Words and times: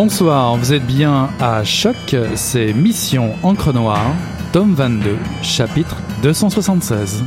Bonsoir, 0.00 0.56
vous 0.56 0.72
êtes 0.72 0.86
bien 0.86 1.28
à 1.40 1.64
Choc, 1.64 2.14
c'est 2.36 2.72
Mission 2.72 3.34
Encre 3.42 3.72
Noire, 3.72 4.14
tome 4.52 4.72
22, 4.72 5.16
chapitre 5.42 5.96
276. 6.22 7.24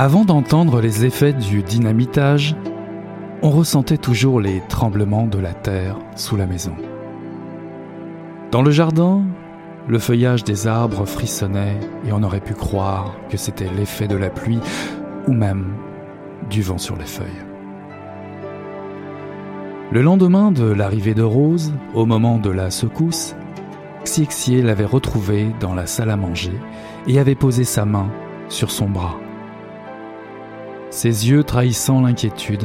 Avant 0.00 0.24
d'entendre 0.24 0.80
les 0.80 1.04
effets 1.04 1.32
du 1.32 1.64
dynamitage, 1.64 2.54
on 3.42 3.50
ressentait 3.50 3.98
toujours 3.98 4.40
les 4.40 4.62
tremblements 4.68 5.26
de 5.26 5.40
la 5.40 5.52
terre 5.52 5.96
sous 6.14 6.36
la 6.36 6.46
maison. 6.46 6.76
Dans 8.52 8.62
le 8.62 8.70
jardin, 8.70 9.24
le 9.88 9.98
feuillage 9.98 10.44
des 10.44 10.68
arbres 10.68 11.04
frissonnait 11.04 11.80
et 12.06 12.12
on 12.12 12.22
aurait 12.22 12.38
pu 12.38 12.54
croire 12.54 13.16
que 13.28 13.36
c'était 13.36 13.68
l'effet 13.76 14.06
de 14.06 14.14
la 14.14 14.30
pluie 14.30 14.60
ou 15.26 15.32
même 15.32 15.74
du 16.48 16.62
vent 16.62 16.78
sur 16.78 16.94
les 16.94 17.04
feuilles. 17.04 17.26
Le 19.90 20.00
lendemain 20.00 20.52
de 20.52 20.70
l'arrivée 20.70 21.14
de 21.14 21.24
Rose, 21.24 21.74
au 21.94 22.06
moment 22.06 22.38
de 22.38 22.50
la 22.50 22.70
secousse, 22.70 23.34
Xiexie 24.04 24.62
l'avait 24.62 24.84
retrouvée 24.84 25.48
dans 25.58 25.74
la 25.74 25.86
salle 25.88 26.10
à 26.10 26.16
manger 26.16 26.56
et 27.08 27.18
avait 27.18 27.34
posé 27.34 27.64
sa 27.64 27.84
main 27.84 28.08
sur 28.48 28.70
son 28.70 28.88
bras 28.88 29.16
ses 30.98 31.30
yeux 31.30 31.44
trahissant 31.44 32.00
l'inquiétude. 32.00 32.64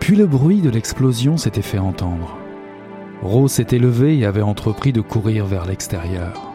Puis 0.00 0.16
le 0.16 0.26
bruit 0.26 0.60
de 0.60 0.68
l'explosion 0.68 1.38
s'était 1.38 1.62
fait 1.62 1.78
entendre. 1.78 2.36
Rose 3.22 3.52
s'était 3.52 3.78
levée 3.78 4.18
et 4.18 4.26
avait 4.26 4.42
entrepris 4.42 4.92
de 4.92 5.00
courir 5.00 5.46
vers 5.46 5.64
l'extérieur. 5.64 6.52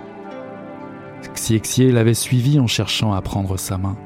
Xiexie 1.34 1.92
l'avait 1.92 2.14
suivi 2.14 2.60
en 2.60 2.68
cherchant 2.68 3.12
à 3.12 3.22
prendre 3.24 3.58
sa 3.58 3.80
main. 3.80 3.98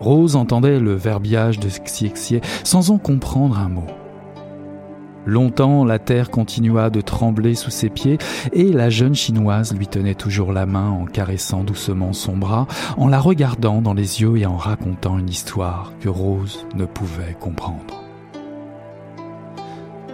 Rose 0.00 0.34
entendait 0.34 0.80
le 0.80 0.94
verbiage 0.94 1.60
de 1.60 1.68
Xiexie 1.68 2.40
sans 2.64 2.90
en 2.90 2.98
comprendre 2.98 3.56
un 3.60 3.68
mot. 3.68 3.86
Longtemps, 5.24 5.84
la 5.84 6.00
terre 6.00 6.30
continua 6.30 6.90
de 6.90 7.00
trembler 7.00 7.54
sous 7.54 7.70
ses 7.70 7.88
pieds 7.88 8.18
et 8.52 8.72
la 8.72 8.90
jeune 8.90 9.14
chinoise 9.14 9.72
lui 9.72 9.86
tenait 9.86 10.16
toujours 10.16 10.52
la 10.52 10.66
main 10.66 10.90
en 10.90 11.04
caressant 11.04 11.62
doucement 11.62 12.12
son 12.12 12.36
bras, 12.36 12.66
en 12.96 13.06
la 13.06 13.20
regardant 13.20 13.82
dans 13.82 13.94
les 13.94 14.20
yeux 14.20 14.36
et 14.36 14.46
en 14.46 14.56
racontant 14.56 15.18
une 15.18 15.28
histoire 15.28 15.92
que 16.00 16.08
Rose 16.08 16.66
ne 16.74 16.86
pouvait 16.86 17.36
comprendre. 17.38 18.02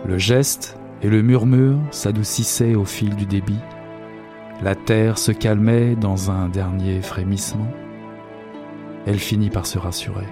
Le 0.04 0.18
geste 0.18 0.78
et 1.02 1.08
le 1.08 1.22
murmure 1.22 1.78
s'adoucissaient 1.90 2.74
au 2.74 2.84
fil 2.84 3.14
du 3.16 3.24
débit. 3.24 3.60
La 4.62 4.74
terre 4.74 5.18
se 5.18 5.32
calmait 5.32 5.94
dans 5.94 6.30
un 6.30 6.48
dernier 6.48 7.00
frémissement. 7.00 7.68
Elle 9.06 9.18
finit 9.18 9.50
par 9.50 9.64
se 9.64 9.78
rassurer. 9.78 10.26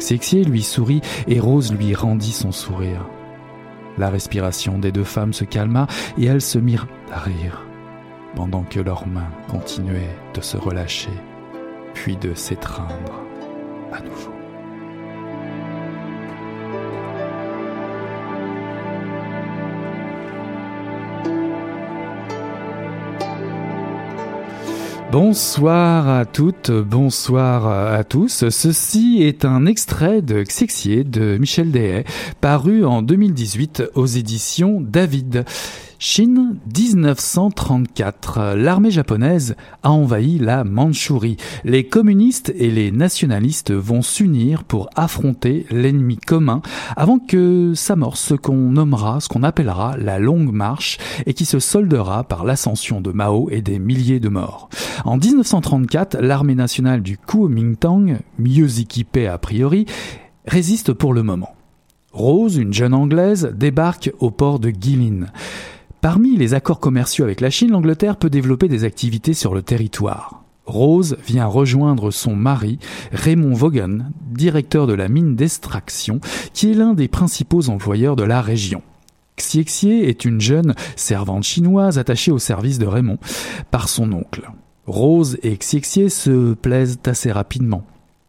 Sexier 0.00 0.44
lui 0.44 0.62
sourit 0.62 1.00
et 1.26 1.40
Rose 1.40 1.72
lui 1.72 1.94
rendit 1.94 2.32
son 2.32 2.52
sourire. 2.52 3.04
La 3.98 4.08
respiration 4.10 4.78
des 4.78 4.92
deux 4.92 5.04
femmes 5.04 5.32
se 5.32 5.44
calma 5.44 5.86
et 6.18 6.26
elles 6.26 6.40
se 6.40 6.58
mirent 6.58 6.88
à 7.12 7.18
rire, 7.18 7.66
pendant 8.34 8.62
que 8.62 8.80
leurs 8.80 9.06
mains 9.06 9.30
continuaient 9.48 10.16
de 10.34 10.40
se 10.40 10.56
relâcher, 10.56 11.10
puis 11.94 12.16
de 12.16 12.34
s'étreindre 12.34 13.20
à 13.92 14.00
nouveau. 14.00 14.39
Bonsoir 25.12 26.08
à 26.08 26.24
toutes, 26.24 26.70
bonsoir 26.70 27.66
à 27.66 28.04
tous. 28.04 28.48
Ceci 28.48 29.18
est 29.22 29.44
un 29.44 29.66
extrait 29.66 30.22
de 30.22 30.44
Xixier 30.44 31.02
de 31.02 31.36
Michel 31.36 31.72
Dehaye, 31.72 32.04
paru 32.40 32.84
en 32.84 33.02
2018 33.02 33.90
aux 33.96 34.06
éditions 34.06 34.80
David. 34.80 35.44
Chine 36.02 36.56
1934. 36.74 38.54
L'armée 38.56 38.90
japonaise 38.90 39.54
a 39.82 39.90
envahi 39.90 40.38
la 40.38 40.64
Mandchourie. 40.64 41.36
Les 41.62 41.84
communistes 41.84 42.50
et 42.56 42.70
les 42.70 42.90
nationalistes 42.90 43.70
vont 43.70 44.00
s'unir 44.00 44.64
pour 44.64 44.88
affronter 44.96 45.66
l'ennemi 45.70 46.16
commun 46.16 46.62
avant 46.96 47.18
que 47.18 47.74
s'amorce 47.74 48.20
ce 48.20 48.32
qu'on 48.32 48.70
nommera, 48.70 49.20
ce 49.20 49.28
qu'on 49.28 49.42
appellera 49.42 49.98
la 49.98 50.18
longue 50.18 50.54
marche 50.54 50.96
et 51.26 51.34
qui 51.34 51.44
se 51.44 51.58
soldera 51.58 52.24
par 52.24 52.44
l'ascension 52.44 53.02
de 53.02 53.12
Mao 53.12 53.50
et 53.50 53.60
des 53.60 53.78
milliers 53.78 54.20
de 54.20 54.30
morts. 54.30 54.70
En 55.04 55.18
1934, 55.18 56.18
l'armée 56.18 56.54
nationale 56.54 57.02
du 57.02 57.18
Kuomintang, 57.18 58.20
mieux 58.38 58.80
équipée 58.80 59.26
a 59.26 59.36
priori, 59.36 59.84
résiste 60.46 60.94
pour 60.94 61.12
le 61.12 61.22
moment. 61.22 61.54
Rose, 62.14 62.56
une 62.56 62.72
jeune 62.72 62.94
anglaise, 62.94 63.52
débarque 63.54 64.10
au 64.18 64.30
port 64.30 64.60
de 64.60 64.70
Guilin. 64.70 65.26
Parmi 66.00 66.36
les 66.36 66.54
accords 66.54 66.80
commerciaux 66.80 67.24
avec 67.24 67.42
la 67.42 67.50
Chine, 67.50 67.72
l'Angleterre 67.72 68.16
peut 68.16 68.30
développer 68.30 68.68
des 68.68 68.84
activités 68.84 69.34
sur 69.34 69.52
le 69.52 69.60
territoire. 69.60 70.42
Rose 70.64 71.18
vient 71.26 71.44
rejoindre 71.44 72.10
son 72.10 72.34
mari, 72.34 72.78
Raymond 73.12 73.52
Vaughan, 73.52 73.98
directeur 74.30 74.86
de 74.86 74.94
la 74.94 75.08
mine 75.08 75.36
d'extraction, 75.36 76.20
qui 76.54 76.70
est 76.70 76.74
l'un 76.74 76.94
des 76.94 77.08
principaux 77.08 77.68
employeurs 77.68 78.16
de 78.16 78.22
la 78.22 78.40
région. 78.40 78.82
Xie 79.36 79.90
est 79.90 80.24
une 80.24 80.40
jeune 80.40 80.74
servante 80.96 81.44
chinoise 81.44 81.98
attachée 81.98 82.30
au 82.30 82.38
service 82.38 82.78
de 82.78 82.86
Raymond 82.86 83.18
par 83.70 83.88
son 83.90 84.12
oncle. 84.12 84.50
Rose 84.86 85.38
et 85.42 85.56
Xie 85.56 86.08
se 86.08 86.54
plaisent 86.54 86.98
assez 87.04 87.30
rapidement. 87.30 87.84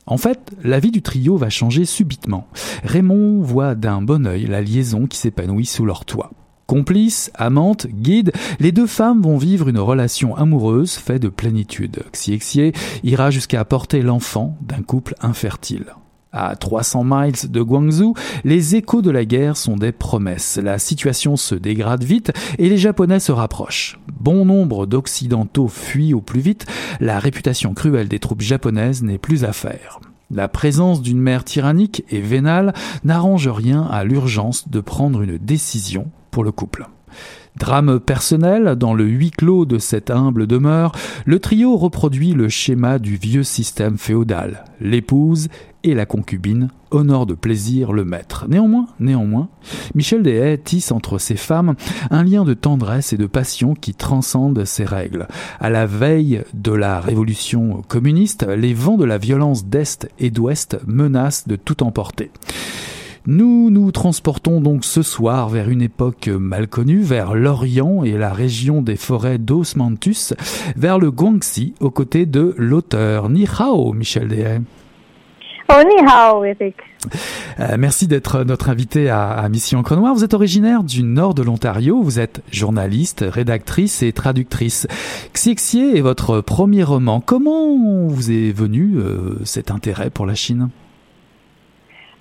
En 0.07 0.17
fait, 0.17 0.51
la 0.61 0.79
vie 0.79 0.91
du 0.91 1.01
trio 1.01 1.37
va 1.37 1.49
changer 1.49 1.85
subitement. 1.85 2.47
Raymond 2.83 3.41
voit 3.41 3.75
d'un 3.75 4.01
bon 4.01 4.27
œil 4.27 4.45
la 4.45 4.61
liaison 4.61 5.07
qui 5.07 5.17
s'épanouit 5.17 5.65
sous 5.65 5.85
leur 5.85 6.03
toit. 6.03 6.31
Complices, 6.71 7.31
amantes, 7.35 7.87
guides, 7.87 8.31
les 8.61 8.71
deux 8.71 8.87
femmes 8.87 9.21
vont 9.21 9.35
vivre 9.35 9.67
une 9.67 9.77
relation 9.77 10.37
amoureuse 10.37 10.93
faite 10.93 11.21
de 11.21 11.27
plénitude. 11.27 12.03
Xie 12.13 12.71
ira 13.03 13.29
jusqu'à 13.29 13.59
apporter 13.59 14.01
l'enfant 14.01 14.55
d'un 14.61 14.81
couple 14.81 15.15
infertile. 15.19 15.87
À 16.31 16.55
300 16.55 17.03
miles 17.03 17.51
de 17.51 17.61
Guangzhou, 17.61 18.13
les 18.45 18.77
échos 18.77 19.01
de 19.01 19.11
la 19.11 19.25
guerre 19.25 19.57
sont 19.57 19.75
des 19.75 19.91
promesses. 19.91 20.61
La 20.63 20.79
situation 20.79 21.35
se 21.35 21.55
dégrade 21.55 22.05
vite 22.05 22.31
et 22.57 22.69
les 22.69 22.77
Japonais 22.77 23.19
se 23.19 23.33
rapprochent. 23.33 23.99
Bon 24.21 24.45
nombre 24.45 24.85
d'Occidentaux 24.85 25.67
fuient 25.67 26.13
au 26.13 26.21
plus 26.21 26.39
vite. 26.39 26.67
La 27.01 27.19
réputation 27.19 27.73
cruelle 27.73 28.07
des 28.07 28.19
troupes 28.19 28.39
japonaises 28.39 29.03
n'est 29.03 29.17
plus 29.17 29.43
à 29.43 29.51
faire. 29.51 29.99
La 30.33 30.47
présence 30.47 31.01
d'une 31.01 31.19
mère 31.19 31.43
tyrannique 31.43 32.05
et 32.09 32.21
vénale 32.21 32.73
n'arrange 33.03 33.49
rien 33.49 33.83
à 33.91 34.05
l'urgence 34.05 34.69
de 34.69 34.79
prendre 34.79 35.21
une 35.21 35.37
décision 35.37 36.09
pour 36.31 36.43
le 36.43 36.51
couple. 36.51 36.87
Drame 37.57 37.99
personnel, 37.99 38.75
dans 38.77 38.93
le 38.93 39.03
huis 39.03 39.31
clos 39.31 39.65
de 39.65 39.77
cette 39.77 40.09
humble 40.09 40.47
demeure, 40.47 40.93
le 41.25 41.39
trio 41.39 41.75
reproduit 41.75 42.31
le 42.33 42.47
schéma 42.47 42.97
du 42.97 43.17
vieux 43.17 43.43
système 43.43 43.97
féodal. 43.97 44.63
L'épouse 44.79 45.49
et 45.83 45.93
la 45.93 46.05
concubine 46.05 46.69
honorent 46.91 47.25
de 47.25 47.33
plaisir 47.33 47.91
le 47.91 48.05
maître. 48.05 48.45
Néanmoins, 48.47 48.87
néanmoins, 48.99 49.49
Michel 49.95 50.23
Deshay 50.23 50.59
tisse 50.59 50.91
entre 50.91 51.17
ces 51.17 51.35
femmes 51.35 51.75
un 52.09 52.23
lien 52.23 52.45
de 52.45 52.53
tendresse 52.53 53.13
et 53.13 53.17
de 53.17 53.25
passion 53.25 53.73
qui 53.73 53.93
transcende 53.93 54.63
ces 54.65 54.85
règles. 54.85 55.27
À 55.59 55.69
la 55.69 55.85
veille 55.85 56.43
de 56.53 56.71
la 56.71 56.99
révolution 56.99 57.81
communiste, 57.87 58.47
les 58.47 58.73
vents 58.73 58.97
de 58.97 59.05
la 59.05 59.17
violence 59.17 59.65
d'Est 59.65 60.09
et 60.19 60.29
d'Ouest 60.29 60.79
menacent 60.85 61.47
de 61.47 61.55
tout 61.57 61.83
emporter. 61.83 62.31
Nous 63.27 63.69
nous 63.69 63.91
transportons 63.91 64.61
donc 64.61 64.83
ce 64.83 65.03
soir 65.03 65.47
vers 65.47 65.69
une 65.69 65.83
époque 65.83 66.27
mal 66.27 66.67
connue, 66.67 67.01
vers 67.01 67.35
l'Orient 67.35 68.03
et 68.03 68.13
la 68.13 68.33
région 68.33 68.81
des 68.81 68.95
forêts 68.95 69.37
d'Osmanthus, 69.37 70.33
vers 70.75 70.97
le 70.97 71.11
Guangxi, 71.11 71.75
aux 71.79 71.91
côtés 71.91 72.25
de 72.25 72.55
l'auteur. 72.57 73.29
Ni 73.29 73.45
hao, 73.45 73.93
Michel 73.93 74.27
Dehaye. 74.27 74.61
Oh, 75.69 75.83
ni 75.83 76.05
hao, 76.05 76.43
Eric. 76.43 76.75
Euh, 77.59 77.75
merci 77.77 78.07
d'être 78.07 78.43
notre 78.43 78.69
invité 78.69 79.09
à, 79.09 79.29
à 79.29 79.47
Mission 79.49 79.79
Encre 79.79 79.95
Noire. 79.95 80.15
Vous 80.15 80.23
êtes 80.23 80.33
originaire 80.33 80.83
du 80.83 81.03
nord 81.03 81.35
de 81.35 81.43
l'Ontario. 81.43 82.01
Vous 82.01 82.19
êtes 82.19 82.41
journaliste, 82.51 83.23
rédactrice 83.27 84.01
et 84.01 84.13
traductrice. 84.13 84.87
Xie 85.33 85.95
est 85.95 86.01
votre 86.01 86.41
premier 86.41 86.83
roman. 86.83 87.21
Comment 87.21 88.07
vous 88.07 88.31
est 88.31 88.51
venu 88.51 88.95
euh, 88.97 89.39
cet 89.45 89.69
intérêt 89.69 90.09
pour 90.09 90.25
la 90.25 90.35
Chine? 90.35 90.69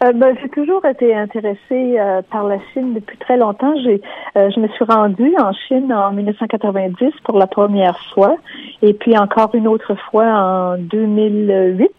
Euh, 0.02 0.12
ben, 0.12 0.34
j'ai 0.40 0.48
toujours 0.48 0.84
été 0.86 1.14
intéressée 1.14 1.58
euh, 1.70 2.22
par 2.30 2.44
la 2.44 2.58
Chine 2.72 2.94
depuis 2.94 3.18
très 3.18 3.36
longtemps. 3.36 3.74
J'ai, 3.82 4.00
euh, 4.36 4.50
je 4.54 4.58
me 4.58 4.68
suis 4.68 4.84
rendue 4.84 5.34
en 5.38 5.52
Chine 5.52 5.92
en 5.92 6.12
1990 6.12 7.12
pour 7.24 7.38
la 7.38 7.46
première 7.46 7.98
fois, 8.14 8.36
et 8.80 8.94
puis 8.94 9.18
encore 9.18 9.54
une 9.54 9.68
autre 9.68 9.94
fois 10.10 10.24
en 10.24 10.78
2008. 10.78 11.90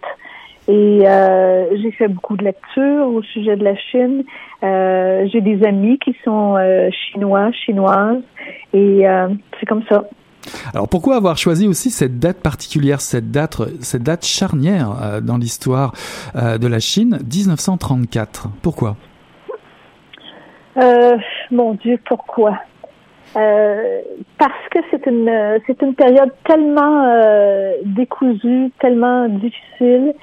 Et 0.67 1.03
j'ai 1.81 1.91
fait 1.91 2.07
beaucoup 2.07 2.37
de 2.37 2.45
lectures 2.45 3.07
au 3.07 3.21
sujet 3.23 3.57
de 3.57 3.63
la 3.63 3.75
Chine. 3.75 4.23
j'ai 4.61 5.41
des 5.41 5.65
amis 5.65 5.99
qui 5.99 6.15
sont 6.23 6.55
chinois, 6.91 7.51
chinoises, 7.51 8.21
et 8.73 9.03
c'est 9.59 9.65
comme 9.65 9.83
ça. 9.89 10.05
Alors 10.73 10.87
pourquoi 10.87 11.15
avoir 11.15 11.37
choisi 11.37 11.67
aussi 11.67 11.89
cette 11.89 12.19
date 12.19 12.37
particulière, 12.41 13.01
cette 13.01 13.31
date, 13.31 13.57
cette 13.81 14.03
date 14.03 14.25
charnière 14.25 14.91
euh, 15.01 15.21
dans 15.21 15.37
l'histoire 15.37 15.93
euh, 16.35 16.57
de 16.57 16.67
la 16.67 16.79
Chine, 16.79 17.19
1934 17.23 18.49
Pourquoi? 18.61 18.95
Euh, 20.77 21.17
Mon 21.51 21.73
Dieu, 21.73 21.99
pourquoi? 22.05 22.59
Euh, 23.37 24.01
parce 24.37 24.51
que 24.71 24.79
c'est 24.89 25.05
une 25.07 25.31
c'est 25.65 25.81
une 25.81 25.95
période 25.95 26.31
tellement 26.45 27.05
décousue, 27.85 28.71
tellement 28.81 29.29
difficile, 29.29 30.13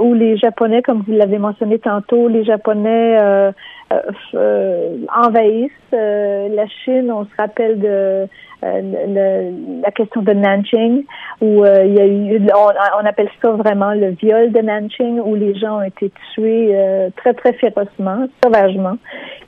où 0.00 0.14
les 0.14 0.38
Japonais, 0.38 0.80
comme 0.80 1.02
vous 1.06 1.12
l'avez 1.12 1.38
mentionné 1.38 1.78
tantôt, 1.78 2.28
les 2.28 2.44
Japonais 2.44 3.52
euh, 3.92 4.00
euh, 4.34 4.96
envahissent 5.14 5.70
la 5.92 6.66
Chine. 6.84 7.10
On 7.12 7.24
se 7.24 7.36
rappelle 7.36 7.78
de 7.78 8.26
le, 8.62 9.82
la 9.82 9.90
question 9.90 10.22
de 10.22 10.32
Nanjing, 10.32 11.04
où 11.40 11.64
il 11.66 11.94
y 11.94 12.00
a 12.00 12.06
eu, 12.06 12.40
on, 12.54 13.02
on, 13.02 13.06
appelle 13.06 13.28
ça 13.42 13.50
vraiment 13.50 13.92
le 13.92 14.10
viol 14.10 14.52
de 14.52 14.60
Nanjing, 14.60 15.20
où 15.20 15.34
les 15.34 15.54
gens 15.54 15.78
ont 15.78 15.82
été 15.82 16.10
tués 16.34 16.74
très 17.16 17.34
très 17.34 17.52
férocement, 17.54 18.26
sauvagement, 18.42 18.96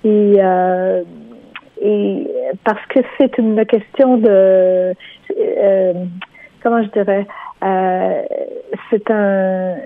et 0.04 0.38
et 1.80 2.26
parce 2.64 2.84
que 2.86 3.00
c'est 3.18 3.36
une 3.38 3.64
question 3.66 4.16
de 4.16 4.94
euh, 5.38 5.92
comment 6.62 6.82
je 6.82 6.88
dirais 6.88 7.26
euh, 7.64 8.22
c'est 8.90 9.10
un 9.10 9.14
euh, 9.14 9.76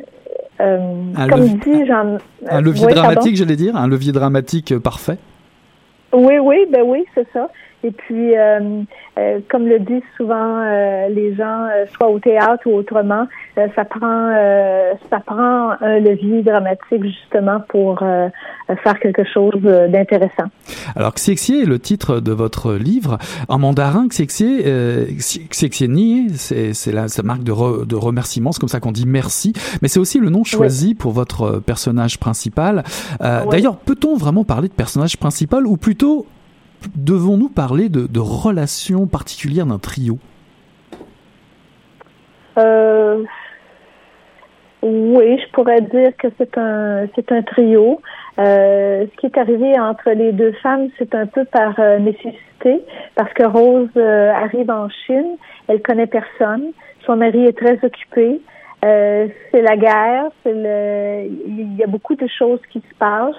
un 1.17 1.29
comme 1.29 1.41
levier, 1.41 1.59
dit 1.65 1.87
Jean, 1.87 2.19
un 2.49 2.61
levier 2.61 2.87
dramatique, 2.87 3.37
j'allais 3.37 3.57
dire, 3.57 3.77
un 3.77 3.89
levier 3.89 4.13
dramatique 4.13 4.79
parfait. 4.79 5.19
Oui, 6.13 6.39
oui, 6.39 6.67
ben 6.71 6.83
oui, 6.85 7.05
c'est 7.15 7.27
ça. 7.33 7.51
Et 7.83 7.91
puis, 7.93 8.37
euh, 8.37 8.83
euh, 9.19 9.41
comme 9.49 9.67
le 9.67 9.79
disent 9.79 10.03
souvent 10.17 10.61
euh, 10.61 11.09
les 11.09 11.35
gens, 11.35 11.67
soit 11.93 12.09
au 12.09 12.19
théâtre 12.19 12.67
ou 12.67 12.75
autrement, 12.75 13.27
ça 13.57 13.85
prend 13.85 14.31
ça 15.11 15.21
prend 15.21 15.71
un 15.81 15.99
levier 15.99 16.43
dramatique 16.43 17.05
justement 17.05 17.61
pour 17.69 17.99
faire 17.99 19.01
quelque 19.01 19.25
chose 19.25 19.61
d'intéressant. 19.63 20.49
Alors, 20.97 21.15
Xiexie 21.15 21.63
est 21.63 21.67
le 21.67 21.79
titre 21.79 22.21
de 22.21 22.33
votre 22.33 22.75
livre. 22.75 23.19
En 23.49 23.59
mandarin, 23.59 24.07
Xiexie, 24.09 24.63
euh, 24.67 25.07
Ni, 25.89 26.31
c'est 26.31 26.93
la 26.93 27.09
sa 27.09 27.23
marque 27.23 27.43
de, 27.43 27.53
re, 27.53 27.87
de 27.87 27.97
remerciement, 27.97 28.53
c'est 28.53 28.61
comme 28.61 28.69
ça 28.69 28.81
qu'on 28.81 28.93
dit 28.93 29.07
merci, 29.07 29.53
mais 29.83 29.89
c'est 29.89 30.01
aussi 30.01 30.19
le 30.19 30.31
nom 30.31 30.45
choisi 30.45 30.89
oui. 30.89 30.95
pour 30.95 31.13
votre 31.13 31.59
personnage 31.59 32.19
principal. 32.19 32.85
Euh, 33.21 33.41
oui. 33.43 33.49
D'ailleurs, 33.51 33.77
peut-on 33.77 34.17
vraiment 34.17 34.45
parler 34.45 34.69
de 34.69 34.75
personnage 34.75 35.17
principal 35.17 35.67
ou 35.67 35.77
plutôt 35.77 36.27
devons-nous 36.97 37.49
parler 37.49 37.89
de, 37.89 38.07
de 38.07 38.21
relations 38.21 39.07
particulières 39.07 39.67
d'un 39.67 39.79
trio? 39.79 40.19
Euh, 42.59 43.25
Oui, 44.83 45.39
je 45.39 45.53
pourrais 45.53 45.83
dire 45.83 46.17
que 46.17 46.29
c'est 46.39 46.57
un 46.57 47.07
c'est 47.15 47.31
un 47.33 47.43
trio. 47.43 48.01
Euh, 48.39 49.05
ce 49.07 49.17
qui 49.21 49.27
est 49.27 49.37
arrivé 49.39 49.79
entre 49.79 50.11
les 50.11 50.33
deux 50.33 50.53
femmes, 50.63 50.89
c'est 50.97 51.15
un 51.15 51.27
peu 51.27 51.45
par 51.45 51.79
euh, 51.79 51.99
nécessité, 51.99 52.81
parce 53.15 53.33
que 53.35 53.45
Rose 53.45 53.95
arrive 53.97 54.71
en 54.71 54.89
Chine, 54.89 55.37
elle 55.69 55.83
connaît 55.83 56.07
personne, 56.07 56.73
son 57.05 57.17
mari 57.17 57.45
est 57.45 57.59
très 57.59 57.79
occupé, 57.85 58.41
c'est 58.83 59.63
la 59.63 59.77
guerre, 59.77 60.31
c'est 60.43 60.55
le, 60.55 61.27
il 61.47 61.77
y 61.77 61.83
a 61.83 61.87
beaucoup 61.87 62.15
de 62.15 62.27
choses 62.27 62.61
qui 62.71 62.81
se 62.81 62.95
passent, 62.99 63.35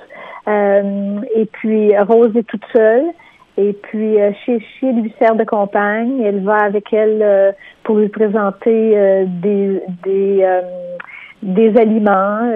et 0.48 1.46
puis 1.52 1.98
Rose 1.98 2.36
est 2.36 2.48
toute 2.48 2.66
seule. 2.72 3.06
Et 3.64 3.74
puis, 3.74 4.20
euh, 4.20 4.32
Chichi 4.44 4.92
lui 4.92 5.14
sert 5.20 5.36
de 5.36 5.44
compagne. 5.44 6.20
Elle 6.24 6.44
va 6.44 6.64
avec 6.64 6.92
elle 6.92 7.22
euh, 7.22 7.52
pour 7.84 7.98
lui 7.98 8.10
présenter 8.10 8.98
euh, 8.98 9.26
des 9.28 9.84
des, 10.04 10.44
des 11.44 11.78
aliments, 11.80 12.52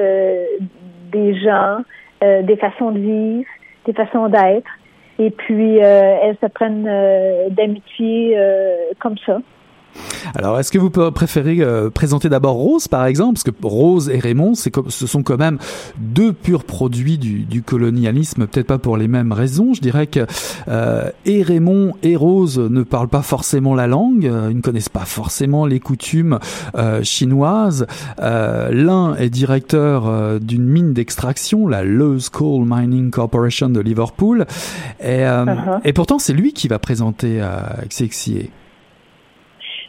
des 1.12 1.36
gens, 1.36 1.80
des 2.22 2.56
façons 2.58 2.92
de 2.92 3.00
vivre, 3.00 3.50
des 3.86 3.94
façons 3.94 4.30
d'être. 4.30 4.70
et 5.20 5.30
puis 5.30 5.78
elles 5.78 6.38
se 6.42 6.48
prennent 6.48 6.90
d'amitié 7.52 8.38
comme 9.00 9.18
ça. 9.26 9.40
Alors, 10.34 10.60
est-ce 10.60 10.72
que 10.72 10.78
vous 10.78 10.90
préférez 10.90 11.58
euh, 11.62 11.90
présenter 11.90 12.30
d'abord 12.30 12.56
Rose, 12.56 12.88
par 12.88 13.06
exemple? 13.06 13.34
Parce 13.34 13.44
que 13.44 13.52
Rose 13.62 14.10
et 14.10 14.20
Raymond, 14.20 14.54
ce 14.56 15.08
sont 15.08 15.24
quand 15.24 15.38
même 15.38 15.58
deux 15.98 16.34
purs 16.34 16.64
produits 16.64 17.18
du, 17.18 17.62
colonialisme, 17.62 18.48
peut-être 18.48 18.68
pas 18.68 18.78
pour 18.78 18.98
les 18.98 19.08
mêmes 19.08 19.32
raisons. 19.32 19.74
Je 19.74 19.82
dirais 19.82 20.08
que 20.08 20.26
euh, 20.68 21.10
et 21.26 21.42
Raymond 21.42 21.94
et 22.04 22.16
Rose 22.16 22.60
ne 22.60 22.84
parlent 22.84 23.08
pas 23.08 23.22
forcément 23.22 23.76
la 23.76 23.88
langue, 23.88 24.26
euh, 24.26 24.50
ils 24.52 24.58
ne 24.58 24.62
connaissent 24.62 24.90
pas 24.90 25.06
forcément 25.06 25.66
les 25.66 25.80
coutumes 25.80 26.40
chinoises. 27.04 27.88
L'un 28.20 29.16
est 29.16 29.30
directeur 29.30 30.40
d'une 30.40 30.66
mine 30.66 30.94
d'extraction, 30.94 31.68
la 31.68 31.84
Lowe's 31.84 32.30
Coal 32.30 32.66
Mining 32.66 33.12
Corporation 33.12 33.70
de 33.70 33.80
Liverpool, 33.80 34.46
et, 35.02 35.22
uh-huh. 35.22 35.82
et 35.84 35.94
pourtant 35.94 36.20
c'est 36.20 36.34
lui 36.34 36.54
qui 36.54 36.68
va 36.68 36.80
présenter 36.80 37.42
Xexie. 37.88 38.50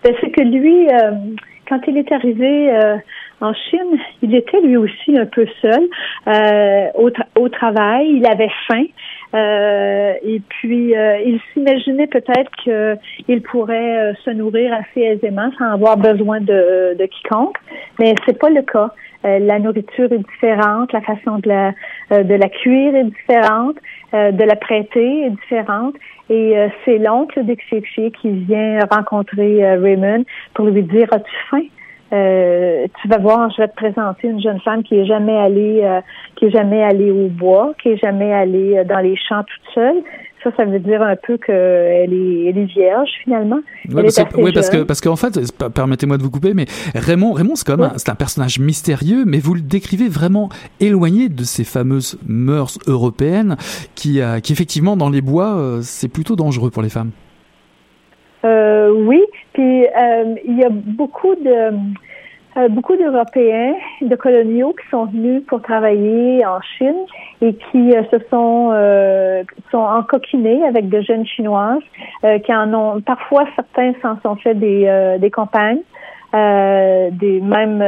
Ben, 0.06 0.14
c'est 0.20 0.30
que 0.30 0.42
lui, 0.42 0.88
euh, 0.88 1.10
quand 1.68 1.80
il 1.88 1.98
est 1.98 2.12
arrivé 2.12 2.70
euh, 2.70 2.96
en 3.40 3.52
Chine, 3.52 3.98
il 4.22 4.36
était 4.36 4.60
lui 4.60 4.76
aussi 4.76 5.18
un 5.18 5.26
peu 5.26 5.44
seul 5.60 5.82
euh, 6.28 6.86
au, 6.94 7.10
au, 7.40 7.48
travail. 7.48 8.06
Il 8.10 8.24
avait 8.24 8.52
faim. 8.68 8.84
et 10.22 10.40
puis, 10.48 10.94
il 10.94 11.40
s'imaginait 11.52 12.06
peut-être 12.06 12.52
qu'il 12.62 13.42
pourrait 13.42 14.14
se 14.24 14.30
nourrir 14.30 14.72
assez 14.74 15.00
aisément 15.00 15.50
sans 15.58 15.72
avoir 15.72 15.96
besoin 15.96 16.40
de, 16.40 16.94
de 16.96 17.06
quiconque, 17.06 17.56
mais 17.98 18.14
c'est 18.24 18.38
pas 18.38 18.50
le 18.50 18.62
cas. 18.62 18.92
la 19.24 19.58
nourriture 19.58 20.12
est 20.12 20.24
différente, 20.34 20.92
la 20.92 21.00
façon 21.00 21.40
de 21.40 21.48
la, 21.48 21.72
de 22.22 22.34
la 22.34 22.48
cuire 22.48 22.94
est 22.94 23.10
différente, 23.10 23.76
de 24.32 24.44
la 24.44 24.56
prêter 24.56 25.26
est 25.26 25.30
différente. 25.30 25.94
Et 26.28 26.58
euh, 26.58 26.68
c'est 26.84 26.98
l'oncle 26.98 27.44
d'Exécuché 27.44 28.10
qui 28.20 28.30
vient 28.30 28.80
rencontrer 28.90 29.64
euh, 29.64 29.80
Raymond 29.80 30.24
pour 30.54 30.66
lui 30.66 30.82
dire 30.82 31.08
As-tu 31.12 31.34
faim? 31.50 31.62
Euh, 32.12 32.86
tu 33.00 33.08
vas 33.08 33.18
voir, 33.18 33.50
je 33.50 33.62
vais 33.62 33.68
te 33.68 33.74
présenter 33.74 34.28
une 34.28 34.40
jeune 34.40 34.60
femme 34.60 34.82
qui 34.82 34.96
est 34.96 35.06
jamais 35.06 35.36
allée, 35.36 36.00
qui 36.36 36.46
est 36.46 36.50
jamais 36.50 36.82
allée 36.82 37.10
au 37.10 37.26
bois, 37.26 37.74
qui 37.82 37.90
est 37.90 37.96
jamais 37.96 38.32
allée 38.32 38.84
dans 38.84 39.00
les 39.00 39.16
champs 39.16 39.42
toute 39.42 39.74
seule, 39.74 40.02
ça, 40.46 40.56
ça 40.56 40.64
veut 40.64 40.78
dire 40.78 41.02
un 41.02 41.16
peu 41.16 41.36
qu'elle 41.38 42.12
est, 42.12 42.44
elle 42.46 42.58
est 42.58 42.64
vierge 42.64 43.10
finalement. 43.24 43.60
Oui, 43.88 44.02
parce, 44.02 44.20
oui 44.36 44.52
parce, 44.52 44.70
que 44.70 44.82
parce 44.82 45.00
qu'en 45.00 45.16
fait, 45.16 45.38
permettez-moi 45.74 46.18
de 46.18 46.22
vous 46.22 46.30
couper, 46.30 46.54
mais 46.54 46.66
Raymond, 46.94 47.32
Raymond, 47.32 47.56
c'est 47.56 47.66
quand 47.66 47.76
même 47.76 47.92
c'est 47.96 48.10
un 48.10 48.14
personnage 48.14 48.58
mystérieux, 48.58 49.24
mais 49.26 49.38
vous 49.38 49.54
le 49.54 49.60
décrivez 49.60 50.08
vraiment 50.08 50.48
éloigné 50.80 51.28
de 51.28 51.42
ces 51.42 51.64
fameuses 51.64 52.18
mœurs 52.26 52.78
européennes 52.86 53.56
qui, 53.94 54.20
euh, 54.20 54.40
qui 54.40 54.52
effectivement 54.52 54.96
dans 54.96 55.10
les 55.10 55.20
bois, 55.20 55.56
euh, 55.56 55.78
c'est 55.82 56.08
plutôt 56.08 56.36
dangereux 56.36 56.70
pour 56.70 56.82
les 56.82 56.90
femmes. 56.90 57.10
Euh, 58.44 58.92
oui, 58.92 59.20
puis 59.52 59.86
il 60.44 60.56
y 60.56 60.64
a 60.64 60.70
beaucoup 60.70 61.34
de 61.34 61.72
euh, 62.56 62.68
beaucoup 62.68 62.96
d'Européens, 62.96 63.74
de 64.00 64.16
coloniaux 64.16 64.72
qui 64.72 64.88
sont 64.88 65.04
venus 65.06 65.42
pour 65.46 65.60
travailler 65.60 66.44
en 66.46 66.58
Chine 66.62 66.96
et 67.42 67.54
qui 67.54 67.94
euh, 67.94 68.02
se 68.10 68.18
sont 68.30 68.70
euh, 68.72 69.42
sont 69.70 69.78
encoquinés 69.78 70.64
avec 70.66 70.88
de 70.88 71.02
jeunes 71.02 71.26
chinoises 71.26 71.82
qui 72.44 72.54
en 72.54 72.72
ont 72.72 73.00
parfois 73.02 73.44
certains 73.56 73.92
s'en 74.00 74.18
sont 74.22 74.36
fait 74.36 74.54
des 74.54 75.16
des 75.20 75.30
compagnes, 75.30 75.82
des 76.32 77.40
même 77.40 77.84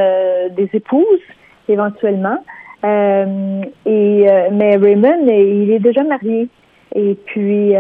des 0.54 0.68
épouses 0.72 1.26
éventuellement. 1.68 2.38
et 2.84 4.26
mais 4.52 4.76
Raymond, 4.76 5.26
il 5.26 5.70
est 5.72 5.78
déjà 5.78 6.04
marié 6.04 6.48
et 6.94 7.16
puis 7.26 7.74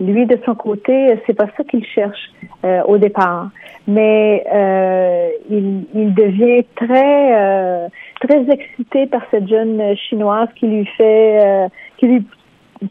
lui, 0.00 0.26
de 0.26 0.38
son 0.44 0.54
côté, 0.54 1.16
c'est 1.26 1.34
pas 1.34 1.46
ça 1.56 1.62
qu'il 1.64 1.84
cherche 1.86 2.32
euh, 2.64 2.82
au 2.84 2.98
départ. 2.98 3.50
Mais 3.86 4.44
euh, 4.52 5.28
il, 5.50 5.84
il, 5.94 6.14
devient 6.14 6.64
très 6.74 7.36
euh, 7.38 7.88
très 8.20 8.42
excité 8.50 9.06
par 9.06 9.22
cette 9.30 9.46
jeune 9.46 9.94
chinoise 9.96 10.48
qui 10.56 10.66
lui 10.66 10.86
fait 10.96 11.68
qui 11.98 12.06
lui 12.06 12.26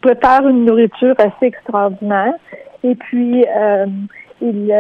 prépare 0.02 0.48
une 0.48 0.66
nourriture 0.66 1.16
assez 1.18 1.48
extraordinaire. 1.48 2.34
Et 2.84 2.96
puis 2.96 3.46
il, 4.42 4.76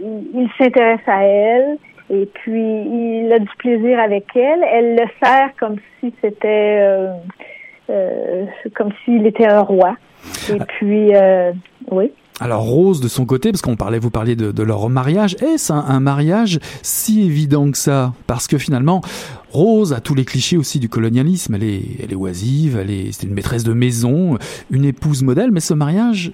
il, 0.00 0.48
s'intéresse 0.58 1.06
à 1.06 1.22
elle. 1.24 1.76
Et 2.10 2.26
puis 2.26 2.60
il 2.60 3.32
a 3.32 3.38
du 3.38 3.54
plaisir 3.58 4.00
avec 4.00 4.24
elle. 4.34 4.64
Elle 4.72 4.96
le 4.96 5.06
sert 5.22 5.50
comme 5.60 5.76
si 6.00 6.12
c'était 6.22 7.08
comme 8.74 8.90
s'il 9.04 9.26
était 9.26 9.46
un 9.46 9.60
roi. 9.60 9.96
Et 10.48 10.58
puis, 10.58 11.14
euh, 11.14 11.52
oui. 11.90 12.10
Alors 12.38 12.64
Rose, 12.64 13.00
de 13.00 13.08
son 13.08 13.24
côté, 13.24 13.50
parce 13.50 13.62
qu'on 13.62 13.76
parlait, 13.76 13.98
vous 13.98 14.10
parliez 14.10 14.36
de, 14.36 14.62
leur 14.62 14.90
mariage, 14.90 15.36
est-ce 15.40 15.72
un, 15.72 16.00
mariage 16.00 16.58
si 16.82 17.22
évident 17.22 17.70
que 17.70 17.78
ça? 17.78 18.12
Parce 18.26 18.46
que 18.46 18.58
finalement, 18.58 19.00
Rose 19.50 19.94
a 19.94 20.00
tous 20.00 20.14
les 20.14 20.26
clichés 20.26 20.58
aussi 20.58 20.78
du 20.78 20.90
colonialisme. 20.90 21.54
Elle 21.54 21.64
est, 21.64 21.82
elle 22.02 22.12
est 22.12 22.16
oisive, 22.16 22.76
elle 22.78 22.90
est, 22.90 23.12
c'est 23.12 23.26
une 23.26 23.32
maîtresse 23.32 23.64
de 23.64 23.72
maison, 23.72 24.36
une 24.70 24.84
épouse 24.84 25.22
modèle. 25.22 25.50
Mais 25.50 25.60
ce 25.60 25.72
mariage, 25.72 26.32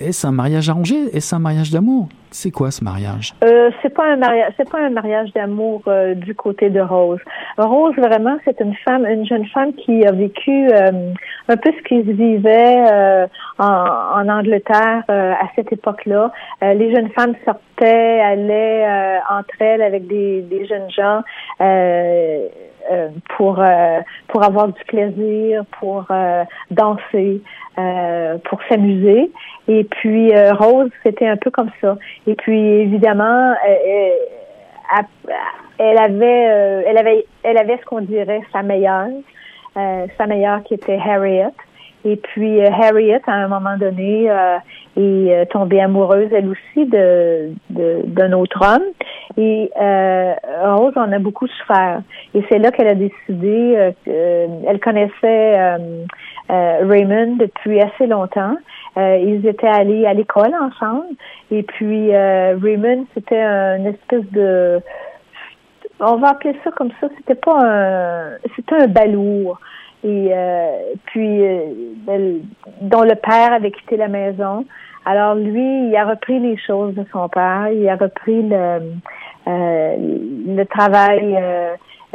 est-ce 0.00 0.26
un 0.26 0.32
mariage 0.32 0.68
arrangé? 0.68 0.96
Est-ce 1.16 1.34
un 1.34 1.38
mariage 1.38 1.70
d'amour? 1.70 2.08
C'est 2.30 2.50
quoi 2.50 2.72
ce 2.72 2.82
mariage? 2.82 3.32
Euh, 3.44 3.70
C'est 3.80 3.94
pas 3.94 4.12
un 4.12 4.16
mariage. 4.16 4.52
C'est 4.56 4.68
pas 4.68 4.80
un 4.80 4.90
mariage 4.90 5.32
d'amour 5.34 5.82
euh, 5.86 6.14
du 6.14 6.34
côté 6.34 6.68
de 6.68 6.80
Rose. 6.80 7.20
Rose 7.58 7.94
vraiment, 7.96 8.36
c'est 8.44 8.60
une 8.60 8.74
femme, 8.84 9.06
une 9.06 9.24
jeune 9.24 9.46
femme 9.46 9.72
qui 9.74 10.04
a 10.04 10.10
vécu 10.10 10.68
euh, 10.72 11.12
un 11.48 11.56
peu 11.56 11.70
ce 11.70 11.82
qu'ils 11.88 12.12
vivaient 12.12 12.84
euh, 12.90 13.26
en, 13.58 13.64
en, 13.64 14.28
Angleterre 14.28 15.04
à 15.08 15.46
cette 15.54 15.72
époque-là. 15.72 16.32
les 16.60 16.92
jeunes 16.92 17.10
femmes 17.10 17.34
sortaient, 17.44 18.20
allaient 18.20 19.20
entre 19.30 19.54
elles 19.60 19.82
avec 19.82 20.08
des, 20.08 20.42
des 20.42 20.66
jeunes 20.66 20.90
gens. 20.90 21.20
Pour 23.44 23.62
pour 24.28 24.42
avoir 24.42 24.68
du 24.68 24.84
plaisir, 24.84 25.64
pour 25.78 26.06
danser, 26.70 27.42
pour 27.76 28.58
s'amuser. 28.68 29.30
Et 29.68 29.84
puis 29.84 30.34
euh, 30.34 30.52
Rose, 30.54 30.90
c'était 31.02 31.26
un 31.26 31.36
peu 31.36 31.50
comme 31.50 31.70
ça. 31.80 31.96
Et 32.26 32.34
puis 32.34 32.58
évidemment, 32.58 33.52
euh, 33.52 33.74
euh, 33.86 35.02
elle 35.78 35.98
avait, 35.98 36.84
elle 36.86 36.98
avait, 36.98 37.26
elle 37.42 37.58
avait 37.58 37.78
ce 37.78 37.84
qu'on 37.86 38.02
dirait 38.02 38.42
sa 38.52 38.62
meilleure, 38.62 39.08
sa 39.74 40.26
meilleure 40.26 40.62
qui 40.64 40.74
était 40.74 40.98
Harriet. 40.98 41.50
Et 42.04 42.16
puis 42.16 42.60
Harriet, 42.60 43.22
à 43.26 43.32
un 43.32 43.48
moment 43.48 43.76
donné, 43.78 44.30
est 44.96 45.50
tombée 45.50 45.80
amoureuse 45.80 46.28
elle 46.32 46.48
aussi 46.50 46.86
de 46.86 47.52
d'un 47.70 48.32
autre 48.32 48.60
homme. 48.62 48.84
Et 49.36 49.70
Rose 50.62 50.92
en 50.96 51.10
a 51.12 51.18
beaucoup 51.18 51.46
souffert. 51.46 52.02
Et 52.34 52.44
c'est 52.50 52.58
là 52.58 52.70
qu'elle 52.70 52.88
a 52.88 52.94
décidé. 52.94 53.92
elle 54.06 54.80
connaissait 54.80 55.78
Raymond 56.48 57.36
depuis 57.36 57.80
assez 57.80 58.06
longtemps. 58.06 58.56
Euh, 58.96 59.16
ils 59.16 59.46
étaient 59.46 59.66
allés 59.66 60.06
à 60.06 60.14
l'école 60.14 60.54
ensemble. 60.54 61.06
Et 61.50 61.62
puis 61.62 62.14
euh, 62.14 62.56
Raymond, 62.62 63.06
c'était 63.14 63.42
une 63.42 63.86
espèce 63.86 64.24
de 64.30 64.80
on 66.00 66.16
va 66.16 66.30
appeler 66.30 66.56
ça 66.64 66.70
comme 66.72 66.90
ça, 67.00 67.08
c'était 67.16 67.40
pas 67.40 67.58
un 67.62 68.36
c'était 68.56 68.76
un 68.76 68.86
balourd. 68.86 69.58
Et 70.04 70.28
euh, 70.32 70.76
puis 71.06 71.40
dont 72.82 73.02
le 73.02 73.14
père 73.14 73.54
avait 73.54 73.70
quitté 73.70 73.96
la 73.96 74.08
maison. 74.08 74.66
Alors 75.06 75.34
lui, 75.34 75.88
il 75.88 75.96
a 75.96 76.04
repris 76.04 76.38
les 76.38 76.56
choses 76.58 76.94
de 76.94 77.04
son 77.10 77.28
père, 77.28 77.68
il 77.72 77.88
a 77.88 77.96
repris 77.96 78.42
le 78.42 78.80
le 79.46 80.64
travail 80.64 81.36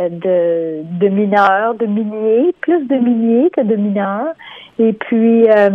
de, 0.07 1.07
mineurs, 1.07 1.75
de 1.75 1.85
miniers, 1.85 2.53
plus 2.61 2.87
de 2.87 2.95
miniers 2.95 3.49
que 3.49 3.61
de 3.61 3.75
mineurs. 3.75 4.33
Et 4.79 4.93
puis, 4.93 5.49
euh, 5.49 5.69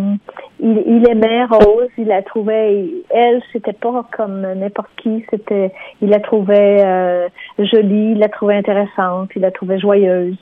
il, 0.61 0.83
il, 0.87 1.09
aimait 1.09 1.45
Rose, 1.45 1.91
il 1.99 2.07
la 2.07 2.23
trouvait, 2.23 2.87
elle, 3.11 3.43
c'était 3.53 3.75
pas 3.75 4.07
comme 4.17 4.41
n'importe 4.41 4.89
qui, 4.97 5.25
c'était, 5.31 5.73
il 6.01 6.09
la 6.09 6.21
trouvait 6.21 6.83
euh, 6.83 7.29
jolie, 7.59 8.13
il 8.13 8.19
la 8.19 8.31
trouvait 8.31 8.57
intéressante, 8.57 9.31
il 9.37 9.43
la 9.43 9.51
trouvait 9.51 9.79
joyeuse. 9.79 10.39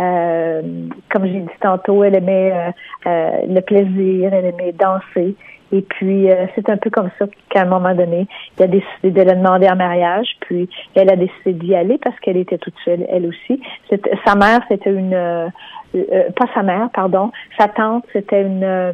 Euh, 0.00 0.62
comme 1.10 1.26
j'ai 1.26 1.40
dit 1.40 1.48
tantôt, 1.60 2.02
elle 2.04 2.16
aimait 2.16 2.72
le 3.06 3.60
plaisir, 3.60 4.32
elle 4.32 4.46
aimait 4.46 4.72
danser. 4.72 5.36
Et 5.72 5.82
puis, 5.82 6.28
c'est 6.54 6.68
un 6.68 6.76
peu 6.76 6.90
comme 6.90 7.10
ça 7.18 7.26
qu'à 7.48 7.62
un 7.62 7.64
moment 7.64 7.94
donné, 7.94 8.28
il 8.58 8.62
a 8.62 8.66
décidé 8.66 9.10
de 9.10 9.22
la 9.22 9.34
demander 9.34 9.68
en 9.68 9.76
mariage. 9.76 10.28
Puis, 10.40 10.68
elle 10.94 11.10
a 11.10 11.16
décidé 11.16 11.52
d'y 11.52 11.74
aller 11.74 11.98
parce 11.98 12.18
qu'elle 12.20 12.36
était 12.36 12.58
toute 12.58 12.74
seule, 12.84 13.04
elle 13.08 13.26
aussi. 13.26 13.60
Sa 14.24 14.36
mère, 14.36 14.60
c'était 14.68 14.90
une, 14.90 15.48
euh, 15.94 16.30
pas 16.36 16.46
sa 16.54 16.62
mère, 16.62 16.88
pardon, 16.92 17.30
sa 17.56 17.68
tante, 17.68 18.04
c'était 18.12 18.42
une, 18.42 18.64
euh, 18.64 18.92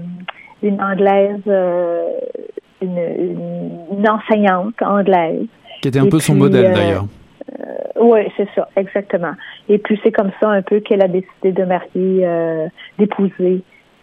une 0.62 0.82
anglaise, 0.82 1.40
euh, 1.46 2.08
une, 2.82 4.06
enseignante 4.06 4.80
anglaise. 4.82 5.46
Qui 5.80 5.88
était 5.88 5.98
un 5.98 6.08
peu 6.08 6.18
son 6.18 6.34
modèle 6.34 6.72
d'ailleurs. 6.74 7.06
Oui, 7.96 8.20
c'est 8.36 8.48
ça, 8.54 8.68
exactement. 8.76 9.32
Et 9.68 9.78
puis 9.78 10.00
c'est 10.02 10.12
comme 10.12 10.30
ça 10.40 10.48
un 10.50 10.62
peu 10.62 10.80
qu'elle 10.80 11.02
a 11.02 11.08
décidé 11.08 11.52
de 11.52 11.64
marier, 11.64 12.68
d'épouser 12.98 13.62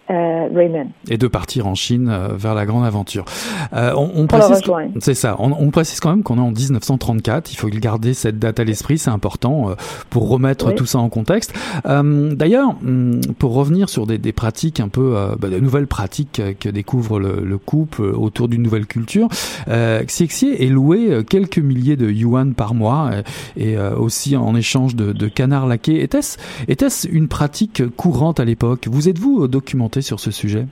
euh, 0.09 0.47
Raymond. 0.53 0.87
Et 1.09 1.17
de 1.17 1.27
partir 1.27 1.67
en 1.67 1.75
Chine 1.75 2.07
euh, 2.09 2.29
vers 2.33 2.55
la 2.55 2.65
grande 2.65 2.85
aventure. 2.85 3.25
Euh, 3.73 3.91
on, 3.97 4.09
on 4.15 4.27
précise, 4.27 4.61
c'est 4.99 5.13
ça. 5.13 5.35
On, 5.39 5.51
on, 5.51 5.69
précise 5.69 5.99
quand 5.99 6.11
même 6.11 6.23
qu'on 6.23 6.37
est 6.37 6.41
en 6.41 6.51
1934. 6.51 7.51
Il 7.51 7.57
faut 7.57 7.67
garder 7.67 8.13
cette 8.13 8.39
date 8.39 8.59
à 8.61 8.63
l'esprit, 8.63 8.97
c'est 8.97 9.09
important 9.09 9.75
pour 10.09 10.29
remettre 10.29 10.71
tout 10.73 10.85
ça 10.85 10.99
en 10.99 11.09
contexte. 11.09 11.53
D'ailleurs, 11.83 12.69
hum, 12.85 13.19
pour 13.37 13.53
revenir 13.53 13.89
sur 13.89 14.07
des, 14.07 14.17
des 14.17 14.31
pratiques 14.31 14.79
un 14.79 14.87
peu, 14.87 15.15
bah, 15.39 15.49
de 15.49 15.59
nouvelles 15.59 15.87
pratiques 15.87 16.41
que 16.59 16.69
découvre 16.69 17.19
le, 17.19 17.43
le 17.43 17.57
couple 17.57 18.03
autour 18.03 18.47
d'une 18.47 18.63
nouvelle 18.63 18.85
culture, 18.85 19.27
euh, 19.67 20.03
Xie 20.03 20.55
est 20.57 20.69
loué 20.69 21.23
quelques 21.29 21.59
milliers 21.59 21.97
de 21.97 22.09
yuan 22.09 22.53
par 22.53 22.73
mois 22.73 23.11
et, 23.57 23.77
aussi 23.77 24.35
en 24.37 24.55
échange 24.55 24.95
de, 24.95 25.11
de 25.11 25.27
canards 25.27 25.67
laqués. 25.67 26.01
Était-ce 26.01 26.37
était-ce 26.67 27.07
une 27.07 27.27
pratique 27.27 27.83
courante 27.95 28.39
à 28.39 28.45
l'époque? 28.45 28.87
Vous 28.89 29.09
êtes-vous 29.09 29.47
documenté 29.47 29.96
sur 30.01 30.19
ce 30.19 30.31
sujet? 30.31 30.65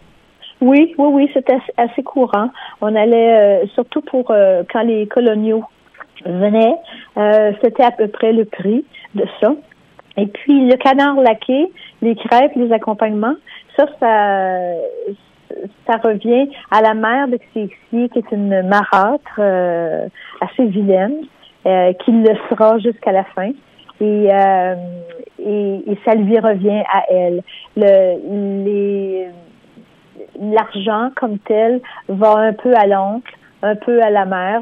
Oui, 0.62 0.96
oui, 0.98 1.08
oui, 1.12 1.30
c'était 1.34 1.58
assez 1.78 2.04
courant. 2.04 2.50
On 2.82 2.96
allait, 2.96 3.64
euh, 3.64 3.68
surtout 3.74 4.02
pour 4.02 4.32
euh, 4.32 4.64
quand 4.72 4.84
les 4.84 5.06
coloniaux 5.08 5.64
venaient, 6.26 6.76
euh, 7.18 7.52
c'était 7.62 7.84
à 7.84 7.92
peu 7.92 8.08
près 8.08 8.32
le 8.32 8.46
prix 8.46 8.86
de 9.16 9.26
ça. 9.42 9.54
Et 10.18 10.28
puis 10.28 10.68
le 10.68 10.78
canard 10.78 11.20
laqué, 11.20 11.72
les 12.02 12.16
crêpes, 12.16 12.54
les 12.56 12.72
accompagnements, 12.72 13.36
ça, 13.76 13.86
ça, 14.00 15.98
revient 15.98 16.50
à 16.72 16.82
la 16.82 16.94
mère 16.94 17.28
de 17.28 17.36
Xixi, 17.36 18.10
qui 18.10 18.20
est 18.20 18.32
une 18.32 18.66
marâtre 18.66 19.42
assez 20.40 20.66
vilaine, 20.68 21.18
qui 21.64 22.12
le 22.12 22.34
sera 22.50 22.80
jusqu'à 22.80 23.12
la 23.12 23.26
fin. 23.26 23.52
Et 24.02 24.30
et, 25.40 25.98
ça 26.06 26.16
lui 26.16 26.40
revient 26.40 26.84
à 26.92 27.04
elle. 27.10 27.44
Le, 27.76 29.28
l'argent 30.40 31.12
comme 31.16 31.40
tel 31.40 31.82
va 32.08 32.38
un 32.38 32.54
peu 32.54 32.74
à 32.76 32.88
l'oncle, 32.88 33.32
un 33.62 33.76
peu 33.76 34.02
à 34.02 34.10
la 34.10 34.26
mère. 34.26 34.62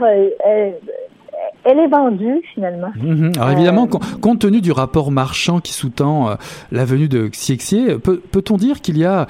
Elle, 1.65 1.79
est 1.79 1.87
vendue 1.87 2.41
finalement. 2.53 2.91
Mhm. 2.95 3.31
Alors 3.37 3.51
évidemment, 3.51 3.87
euh, 3.93 4.17
compte 4.21 4.39
tenu 4.39 4.61
du 4.61 4.71
rapport 4.71 5.11
marchand 5.11 5.59
qui 5.59 5.73
sous-tend 5.73 6.29
euh, 6.29 6.35
la 6.71 6.85
venue 6.85 7.07
de 7.07 7.27
Xie 7.27 7.85
peut, 8.03 8.21
peut-on 8.31 8.57
dire 8.57 8.81
qu'il 8.81 8.97
y 8.97 9.05
a 9.05 9.27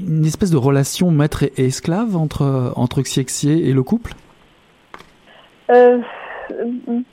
une 0.00 0.24
espèce 0.24 0.50
de 0.50 0.56
relation 0.56 1.10
maître 1.10 1.44
et 1.44 1.66
esclave 1.66 2.16
entre, 2.16 2.72
entre 2.76 3.02
Xie 3.02 3.50
et 3.50 3.72
le 3.72 3.82
couple? 3.82 4.14
Euh, 5.70 5.98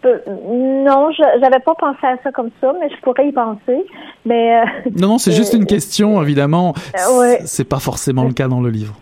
non, 0.03 1.11
je 1.11 1.39
n'avais 1.39 1.59
pas 1.59 1.75
pensé 1.75 1.99
à 2.03 2.17
ça 2.23 2.31
comme 2.31 2.49
ça, 2.61 2.73
mais 2.79 2.89
je 2.89 3.01
pourrais 3.01 3.27
y 3.27 3.31
penser. 3.31 3.85
Mais 4.25 4.59
euh, 4.59 4.65
non, 4.95 5.07
non, 5.07 5.17
c'est 5.17 5.31
juste 5.31 5.53
une 5.53 5.65
question, 5.65 6.21
évidemment. 6.21 6.73
Euh, 6.95 7.35
c'est 7.45 7.67
pas 7.67 7.79
forcément 7.79 8.23
le 8.23 8.33
cas 8.33 8.47
dans 8.47 8.61
le 8.61 8.69
livre. 8.69 8.95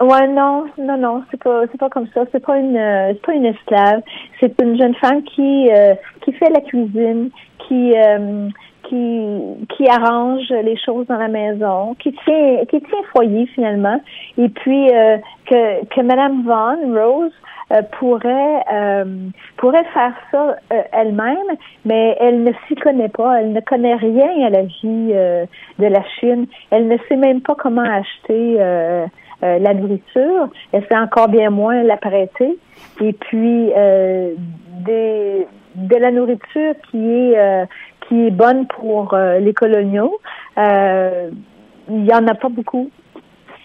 Ouais, 0.00 0.26
non, 0.28 0.64
non, 0.78 0.96
non, 0.96 1.22
c'est 1.30 1.42
pas, 1.42 1.62
c'est 1.70 1.78
pas 1.78 1.90
comme 1.90 2.06
ça. 2.14 2.22
C'est 2.32 2.44
pas 2.44 2.58
une, 2.58 2.76
euh, 2.76 3.12
c'est 3.12 3.22
pas 3.22 3.34
une 3.34 3.46
esclave. 3.46 4.00
C'est 4.40 4.54
une 4.62 4.78
jeune 4.78 4.94
femme 4.94 5.22
qui, 5.22 5.68
qui 6.24 6.32
fait 6.32 6.50
la 6.50 6.60
cuisine, 6.60 7.30
qui, 7.68 7.92
qui, 8.88 9.20
qui 9.76 9.88
arrange 9.88 10.48
les 10.48 10.78
choses 10.78 11.06
dans 11.06 11.18
la 11.18 11.28
maison, 11.28 11.94
qui 11.98 12.12
tient, 12.24 12.64
qui 12.70 12.80
tient 12.80 13.02
foyer 13.12 13.46
finalement. 13.54 14.00
Et 14.38 14.48
puis 14.48 14.88
que 15.46 15.84
que 15.84 16.00
Madame 16.00 16.44
Vaughn, 16.44 16.96
Rose, 16.96 17.32
euh, 17.72 17.82
pourrait 17.98 18.64
euh, 18.72 19.04
pourrait 19.56 19.84
faire 19.94 20.12
ça 20.32 20.56
euh, 20.72 20.82
elle-même, 20.92 21.56
mais 21.84 22.16
elle 22.18 22.42
ne 22.42 22.50
s'y 22.66 22.74
connaît 22.74 23.08
pas. 23.08 23.40
Elle 23.40 23.52
ne 23.52 23.60
connaît 23.60 23.94
rien 23.94 24.44
à 24.44 24.50
la 24.50 24.62
vie 24.62 25.12
de 25.78 25.86
la 25.86 26.02
Chine. 26.18 26.46
Elle 26.70 26.88
ne 26.88 26.96
sait 27.08 27.16
même 27.16 27.40
pas 27.42 27.54
comment 27.54 27.82
acheter 27.82 28.56
la 29.42 29.74
nourriture. 29.74 30.48
Elle 30.72 30.84
sait 30.86 30.96
encore 30.96 31.28
bien 31.28 31.50
moins 31.50 31.82
la 31.82 31.96
prêter. 31.96 32.58
Et 33.00 33.12
puis 33.12 33.70
des 34.84 35.46
de 35.76 35.96
la 35.96 36.10
nourriture 36.10 36.74
qui 36.90 37.10
est 37.10 37.66
qui 38.08 38.26
est 38.26 38.30
bonne 38.32 38.66
pour 38.66 39.16
les 39.16 39.54
coloniaux. 39.54 40.18
il 40.56 42.04
y 42.04 42.12
en 42.12 42.26
a 42.26 42.34
pas 42.34 42.48
beaucoup. 42.48 42.90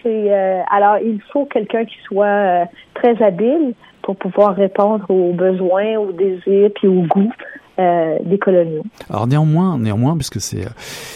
Alors 0.06 0.98
il 1.04 1.22
faut 1.32 1.46
quelqu'un 1.46 1.86
qui 1.86 1.98
soit 2.08 2.68
très 2.94 3.22
habile 3.24 3.74
pour 4.02 4.16
pouvoir 4.16 4.56
répondre 4.56 5.10
aux 5.10 5.34
besoins, 5.34 5.98
aux 5.98 6.12
désirs 6.12 6.70
puis 6.76 6.88
aux 6.88 7.04
goûts 7.04 7.34
euh, 7.78 8.20
des 8.24 8.38
coloniaux. 8.38 8.84
Alors 9.10 9.28
néanmoins, 9.28 9.78
néanmoins, 9.78 10.16
puisque 10.16 10.40
c'est 10.40 10.66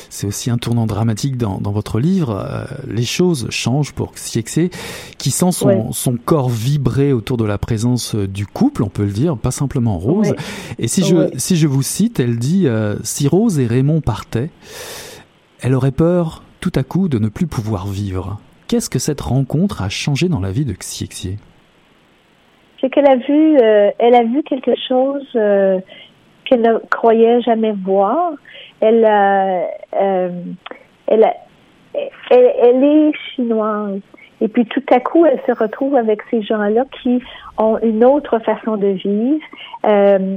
c'est 0.10 0.28
aussi 0.28 0.50
un 0.50 0.58
tournant 0.58 0.88
dramatique 0.88 1.38
dans, 1.38 1.58
dans 1.60 1.72
votre 1.72 2.02
livre, 2.02 2.32
euh, 2.32 2.66
les 2.86 3.06
choses 3.06 3.48
changent 3.50 3.94
pour 3.94 4.12
Xiexé, 4.12 4.70
qui 5.18 5.32
sent 5.32 5.54
son, 5.54 5.94
son 5.94 6.18
corps 6.18 6.50
vibrer 6.50 7.14
autour 7.14 7.38
de 7.38 7.46
la 7.46 7.58
présence 7.58 8.14
euh, 8.14 8.28
du 8.28 8.46
couple, 8.46 8.84
on 8.84 8.90
peut 8.90 9.06
le 9.06 9.12
dire, 9.12 9.38
pas 9.38 9.52
simplement 9.52 9.98
Rose. 10.00 10.36
Et 10.80 10.90
si 10.90 11.06
je 11.06 11.30
si 11.38 11.56
je 11.56 11.66
vous 11.66 11.82
cite, 11.82 12.20
elle 12.20 12.38
dit 12.38 12.68
si 13.04 13.30
Rose 13.30 13.58
et 13.58 13.66
Raymond 13.66 14.02
partaient, 14.02 14.50
elle 15.62 15.74
aurait 15.74 15.92
peur 15.92 16.44
tout 16.60 16.74
à 16.76 16.84
coup 16.84 17.08
de 17.08 17.20
ne 17.20 17.30
plus 17.30 17.48
pouvoir 17.48 17.88
vivre. 17.88 18.38
Qu'est-ce 18.70 18.92
que 18.92 19.00
cette 19.00 19.22
rencontre 19.22 19.82
a 19.82 19.90
changé 19.90 20.30
dans 20.30 20.40
la 20.40 20.52
vie 20.52 20.64
de 20.64 20.74
Xiexie 20.74 21.40
c'est 22.80 22.90
qu'elle 22.90 23.10
a 23.10 23.16
vu, 23.16 23.58
euh, 23.58 23.92
elle 23.98 24.16
a 24.16 24.24
vu 24.24 24.42
quelque 24.44 24.72
chose 24.88 25.28
euh, 25.36 25.80
qu'elle 26.46 26.62
ne 26.62 26.78
croyait 26.78 27.42
jamais 27.42 27.74
voir. 27.74 28.32
Elle, 28.80 29.06
euh, 29.06 30.30
elle, 31.08 31.34
elle, 32.30 32.84
est 32.84 33.12
chinoise. 33.36 34.00
Et 34.40 34.48
puis 34.48 34.66
tout 34.66 34.84
à 34.92 35.02
coup, 35.02 35.26
elle 35.26 35.42
se 35.46 35.52
retrouve 35.52 35.96
avec 35.96 36.22
ces 36.32 36.42
gens-là 36.42 36.86
qui 37.02 37.22
ont 37.58 37.80
une 37.80 38.06
autre 38.06 38.40
façon 38.40 38.78
de 38.78 38.88
vivre. 38.88 39.44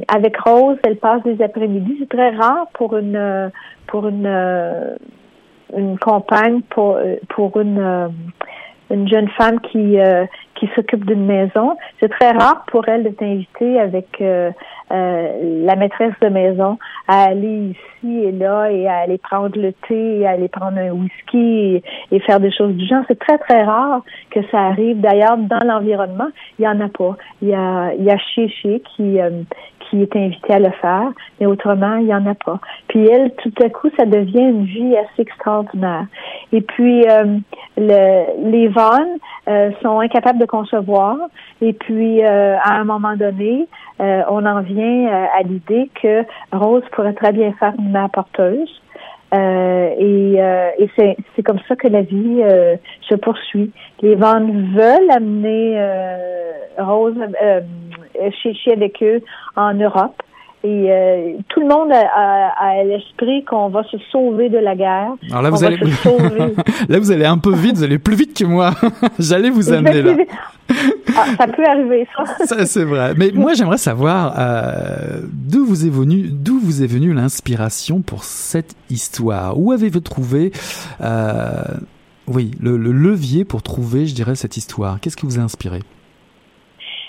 avec 0.08 0.36
Rose, 0.38 0.78
elle 0.82 0.96
passe 0.96 1.22
des 1.22 1.40
après-midi. 1.40 1.98
C'est 2.00 2.08
très 2.08 2.30
rare 2.30 2.66
pour 2.72 2.96
une 2.96 3.52
pour 3.86 4.08
une 4.08 4.26
une 5.76 5.98
compagne 5.98 6.62
pour 6.70 6.98
pour 7.28 7.60
une 7.60 8.10
une 8.90 9.08
jeune 9.08 9.28
femme 9.30 9.60
qui 9.60 9.98
qui 10.62 10.70
s'occupe 10.76 11.04
d'une 11.04 11.26
maison. 11.26 11.76
C'est 11.98 12.08
très 12.08 12.30
rare 12.30 12.64
pour 12.68 12.88
elle 12.88 13.02
de 13.02 13.08
t'inviter 13.08 13.80
avec 13.80 14.06
euh, 14.20 14.52
euh, 14.92 15.64
la 15.66 15.74
maîtresse 15.74 16.14
de 16.20 16.28
maison 16.28 16.78
à 17.08 17.24
aller 17.24 17.74
ici 17.74 18.24
et 18.24 18.30
là 18.30 18.70
et 18.70 18.86
à 18.86 18.98
aller 18.98 19.18
prendre 19.18 19.58
le 19.58 19.72
thé, 19.88 20.20
et 20.20 20.26
à 20.26 20.30
aller 20.30 20.46
prendre 20.46 20.78
un 20.78 20.90
whisky 20.90 21.82
et, 22.12 22.20
faire 22.20 22.38
des 22.38 22.52
choses 22.52 22.74
du 22.74 22.86
genre. 22.86 23.02
C'est 23.08 23.18
très, 23.18 23.38
très 23.38 23.64
rare 23.64 24.02
que 24.30 24.38
ça 24.52 24.60
arrive. 24.60 25.00
D'ailleurs, 25.00 25.36
dans 25.36 25.66
l'environnement, 25.66 26.28
il 26.60 26.64
y 26.64 26.68
en 26.68 26.80
a 26.80 26.88
pas. 26.88 27.16
Il 27.40 27.48
y 27.48 27.54
a, 27.54 27.92
il 27.98 28.04
y 28.04 28.10
a 28.10 28.18
Chéché 28.18 28.82
qui, 28.94 29.20
euh, 29.20 29.42
qui 29.92 30.02
est 30.02 30.16
invité 30.16 30.54
à 30.54 30.58
le 30.58 30.70
faire, 30.70 31.10
mais 31.38 31.46
autrement, 31.46 31.96
il 31.96 32.06
n'y 32.06 32.14
en 32.14 32.26
a 32.26 32.34
pas. 32.34 32.58
Puis 32.88 33.06
elle, 33.06 33.30
tout 33.36 33.52
à 33.62 33.68
coup, 33.68 33.90
ça 33.98 34.06
devient 34.06 34.40
une 34.40 34.64
vie 34.64 34.96
assez 34.96 35.22
extraordinaire. 35.22 36.06
Et 36.52 36.62
puis, 36.62 37.04
le, 37.76 38.50
les 38.50 38.68
vannes 38.68 39.18
sont 39.82 40.00
incapables 40.00 40.38
de 40.38 40.46
concevoir. 40.46 41.16
Et 41.60 41.72
puis, 41.72 42.24
euh, 42.24 42.56
à 42.62 42.74
un 42.74 42.84
moment 42.84 43.16
donné, 43.16 43.68
euh, 44.00 44.22
on 44.28 44.44
en 44.46 44.62
vient 44.62 45.06
euh, 45.06 45.26
à 45.38 45.42
l'idée 45.42 45.90
que 46.02 46.24
Rose 46.52 46.82
pourrait 46.92 47.12
très 47.12 47.32
bien 47.32 47.52
faire 47.52 47.72
une 47.78 47.92
mère 47.92 48.10
porteuse. 48.10 48.82
et, 49.32 50.34
et 50.78 50.90
c'est 50.96 51.42
comme 51.44 51.60
ça 51.68 51.76
que 51.76 51.88
la 51.88 52.02
vie 52.02 52.42
se 53.08 53.14
poursuit. 53.14 53.70
Les 54.02 54.14
vents 54.14 54.40
veulent 54.40 55.10
amener 55.10 55.80
Rose 56.78 57.16
chez, 58.42 58.54
chez 58.54 58.72
avec 58.72 59.02
eux 59.02 59.20
en 59.56 59.74
Europe. 59.74 60.22
Et 60.64 60.92
euh, 60.92 61.32
tout 61.48 61.60
le 61.60 61.66
monde 61.66 61.90
a, 61.90 62.52
a, 62.56 62.84
l'esprit 62.84 63.44
qu'on 63.44 63.68
va 63.68 63.82
se 63.84 63.96
sauver 64.12 64.48
de 64.48 64.58
la 64.58 64.76
guerre. 64.76 65.14
Alors 65.28 65.42
là, 65.42 65.50
vous 65.50 65.64
allez... 65.64 65.76
là, 66.88 66.98
vous 67.00 67.10
allez 67.10 67.24
un 67.24 67.38
peu 67.38 67.52
vite, 67.52 67.76
vous 67.76 67.82
allez 67.82 67.98
plus 67.98 68.14
vite 68.14 68.38
que 68.38 68.44
moi. 68.44 68.70
J'allais 69.18 69.50
vous 69.50 69.72
amener 69.72 70.02
là. 70.02 70.16
Ah, 71.14 71.26
ça 71.38 71.46
peut 71.46 71.64
arriver, 71.66 72.08
ça. 72.16 72.46
ça 72.46 72.64
c'est 72.64 72.84
vrai. 72.84 73.12
Mais 73.14 73.32
moi, 73.34 73.52
j'aimerais 73.52 73.76
savoir 73.76 74.34
euh, 74.38 75.20
d'où 75.30 75.66
vous 75.66 75.84
est 75.84 75.90
venu, 75.90 76.28
d'où 76.30 76.58
vous 76.58 76.82
est 76.82 76.86
venue 76.86 77.12
l'inspiration 77.12 78.00
pour 78.00 78.24
cette 78.24 78.74
histoire? 78.88 79.58
Où 79.58 79.72
avez-vous 79.72 80.00
trouvé, 80.00 80.52
euh, 81.02 81.64
oui, 82.28 82.52
le, 82.62 82.78
le 82.78 82.92
levier 82.92 83.44
pour 83.44 83.62
trouver, 83.62 84.06
je 84.06 84.14
dirais, 84.14 84.34
cette 84.34 84.56
histoire? 84.56 85.00
Qu'est-ce 85.00 85.16
qui 85.18 85.26
vous 85.26 85.38
a 85.38 85.42
inspiré? 85.42 85.80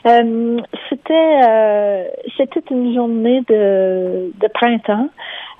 Euh, 0.05 0.59
c'était 0.89 1.41
euh, 1.47 2.03
c'était 2.37 2.63
une 2.71 2.93
journée 2.93 3.41
de, 3.47 4.31
de 4.37 4.47
printemps. 4.53 5.09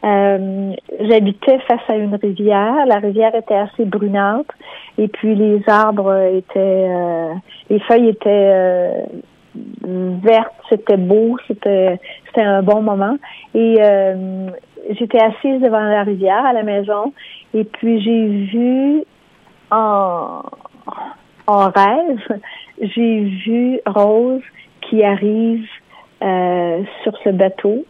Euh, 0.03 0.73
J'habitais 0.99 1.60
face 1.60 1.82
à 1.88 1.95
une 1.95 2.15
rivière. 2.15 2.86
La 2.86 2.97
rivière 2.97 3.34
était 3.36 3.56
assez 3.56 3.86
brunâtre 3.86 4.53
et 4.97 5.08
puis 5.08 5.36
les 5.36 5.62
arbres 5.67 6.13
étaient, 6.34 6.88
euh, 6.89 7.34
les 7.69 7.79
feuilles 7.79 8.10
étaient 8.10 9.06
vertes. 9.86 10.53
C'était 10.69 10.97
beau. 10.97 11.38
C'était 11.47 11.99
c'était 12.27 12.43
un 12.43 12.63
bon 12.63 12.82
moment. 12.82 13.17
Et 13.56 13.77
j'étais 14.89 15.21
assise 15.21 15.62
devant 15.62 15.84
la 15.84 16.03
rivière 16.03 16.45
à 16.45 16.51
la 16.51 16.63
maison 16.63 17.13
et 17.53 17.63
puis 17.63 18.01
j'ai 18.01 18.27
vu 18.27 19.03
en, 19.71 20.41
en 21.47 21.69
rêve, 21.69 22.39
j'ai 22.82 23.22
vu 23.22 23.80
Rose 23.86 24.42
qui 24.82 25.04
arrive 25.04 25.66
euh, 26.22 26.82
sur 27.04 27.18
ce 27.24 27.30
bateau, 27.30 27.86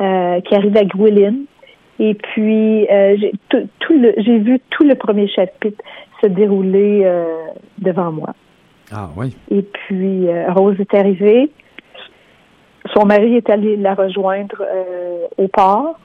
euh, 0.00 0.40
qui 0.40 0.54
arrive 0.54 0.76
à 0.76 0.84
Gwilyn. 0.84 1.34
Et 1.98 2.14
puis, 2.14 2.86
euh, 2.90 3.16
j'ai 3.18 3.32
tout, 3.48 3.68
tout 3.80 3.98
le, 3.98 4.14
j'ai 4.18 4.38
vu 4.38 4.60
tout 4.70 4.84
le 4.84 4.94
premier 4.94 5.28
chapitre 5.28 5.82
se 6.22 6.28
dérouler 6.28 7.02
euh, 7.04 7.24
devant 7.78 8.12
moi. 8.12 8.34
Ah 8.92 9.08
oui. 9.16 9.34
Et 9.50 9.62
puis, 9.62 10.28
euh, 10.28 10.52
Rose 10.52 10.76
est 10.78 10.94
arrivée. 10.94 11.50
Son 12.94 13.04
mari 13.04 13.36
est 13.36 13.50
allé 13.50 13.76
la 13.76 13.94
rejoindre 13.94 14.62
euh, 14.62 15.26
au 15.38 15.48
port. 15.48 15.98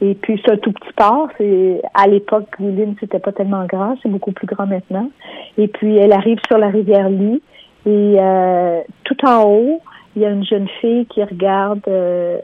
Et 0.00 0.14
puis, 0.14 0.40
c'est 0.44 0.52
un 0.52 0.56
tout 0.56 0.72
petit 0.72 0.92
port. 0.96 1.28
C'est, 1.38 1.82
à 1.94 2.06
l'époque, 2.06 2.46
Gwilyn, 2.58 2.94
c'était 3.00 3.18
pas 3.18 3.32
tellement 3.32 3.64
grand. 3.64 3.96
C'est 4.02 4.08
beaucoup 4.08 4.32
plus 4.32 4.46
grand 4.46 4.66
maintenant. 4.66 5.10
Et 5.56 5.66
puis, 5.66 5.96
elle 5.96 6.12
arrive 6.12 6.38
sur 6.46 6.58
la 6.58 6.68
rivière 6.68 7.08
Lee. 7.08 7.42
Et 7.88 8.16
euh, 8.18 8.82
tout 9.04 9.16
en 9.24 9.44
haut, 9.44 9.80
il 10.14 10.20
y 10.20 10.26
a 10.26 10.30
une 10.30 10.44
jeune 10.44 10.68
fille 10.80 11.06
qui 11.06 11.24
regarde, 11.24 11.80
euh, 11.88 12.38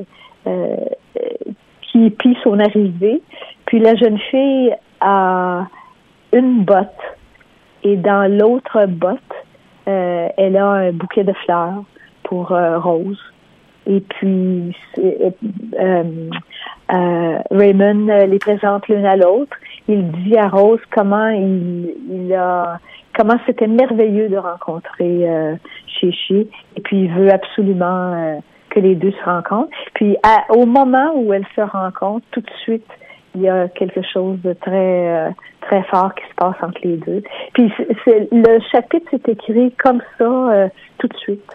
euh, 0.47 0.77
qui 1.83 2.07
épie 2.07 2.35
son 2.43 2.59
arrivée. 2.61 3.21
Puis 3.67 3.79
la 3.79 3.95
jeune 3.95 4.19
fille 4.31 4.75
a 5.01 5.67
une 6.33 6.65
botte 6.65 6.89
et 7.83 7.97
dans 7.97 8.27
l'autre 8.31 8.87
botte, 8.87 9.21
elle 9.85 10.57
a 10.57 10.67
un 10.67 10.93
bouquet 10.93 11.25
de 11.25 11.35
fleurs 11.45 11.85
pour 12.23 12.49
Rose. 12.49 13.21
Et 13.87 14.01
puis 14.01 14.75
Raymond 17.51 18.07
les 18.27 18.39
présente 18.39 18.89
l'une 18.89 19.05
à 19.05 19.17
l'autre. 19.17 19.55
Il 19.89 20.11
dit 20.11 20.39
à 20.39 20.49
Rose 20.49 20.81
comment 20.91 21.29
il 21.29 22.33
a 22.35 22.81
comment 23.15 23.39
c'était 23.47 23.67
merveilleux 23.67 24.29
de 24.29 24.37
rencontrer 24.37 25.29
euh, 25.29 25.55
Chichi. 25.87 26.49
Et 26.77 26.81
puis 26.81 27.05
il 27.05 27.13
veut 27.13 27.33
absolument 27.33 28.13
euh, 28.15 28.39
que 28.71 28.81
les 28.81 28.95
deux 28.95 29.13
se 29.13 29.25
rencontrent. 29.25 29.71
Puis 29.95 30.17
au 30.51 30.67
moment 30.67 31.13
où 31.15 31.33
elles 31.33 31.47
se 31.55 31.61
rencontrent, 31.61 32.27
tout 32.31 32.41
de 32.41 32.51
suite, 32.63 32.87
il 33.35 33.43
y 33.43 33.49
a 33.49 33.69
quelque 33.69 34.01
chose 34.13 34.39
de 34.43 34.53
très 34.53 35.29
euh, 35.29 35.31
très 35.63 35.83
fort 35.85 36.15
qui 36.15 36.23
se 36.29 36.35
passe 36.37 36.57
entre 36.63 36.81
les 36.85 36.97
deux. 36.97 37.23
Puis 37.53 37.73
le 38.07 38.59
chapitre 38.71 39.07
s'est 39.11 39.33
écrit 39.33 39.73
comme 39.83 40.01
ça 40.19 40.25
euh, 40.25 40.69
tout 40.99 41.09
de 41.09 41.17
suite. 41.17 41.51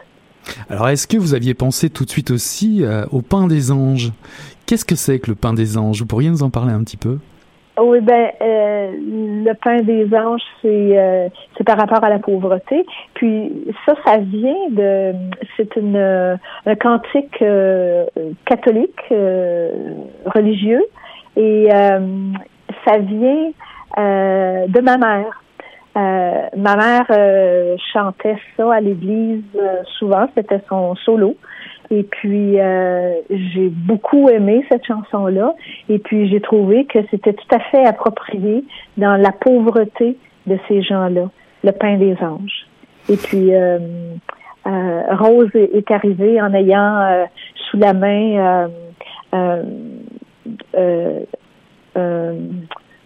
Alors, 0.69 0.89
est-ce 0.89 1.05
que 1.05 1.17
vous 1.17 1.35
aviez 1.35 1.53
pensé 1.53 1.89
tout 1.89 2.05
de 2.05 2.09
suite 2.09 2.31
aussi 2.31 2.83
au 3.11 3.21
pain 3.21 3.45
des 3.45 3.71
anges? 3.71 4.11
Qu'est-ce 4.65 4.85
que 4.85 4.95
c'est 4.95 5.19
que 5.19 5.29
le 5.29 5.35
pain 5.35 5.53
des 5.53 5.77
anges? 5.77 5.99
Vous 5.99 6.07
pourriez 6.07 6.29
nous 6.29 6.41
en 6.41 6.49
parler 6.49 6.71
un 6.71 6.83
petit 6.83 6.97
peu? 6.97 7.19
Oui, 7.81 8.01
ben 8.01 8.31
euh, 8.41 8.91
le 8.99 9.53
pain 9.53 9.77
des 9.81 10.13
anges, 10.15 10.41
c'est 10.61 10.97
euh, 10.97 11.29
c'est 11.57 11.63
par 11.63 11.77
rapport 11.77 12.03
à 12.03 12.09
la 12.09 12.19
pauvreté. 12.19 12.85
Puis 13.13 13.51
ça, 13.85 13.93
ça 14.05 14.17
vient 14.17 14.69
de 14.71 15.13
c'est 15.55 15.75
une 15.75 15.95
euh, 15.95 16.35
un 16.65 16.75
cantique 16.75 17.41
euh, 17.41 18.05
catholique 18.45 18.99
euh, 19.11 19.71
religieux 20.25 20.83
et 21.37 21.69
euh, 21.73 21.99
ça 22.85 22.97
vient 22.97 23.51
de 23.97 24.81
ma 24.81 24.97
mère. 24.97 25.43
Ma 25.95 26.75
mère 26.77 27.77
chantait 27.91 28.37
ça 28.55 28.73
à 28.73 28.79
l'église 28.79 29.43
souvent, 29.97 30.27
c'était 30.35 30.61
son 30.69 30.95
solo. 30.95 31.35
Et 31.91 32.03
puis 32.03 32.59
euh, 32.59 33.13
j'ai 33.29 33.69
beaucoup 33.69 34.29
aimé 34.29 34.65
cette 34.69 34.85
chanson-là. 34.85 35.55
Et 35.89 35.99
puis 35.99 36.29
j'ai 36.29 36.41
trouvé 36.41 36.85
que 36.85 36.99
c'était 37.09 37.33
tout 37.33 37.55
à 37.55 37.59
fait 37.59 37.85
approprié 37.85 38.63
dans 38.97 39.15
la 39.15 39.31
pauvreté 39.31 40.17
de 40.45 40.57
ces 40.67 40.81
gens-là, 40.81 41.29
le 41.63 41.71
pain 41.71 41.97
des 41.97 42.15
anges. 42.21 42.67
Et 43.09 43.17
puis 43.17 43.53
euh, 43.53 43.79
euh, 44.67 45.01
Rose 45.11 45.49
est 45.55 45.89
arrivée 45.89 46.39
en 46.41 46.53
ayant 46.53 47.27
sous 47.55 47.77
la 47.77 47.93
main 47.93 48.69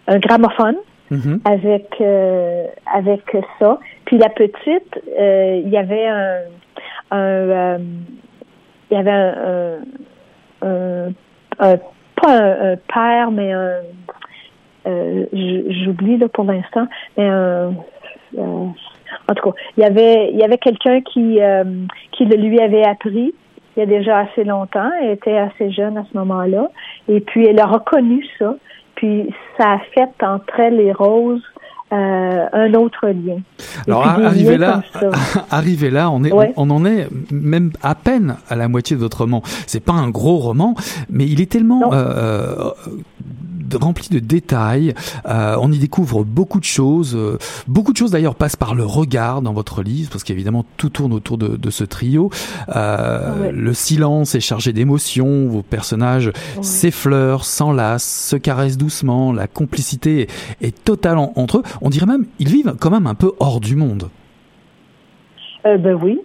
un 0.07 0.19
gramophone 0.19 0.75
Mhm. 1.13 1.41
avec 1.45 1.95
euh, 2.01 2.65
avec 2.91 3.21
ça. 3.59 3.79
Puis 4.05 4.17
la 4.17 4.29
petite, 4.29 4.99
euh, 5.19 5.61
il 5.63 5.69
y 5.69 5.77
avait 5.77 6.07
un, 6.07 6.39
un 7.11 7.17
euh, 7.17 7.77
il 8.93 8.97
y 8.97 8.99
avait 8.99 9.11
un, 9.11 9.79
un, 10.61 11.07
un- 11.07 11.11
un- 11.59 11.77
pas 12.21 12.37
un, 12.37 12.75
père, 12.93 13.31
mais 13.31 13.51
un 13.51 13.79
euh, 14.85 15.25
j'oublie 15.83 16.17
là 16.17 16.27
pour 16.29 16.45
l'instant, 16.45 16.87
mais 17.17 17.27
un 17.27 17.73
euh, 18.37 18.67
en 19.27 19.33
tout 19.35 19.51
cas, 19.51 19.55
il 19.77 19.83
y 19.83 19.85
avait 19.85 20.29
il 20.31 20.37
y 20.37 20.43
avait 20.43 20.57
quelqu'un 20.57 21.01
qui 21.01 21.41
euh, 21.41 21.63
qui 22.11 22.25
le 22.25 22.35
lui 22.37 22.59
avait 22.59 22.85
appris 22.85 23.33
il 23.75 23.79
y 23.79 23.83
a 23.83 23.85
déjà 23.85 24.19
assez 24.19 24.43
longtemps. 24.43 24.89
Elle 25.01 25.11
était 25.11 25.37
assez 25.37 25.71
jeune 25.71 25.97
à 25.97 26.05
ce 26.11 26.17
moment-là. 26.17 26.69
Et 27.07 27.19
puis, 27.19 27.45
elle 27.47 27.59
a 27.59 27.65
reconnu 27.65 28.25
ça. 28.37 28.55
Puis, 28.95 29.33
ça 29.57 29.73
a 29.73 29.79
fait 29.93 30.23
entre 30.23 30.59
elle 30.59 30.79
et 30.79 30.91
Rose 30.91 31.41
euh, 31.93 32.45
un 32.53 32.73
autre 32.73 33.07
lien. 33.07 33.37
Alors, 33.87 34.05
arrivé 34.07 34.57
là, 34.57 34.81
arrivé 35.51 35.89
là, 35.89 36.09
on 36.11 36.23
est, 36.23 36.31
Ouais. 36.33 36.51
on, 36.57 36.69
on 36.69 36.75
en 36.77 36.85
est 36.85 37.07
même 37.31 37.71
à 37.81 37.93
peine 37.95 38.35
à 38.49 38.55
la 38.55 38.67
moitié 38.67 38.95
de 38.95 39.01
votre 39.01 39.19
roman. 39.19 39.41
C'est 39.67 39.79
pas 39.79 39.93
un 39.93 40.09
gros 40.09 40.37
roman, 40.37 40.73
mais 41.09 41.25
il 41.27 41.39
est 41.41 41.51
tellement 41.51 41.93
euh, 41.93 42.71
rempli 43.79 44.09
de 44.09 44.19
détails. 44.19 44.93
Euh, 45.27 45.55
on 45.59 45.71
y 45.71 45.77
découvre 45.79 46.23
beaucoup 46.23 46.59
de 46.59 46.65
choses. 46.65 47.15
euh, 47.15 47.37
beaucoup 47.67 47.91
de 47.93 47.97
choses 47.97 48.11
d'ailleurs 48.11 48.35
passent 48.35 48.55
par 48.55 48.75
le 48.75 48.83
regard 48.85 49.41
dans 49.41 49.53
votre 49.53 49.81
livre, 49.83 50.09
parce 50.11 50.23
qu'évidemment 50.23 50.65
tout 50.77 50.89
tourne 50.89 51.13
autour 51.13 51.37
de, 51.37 51.55
de 51.57 51.69
ce 51.69 51.83
trio. 51.83 52.29
Euh, 52.75 53.41
Ouais. 53.41 53.51
Le 53.51 53.73
silence 53.73 54.35
est 54.35 54.39
chargé 54.39 54.73
d'émotions. 54.73 55.47
Vos 55.47 55.61
personnages 55.63 56.31
s'effleurent, 56.61 57.45
s'enlacent, 57.45 58.27
se 58.29 58.35
caressent 58.35 58.77
doucement. 58.77 59.33
La 59.33 59.47
complicité 59.47 60.21
est, 60.21 60.67
est 60.67 60.83
totale 60.83 61.17
en- 61.17 61.33
entre 61.35 61.59
eux. 61.59 61.63
On 61.81 61.89
dirait 61.89 62.05
même 62.05 62.25
ils 62.39 62.47
vivent 62.49 62.75
quand 62.79 62.89
même 62.91 63.07
un 63.07 63.15
peu 63.15 63.31
hors 63.39 63.59
du 63.59 63.75
monde. 63.75 64.09
Euh, 65.65 65.77
ben 65.77 65.97
oui. 66.01 66.19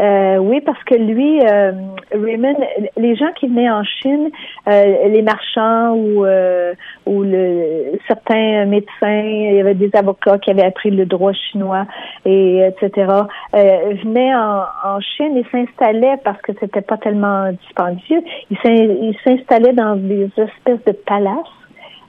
Euh, 0.00 0.36
oui, 0.38 0.60
parce 0.60 0.82
que 0.84 0.94
lui, 0.94 1.40
euh, 1.44 1.72
Raymond, 2.12 2.54
les 2.96 3.16
gens 3.16 3.32
qui 3.38 3.48
venaient 3.48 3.70
en 3.70 3.82
Chine, 3.82 4.30
euh, 4.68 5.08
les 5.08 5.22
marchands 5.22 5.94
ou, 5.94 6.24
euh, 6.24 6.72
ou 7.06 7.22
le, 7.24 7.98
certains 8.06 8.64
médecins, 8.66 9.22
il 9.24 9.54
y 9.56 9.60
avait 9.60 9.74
des 9.74 9.90
avocats 9.94 10.38
qui 10.38 10.50
avaient 10.50 10.64
appris 10.66 10.90
le 10.90 11.04
droit 11.04 11.32
chinois 11.32 11.84
et 12.24 12.60
etc. 12.68 13.12
Euh, 13.54 13.94
venaient 14.04 14.34
en, 14.34 14.62
en 14.84 15.00
Chine 15.00 15.36
et 15.36 15.44
s'installaient 15.50 16.18
parce 16.24 16.40
que 16.42 16.52
c'était 16.60 16.80
pas 16.80 16.96
tellement 16.98 17.50
dispendieux. 17.50 18.22
Ils 18.50 18.58
s'in- 18.58 18.70
ils 18.72 19.16
s'installaient 19.24 19.72
dans 19.72 19.96
des 19.96 20.30
espèces 20.36 20.84
de 20.86 20.92
palaces 20.92 21.34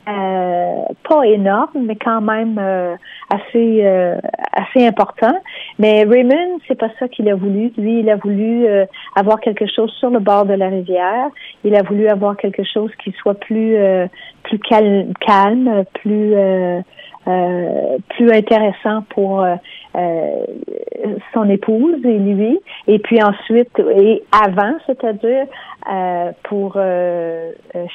euh, 0.07 0.81
pas 1.07 1.23
énorme, 1.25 1.85
mais 1.85 1.95
quand 1.95 2.21
même 2.21 2.57
euh, 2.59 2.95
assez 3.29 3.81
euh, 3.83 4.15
assez 4.53 4.85
important. 4.87 5.35
Mais 5.77 6.03
Raymond, 6.03 6.59
c'est 6.67 6.77
pas 6.79 6.89
ça 6.99 7.07
qu'il 7.07 7.29
a 7.29 7.35
voulu. 7.35 7.71
Lui, 7.77 7.99
il 7.99 8.09
a 8.09 8.15
voulu 8.15 8.65
euh, 8.65 8.85
avoir 9.15 9.39
quelque 9.39 9.65
chose 9.67 9.91
sur 9.99 10.09
le 10.09 10.19
bord 10.19 10.45
de 10.45 10.53
la 10.53 10.69
rivière. 10.69 11.27
Il 11.63 11.75
a 11.75 11.83
voulu 11.83 12.07
avoir 12.07 12.37
quelque 12.37 12.63
chose 12.63 12.91
qui 13.03 13.11
soit 13.19 13.39
plus 13.39 13.75
euh, 13.75 14.07
plus 14.43 14.59
calme, 14.59 15.13
calme, 15.19 15.83
plus 15.95 16.33
euh, 16.33 16.81
plus 18.09 18.31
intéressant 18.31 19.03
pour 19.09 19.45
son 21.33 21.49
épouse 21.49 22.03
et 22.03 22.17
lui. 22.17 22.59
Et 22.87 22.97
puis 22.97 23.21
ensuite, 23.21 23.77
et 23.77 24.23
avant, 24.31 24.73
c'est-à-dire 24.87 25.45
euh, 25.89 26.31
pour 26.47 26.73
euh, 26.75 27.51
euh, 27.75 27.85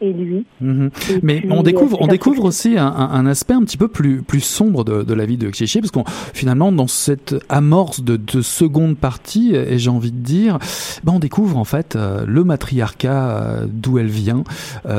et 0.00 0.12
lui. 0.12 0.46
Mhm. 0.60 0.90
Et 1.10 1.18
Mais 1.22 1.40
puis, 1.40 1.48
on 1.50 1.60
euh, 1.60 1.62
découvre, 1.62 2.00
on 2.00 2.06
découvre 2.06 2.44
aussi 2.44 2.76
un, 2.78 3.26
aspect 3.26 3.54
un 3.54 3.62
petit 3.62 3.76
peu 3.76 3.88
plus, 3.88 4.22
plus 4.22 4.40
sombre 4.40 4.84
de, 4.84 5.02
de 5.02 5.14
la 5.14 5.26
vie 5.26 5.36
de 5.36 5.50
Chichi, 5.52 5.80
parce 5.80 5.90
qu'on 5.90 6.04
finalement 6.06 6.72
dans 6.72 6.86
cette 6.86 7.34
amorce 7.48 8.02
de, 8.02 8.16
de 8.16 8.40
seconde 8.40 8.96
partie, 8.96 9.54
et 9.54 9.78
j'ai 9.78 9.90
envie 9.90 10.12
de 10.12 10.18
dire, 10.18 10.58
ben 11.04 11.14
on 11.14 11.18
découvre 11.18 11.58
en 11.58 11.64
fait 11.64 11.96
le 11.96 12.44
matriarcat 12.44 13.62
d'où 13.66 13.98
elle 13.98 14.06
vient, 14.06 14.44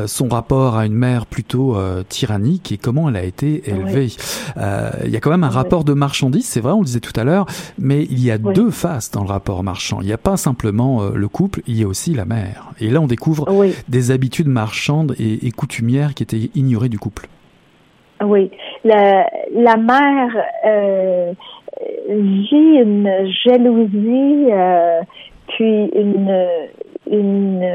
son 0.06 0.28
rapport 0.28 0.78
à 0.78 0.86
une 0.86 0.94
mère 0.94 1.26
plutôt 1.26 1.78
tyrannique 2.10 2.72
et 2.72 2.78
comment 2.78 3.10
elle 3.10 3.15
a 3.15 3.24
été 3.24 3.70
élevée. 3.70 4.10
Il 4.58 5.12
y 5.12 5.18
a 5.18 5.20
quand 5.20 5.32
même 5.32 5.44
un 5.44 5.50
rapport 5.50 5.84
de 5.84 5.94
marchandise, 5.94 6.46
c'est 6.46 6.62
vrai, 6.62 6.74
on 6.74 6.80
le 6.80 6.86
disait 6.86 7.00
tout 7.00 7.18
à 7.20 7.24
l'heure, 7.24 7.46
mais 7.78 8.06
il 8.10 8.24
y 8.24 8.32
a 8.32 8.38
deux 8.38 8.72
faces 8.72 9.12
dans 9.12 9.22
le 9.22 9.30
rapport 9.30 9.63
marchand. 9.63 10.00
Il 10.02 10.08
n'y 10.08 10.13
a 10.13 10.18
pas 10.18 10.38
simplement 10.38 11.10
le 11.10 11.28
couple, 11.28 11.62
il 11.68 11.78
y 11.78 11.84
a 11.84 11.88
aussi 11.88 12.13
la 12.19 12.25
mère. 12.25 12.60
Et 12.79 12.89
là 12.89 12.99
on 13.01 13.08
découvre 13.08 13.43
Oui, 13.51 13.73
des 13.88 14.12
habitudes 14.12 14.47
marchandes 14.47 15.13
et, 15.19 15.47
et 15.47 15.51
coutumières 15.51 16.13
qui 16.15 16.23
étaient 16.23 16.49
ignorées 16.55 16.89
du 16.95 16.99
couple. 16.99 17.27
oui. 18.23 18.51
La, 18.86 19.27
la 19.53 19.75
mère 19.75 20.32
euh, 20.65 21.34
vit 22.10 22.73
une 22.88 23.10
jalousie, 23.43 24.47
euh, 24.51 25.01
puis 25.49 25.91
une, 25.95 26.38
une 27.12 27.67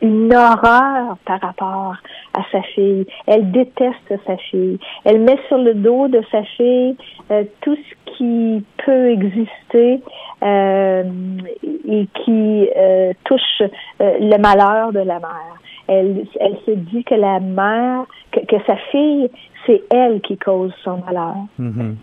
une 0.00 0.32
horreur 0.32 1.16
par 1.26 1.40
rapport 1.40 1.94
à 2.34 2.42
sa 2.52 2.62
fille. 2.62 3.06
Elle 3.26 3.50
déteste 3.50 4.12
sa 4.26 4.36
fille. 4.36 4.78
Elle 5.04 5.20
met 5.20 5.38
sur 5.48 5.58
le 5.58 5.74
dos 5.74 6.08
de 6.08 6.22
sa 6.30 6.42
fille 6.42 6.96
tout 7.60 7.76
ce 7.76 8.12
qui 8.16 8.64
peut 8.84 9.10
exister 9.10 10.00
et 10.42 12.08
qui 12.24 12.68
touche 13.24 13.62
le 14.00 14.36
malheur 14.38 14.92
de 14.92 15.00
la 15.00 15.18
mère. 15.18 15.56
Elle, 15.88 16.24
elle 16.38 16.56
se 16.66 16.70
dit 16.70 17.02
que 17.02 17.16
la 17.16 17.40
mère, 17.40 18.04
que, 18.30 18.40
que 18.46 18.62
sa 18.64 18.76
fille, 18.92 19.28
c'est 19.66 19.82
elle 19.90 20.20
qui 20.20 20.36
cause 20.36 20.72
son 20.84 20.98
malheur. 20.98 21.34
Mm-hmm. 21.58 21.94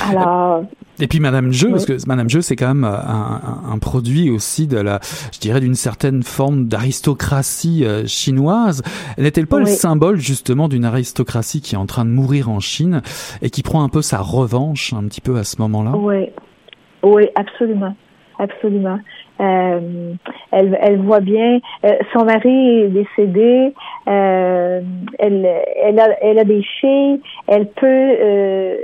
Alors. 0.00 0.64
Et 1.00 1.06
puis 1.06 1.20
Madame 1.20 1.52
Jeu, 1.52 1.70
parce 1.70 1.86
que 1.86 1.92
Madame 2.06 2.28
Jeu, 2.28 2.40
c'est 2.40 2.56
quand 2.56 2.68
même 2.68 2.84
un, 2.84 3.62
un, 3.72 3.78
produit 3.78 4.30
aussi 4.30 4.66
de 4.66 4.78
la, 4.78 4.98
je 5.32 5.38
dirais, 5.38 5.60
d'une 5.60 5.76
certaine 5.76 6.22
forme 6.22 6.66
d'aristocratie 6.66 7.84
euh, 7.84 8.04
chinoise. 8.06 8.82
N'est-elle 9.16 9.46
pas 9.46 9.60
le 9.60 9.66
symbole 9.66 10.16
justement 10.16 10.68
d'une 10.68 10.84
aristocratie 10.84 11.60
qui 11.60 11.76
est 11.76 11.78
en 11.78 11.86
train 11.86 12.04
de 12.04 12.10
mourir 12.10 12.50
en 12.50 12.58
Chine 12.58 13.02
et 13.42 13.50
qui 13.50 13.62
prend 13.62 13.84
un 13.84 13.88
peu 13.88 14.02
sa 14.02 14.18
revanche 14.18 14.92
un 14.92 15.04
petit 15.04 15.20
peu 15.20 15.36
à 15.36 15.44
ce 15.44 15.60
moment-là? 15.62 15.92
Oui, 15.96 16.30
oui, 17.02 17.28
absolument, 17.36 17.94
absolument. 18.38 18.98
Euh, 19.40 20.14
elle, 20.50 20.76
elle 20.80 20.98
voit 20.98 21.20
bien, 21.20 21.60
euh, 21.84 21.92
son 22.12 22.24
mari 22.24 22.80
est 22.80 22.88
décédé, 22.88 23.72
euh, 24.08 24.80
elle, 25.18 25.48
elle, 25.80 26.00
a, 26.00 26.08
elle 26.22 26.40
a 26.40 26.44
des 26.44 26.62
filles, 26.80 27.20
elle 27.46 27.68
peut, 27.68 27.86
euh, 27.86 28.76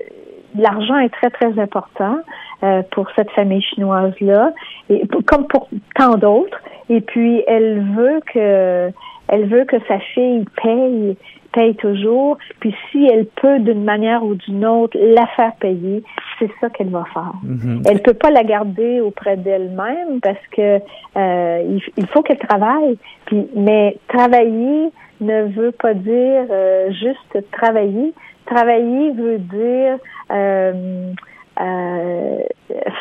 l'argent 0.55 0.99
est 0.99 1.11
très 1.11 1.31
très 1.31 1.59
important 1.59 2.19
euh, 2.62 2.83
pour 2.90 3.09
cette 3.17 3.31
famille 3.33 3.62
chinoise 3.62 4.14
là, 4.21 4.53
et 4.88 5.03
comme 5.27 5.47
pour 5.47 5.69
tant 5.97 6.17
d'autres. 6.17 6.61
Et 6.88 7.01
puis 7.01 7.43
elle 7.47 7.83
veut 7.97 8.21
que, 8.33 8.90
elle 9.29 9.47
veut 9.49 9.64
que 9.64 9.77
sa 9.88 9.99
fille 9.99 10.45
paye 10.62 11.17
paye 11.55 11.75
toujours. 11.77 12.37
Puis 12.61 12.75
si 12.90 13.07
elle 13.07 13.27
peut 13.27 13.59
d'une 13.61 13.85
manière 13.85 14.23
ou 14.25 14.35
d'une 14.35 14.67
autre 14.67 14.99
la 15.01 15.27
faire 15.29 15.55
payer, 15.61 16.03
c'est 16.38 16.51
ça 16.61 16.69
qu'elle 16.69 16.90
va 16.90 17.05
faire. 17.12 17.33
Elle 17.43 17.51
mm-hmm. 17.51 17.88
Elle 17.88 18.03
peut 18.03 18.14
pas 18.14 18.31
la 18.31 18.43
garder 18.43 19.01
auprès 19.01 19.37
d'elle-même 19.37 20.21
parce 20.21 20.45
que 20.51 20.81
euh, 21.17 21.79
il, 21.97 22.07
faut 22.09 22.23
qu'elle 22.23 22.38
travaille. 22.38 22.99
Puis 23.27 23.47
mais 23.55 23.97
travailler 24.09 24.90
ne 25.21 25.45
veut 25.45 25.73
pas 25.73 25.95
dire 25.95 26.47
euh, 26.51 26.90
juste 26.90 27.51
travailler. 27.53 28.12
Travailler 28.47 29.12
veut 29.12 29.38
dire 29.38 29.99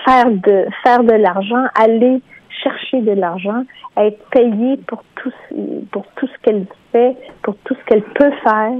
faire 0.06 0.32
de 0.32 0.66
faire 0.84 1.04
de 1.04 1.14
l'argent, 1.14 1.66
aller 1.76 2.22
chercher 2.64 3.02
de 3.02 3.12
l'argent, 3.12 3.64
être 3.98 4.24
payée 4.30 4.78
pour 4.88 5.04
tout 5.16 5.32
pour 5.92 6.06
tout 6.16 6.28
ce 6.28 6.38
qu'elle 6.42 6.66
fait, 6.92 7.16
pour 7.42 7.56
tout 7.66 7.76
ce 7.76 7.86
qu'elle 7.86 8.04
peut 8.04 8.32
faire. 8.44 8.72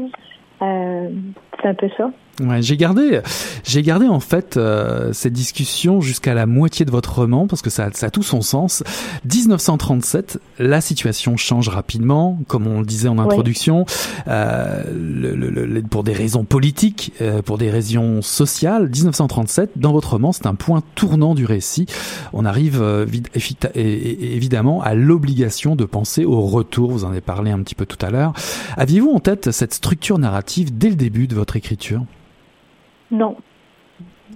Euh, 0.62 1.10
c'est 1.62 1.67
un 1.67 1.73
peu 1.73 1.89
ça. 1.97 2.10
Ouais, 2.43 2.62
j'ai 2.62 2.77
gardé, 2.77 3.21
j'ai 3.63 3.82
gardé 3.84 4.08
en 4.08 4.19
fait 4.19 4.58
euh, 4.58 5.13
cette 5.13 5.34
discussion 5.34 6.01
jusqu'à 6.01 6.34
la 6.34 6.45
moitié 6.45 6.86
de 6.86 6.91
votre 6.91 7.15
roman 7.15 7.47
parce 7.47 7.62
que 7.62 7.69
ça, 7.69 7.89
ça 7.93 8.08
a 8.08 8.10
tout 8.10 8.23
son 8.23 8.41
sens. 8.41 8.84
1937, 9.32 10.39
la 10.60 10.82
situation 10.82 11.38
change 11.38 11.69
rapidement, 11.69 12.39
comme 12.47 12.67
on 12.67 12.79
le 12.79 12.86
disait 12.86 13.08
en 13.08 13.17
introduction, 13.19 13.86
euh, 14.27 14.84
le, 14.93 15.36
le, 15.36 15.82
pour 15.84 16.03
des 16.03 16.13
raisons 16.13 16.43
politiques, 16.43 17.13
euh, 17.21 17.41
pour 17.41 17.58
des 17.58 17.69
raisons 17.69 18.21
sociales. 18.21 18.89
1937, 18.89 19.71
dans 19.77 19.93
votre 19.93 20.12
roman, 20.12 20.32
c'est 20.34 20.47
un 20.47 20.56
point 20.56 20.84
tournant 20.95 21.36
du 21.36 21.45
récit. 21.45 21.86
On 22.34 22.45
arrive 22.45 22.84
évidemment 23.75 24.82
à 24.82 24.95
l'obligation 24.95 25.75
de 25.75 25.86
penser 25.86 26.25
au 26.25 26.41
retour. 26.41 26.91
Vous 26.91 27.06
en 27.06 27.10
avez 27.10 27.21
parlé 27.21 27.51
un 27.51 27.62
petit 27.62 27.75
peu 27.75 27.86
tout 27.86 28.03
à 28.06 28.10
l'heure. 28.10 28.34
Aviez-vous 28.75 29.12
en 29.12 29.19
tête 29.19 29.51
cette 29.51 29.73
structure 29.73 30.17
narrative 30.17 30.77
dès 30.77 30.89
le 30.89 30.95
début 30.95 31.27
de 31.27 31.36
votre 31.36 31.56
écriture? 31.56 32.03
Non. 33.13 33.36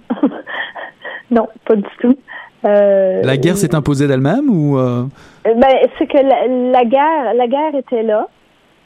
non, 1.30 1.48
pas 1.66 1.76
du 1.76 1.84
tout. 2.00 2.16
Euh, 2.64 3.22
la 3.22 3.36
guerre 3.36 3.56
s'est 3.56 3.74
imposée 3.74 4.06
d'elle-même 4.06 4.48
ou 4.48 4.78
euh? 4.78 5.04
ben, 5.44 5.74
c'est 5.98 6.06
que 6.06 6.18
la, 6.18 6.84
guerre, 6.84 7.34
la 7.34 7.46
guerre 7.46 7.74
était 7.74 8.02
là. 8.02 8.28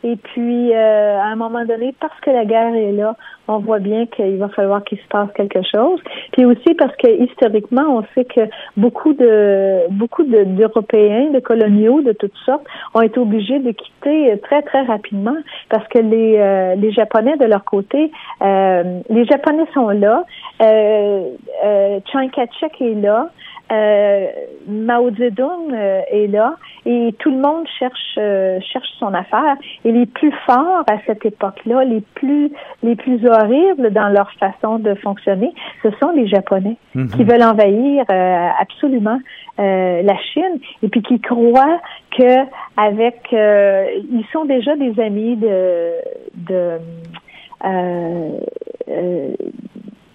Et 0.04 0.16
puis, 0.16 0.74
euh, 0.74 1.18
à 1.18 1.26
un 1.26 1.36
moment 1.36 1.64
donné, 1.64 1.94
parce 2.00 2.18
que 2.20 2.30
la 2.30 2.44
guerre 2.44 2.74
est 2.74 2.92
là, 2.92 3.16
on 3.48 3.58
voit 3.58 3.78
bien 3.78 4.06
qu'il 4.06 4.36
va 4.38 4.48
falloir 4.48 4.82
qu'il 4.84 4.98
se 4.98 5.06
passe 5.08 5.28
quelque 5.34 5.60
chose. 5.62 6.00
Puis 6.32 6.44
aussi 6.44 6.74
parce 6.74 6.94
que 6.96 7.08
historiquement, 7.22 7.84
on 7.88 8.04
sait 8.14 8.24
que 8.24 8.40
beaucoup 8.76 9.12
de 9.12 9.80
beaucoup 9.90 10.22
d'Européens, 10.22 11.30
de, 11.30 11.40
coloniaux 11.40 12.02
de 12.02 12.12
toutes 12.12 12.36
sortes, 12.44 12.64
ont 12.94 13.02
été 13.02 13.18
obligés 13.18 13.58
de 13.58 13.72
quitter 13.72 14.38
très 14.42 14.62
très 14.62 14.82
rapidement 14.82 15.36
parce 15.68 15.86
que 15.88 15.98
les 15.98 16.36
euh, 16.38 16.74
les 16.76 16.92
Japonais 16.92 17.36
de 17.36 17.46
leur 17.46 17.64
côté, 17.64 18.10
euh, 18.42 19.00
les 19.08 19.24
Japonais 19.24 19.66
sont 19.74 19.90
là, 19.90 20.24
euh, 20.62 21.30
euh, 21.64 22.00
Chiang 22.10 22.28
Kai-shek 22.28 22.80
est 22.80 22.94
là. 22.94 23.30
Euh, 23.72 24.26
Mao 24.68 25.10
Zedong 25.10 25.72
euh, 25.72 26.02
est 26.10 26.26
là 26.26 26.56
et 26.84 27.14
tout 27.18 27.30
le 27.30 27.38
monde 27.38 27.66
cherche 27.78 28.18
euh, 28.18 28.60
cherche 28.60 28.88
son 28.98 29.14
affaire. 29.14 29.56
Et 29.84 29.92
les 29.92 30.06
plus 30.06 30.32
forts 30.46 30.84
à 30.90 30.98
cette 31.06 31.24
époque-là, 31.24 31.84
les 31.84 32.02
plus 32.14 32.52
les 32.82 32.96
plus 32.96 33.26
horribles 33.26 33.90
dans 33.92 34.08
leur 34.08 34.30
façon 34.32 34.78
de 34.78 34.94
fonctionner, 34.94 35.52
ce 35.82 35.88
sont 36.00 36.10
les 36.14 36.28
Japonais 36.28 36.76
mhm. 36.94 37.08
qui 37.08 37.24
veulent 37.24 37.42
envahir 37.42 38.04
absolument 38.60 39.18
la 39.58 40.16
Chine 40.32 40.58
et 40.82 40.88
puis 40.88 41.02
qui 41.02 41.20
croient 41.20 41.80
que 42.16 42.38
avec 42.76 43.32
ils 43.32 44.24
sont 44.32 44.44
déjà 44.44 44.76
des 44.76 44.98
amis 45.00 45.36
de 45.36 45.92
de 46.34 46.78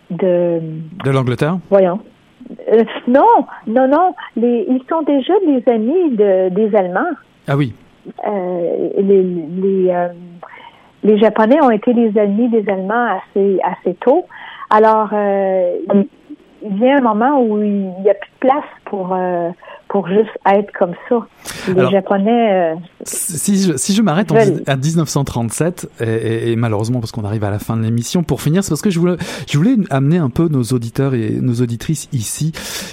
de, 0.10 0.62
de 1.04 1.12
l'Angleterre? 1.12 1.58
Voyons. 1.70 2.00
Euh, 2.72 2.84
non, 3.08 3.46
non, 3.66 3.88
non. 3.88 4.16
Les, 4.36 4.66
ils 4.70 4.82
sont 4.90 5.02
déjà 5.02 5.34
des 5.46 5.72
amis 5.72 6.12
de, 6.12 6.50
des 6.50 6.76
Allemands. 6.76 7.16
Ah 7.48 7.56
oui. 7.56 7.74
Euh, 8.28 8.90
les, 8.98 9.24
les, 9.24 9.92
euh, 9.92 10.08
les, 11.04 11.18
Japonais 11.18 11.62
ont 11.62 11.72
été 11.72 11.94
les 11.94 12.18
amis 12.18 12.50
des 12.50 12.68
Allemands 12.70 13.20
assez, 13.20 13.60
assez 13.64 13.96
tôt. 13.96 14.26
Alors, 14.70 15.10
il 15.14 16.78
y 16.78 16.90
a 16.90 16.98
un 16.98 17.02
moment 17.02 17.42
où 17.42 17.62
il 17.62 17.94
n'y 18.02 18.10
a 18.10 18.14
plus 18.14 18.32
de 18.32 18.40
place 18.40 18.66
pour 18.86 19.16
pour 19.90 20.08
juste 20.08 20.30
être 20.46 20.72
comme 20.78 20.94
ça. 21.10 21.26
Les 21.74 21.90
Japonais. 21.90 22.74
Euh, 22.74 22.76
si 23.04 23.62
je, 23.62 23.78
si 23.78 23.94
je 23.94 24.02
m'arrête 24.02 24.32
à 24.68 24.76
1937 24.76 25.90
et, 26.02 26.52
et, 26.52 26.56
malheureusement 26.56 27.00
parce 27.00 27.12
qu'on 27.12 27.24
arrive 27.24 27.44
à 27.44 27.50
la 27.50 27.60
fin 27.60 27.78
de 27.78 27.84
l'émission, 27.84 28.24
pour 28.24 28.42
finir, 28.42 28.64
c'est 28.64 28.70
parce 28.70 28.82
que 28.82 28.90
je 28.90 29.00
voulais, 29.00 29.16
je 29.48 29.58
voulais 29.58 29.76
amener 29.90 30.18
un 30.18 30.30
peu 30.30 30.48
nos 30.50 30.64
auditeurs 30.64 31.14
et 31.14 31.38
nos 31.42 31.56
auditrices 31.56 32.10
ici, 32.12 32.52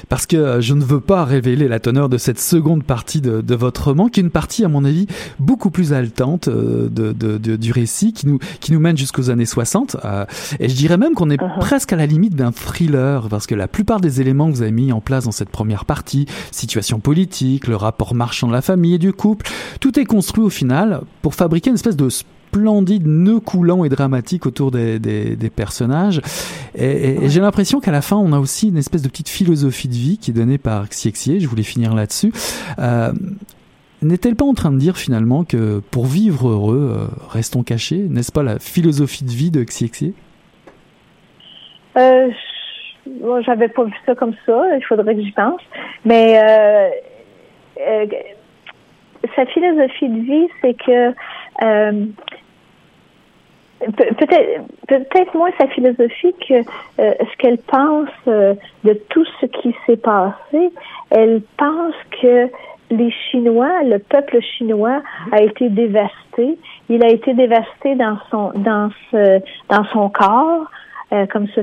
parce 0.09 0.27
que 0.27 0.61
je 0.61 0.75
ne 0.75 0.85
veux 0.85 1.01
pas 1.01 1.25
révéler 1.25 1.69
la 1.69 1.81
teneur 1.81 2.09
de 2.09 2.19
cette 2.19 2.39
seconde 2.39 2.85
partie 2.85 3.21
de, 3.21 3.41
de 3.41 3.55
votre 3.55 3.89
roman, 3.89 4.09
qui 4.09 4.21
est 4.21 4.23
une 4.23 4.31
partie 4.31 4.65
à 4.65 4.69
mon 4.69 4.85
avis 4.85 5.07
beaucoup 5.39 5.71
plus 5.71 5.93
haletante 5.93 6.49
euh, 6.49 6.89
de, 6.89 7.13
de, 7.13 7.39
de 7.39 7.57
du 7.57 7.73
récit, 7.73 8.13
qui 8.13 8.27
nous 8.27 8.39
qui 8.61 8.73
nous 8.73 8.81
mène 8.81 8.97
jusqu'aux 8.97 9.31
années 9.31 9.47
60. 9.47 9.97
Euh, 10.05 10.25
et 10.61 10.69
je 10.69 10.75
dirais 10.75 10.97
même 10.97 11.15
qu'on 11.15 11.31
est 11.31 11.41
uh-huh. 11.41 11.59
presque 11.59 11.93
à 11.93 11.97
la 11.97 12.07
limite 12.07 12.35
d'un 12.37 12.53
thriller, 12.53 13.29
parce 13.29 13.47
que 13.47 13.55
la 13.55 13.69
plupart 13.69 14.01
des 14.01 14.21
éléments 14.21 14.51
que 14.51 14.57
vous 14.57 14.63
avez 14.63 14.71
mis 14.71 14.93
en 14.93 15.01
place 15.01 15.25
dans 15.25 15.33
cette 15.33 15.51
première 15.51 15.85
partie, 15.85 16.27
situation 16.53 16.84
politique, 17.01 17.67
le 17.67 17.77
rapport 17.77 18.15
marchand 18.15 18.49
de 18.49 18.53
la 18.53 18.63
famille 18.63 18.95
et 18.95 18.99
du 18.99 19.13
couple. 19.13 19.51
Tout 19.81 19.99
est 19.99 20.05
construit 20.05 20.45
au 20.45 20.51
final 20.51 21.03
pour 21.23 21.35
fabriquer 21.35 21.71
une 21.71 21.77
espèce 21.77 21.97
de 21.97 22.09
splendide 22.09 23.07
nœud 23.07 23.41
coulant 23.41 23.85
et 23.85 23.89
dramatique 23.89 24.47
autour 24.47 24.71
des, 24.71 25.51
personnages. 25.55 26.21
Et, 26.77 27.29
j'ai 27.29 27.41
l'impression 27.41 27.81
qu'à 27.81 27.91
la 27.91 28.03
fin, 28.03 28.17
on 28.17 28.33
a 28.33 28.39
aussi 28.39 28.69
une 28.69 28.77
espèce 28.77 29.03
de 29.03 29.09
petite 29.09 29.29
philosophie 29.29 29.89
de 29.89 29.95
vie 29.95 30.19
qui 30.19 30.31
est 30.31 30.35
donnée 30.35 30.59
par 30.59 30.89
Xie 30.89 31.41
Je 31.41 31.49
voulais 31.49 31.63
finir 31.63 31.95
là-dessus. 31.95 32.33
Euh, 32.79 33.13
n'est-elle 34.03 34.37
pas 34.37 34.45
en 34.45 34.55
train 34.55 34.71
de 34.71 34.79
dire 34.79 34.97
finalement 34.97 35.45
que 35.45 35.81
pour 35.91 36.07
vivre 36.07 36.49
heureux, 36.49 36.93
euh, 36.97 37.07
restons 37.29 37.63
cachés? 37.63 38.07
N'est-ce 38.09 38.33
pas 38.33 38.43
la 38.43 38.59
philosophie 38.59 39.25
de 39.25 39.31
vie 39.31 39.51
de 39.51 39.65
Xie 39.65 40.15
euh, 41.97 42.29
Bon, 43.07 43.43
j'avais 43.43 43.69
pas 43.69 43.85
vu 43.85 43.95
ça 44.07 44.15
comme 44.15 44.35
ça. 44.47 44.77
Il 44.77 44.85
faudrait 44.85 45.15
que 45.15 45.23
j'y 45.23 45.33
pense. 45.33 45.61
Mais 46.05 46.39
euh, 46.39 46.89
euh, 47.81 48.07
sa 49.37 49.47
philosophie 49.47 50.09
de 50.09 50.21
vie, 50.21 50.49
c'est 50.61 50.75
que 50.75 51.15
euh, 51.65 52.07
peut-être 53.81 54.63
peut-être 54.89 55.35
moins 55.35 55.51
sa 55.59 55.67
philosophie 55.69 56.35
que 56.49 56.63
ce 56.99 57.37
qu'elle 57.39 57.59
pense 57.59 58.09
de 58.27 58.93
tout 59.11 59.25
ce 59.41 59.47
qui 59.47 59.75
s'est 59.87 59.97
passé. 59.97 60.73
Elle 61.11 61.43
pense 61.59 61.95
que 62.23 62.49
les 62.91 63.11
Chinois, 63.31 63.83
le 63.83 63.99
peuple 63.99 64.41
chinois 64.41 65.03
a 65.33 65.43
été 65.43 65.69
dévasté. 65.69 66.59
Il 66.89 67.05
a 67.05 67.09
été 67.09 67.35
dévasté 67.35 67.95
dans 67.95 68.19
son 68.31 68.53
dans 68.55 68.91
ce 69.11 69.41
dans 69.69 69.85
son 69.93 70.09
corps, 70.11 70.71
euh, 71.15 71.27
comme 71.27 71.47
ce, 71.55 71.61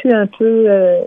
fut 0.00 0.12
un 0.12 0.26
peu 0.26 0.64
euh, 0.68 1.02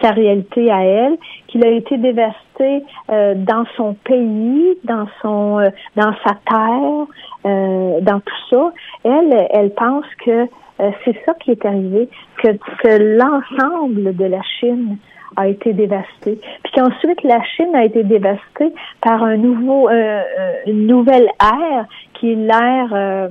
sa, 0.00 0.10
réalité 0.10 0.70
à 0.70 0.84
elle, 0.84 1.18
qu'il 1.48 1.62
a 1.66 1.68
été 1.68 1.98
dévasté 1.98 2.82
euh, 3.10 3.34
dans 3.34 3.64
son 3.76 3.92
pays, 3.92 4.78
dans 4.84 5.06
son, 5.20 5.70
dans 5.96 6.14
sa 6.24 6.34
terre, 6.48 8.00
dans 8.02 8.20
tout 8.20 8.34
ça. 8.50 8.72
Elle, 9.04 9.48
elle 9.50 9.70
pense 9.74 10.06
que 10.24 10.46
c'est 11.04 11.16
ça 11.26 11.34
qui 11.34 11.50
est 11.50 11.64
arrivé, 11.66 12.08
que, 12.42 12.48
l'ensemble 13.18 14.16
de 14.16 14.24
la 14.24 14.42
Chine 14.58 14.96
a 15.36 15.48
été 15.48 15.74
dévastée, 15.74 16.40
puis 16.62 16.72
qu'ensuite 16.74 17.22
la 17.22 17.42
Chine 17.44 17.74
a 17.74 17.84
été 17.84 18.02
dévastée 18.02 18.72
par 19.02 19.22
un 19.22 19.36
nouveau, 19.36 19.90
une 20.66 20.86
nouvelle 20.86 21.28
ère 21.40 21.86
qui 22.14 22.32
est 22.32 22.36
l'ère 22.36 23.28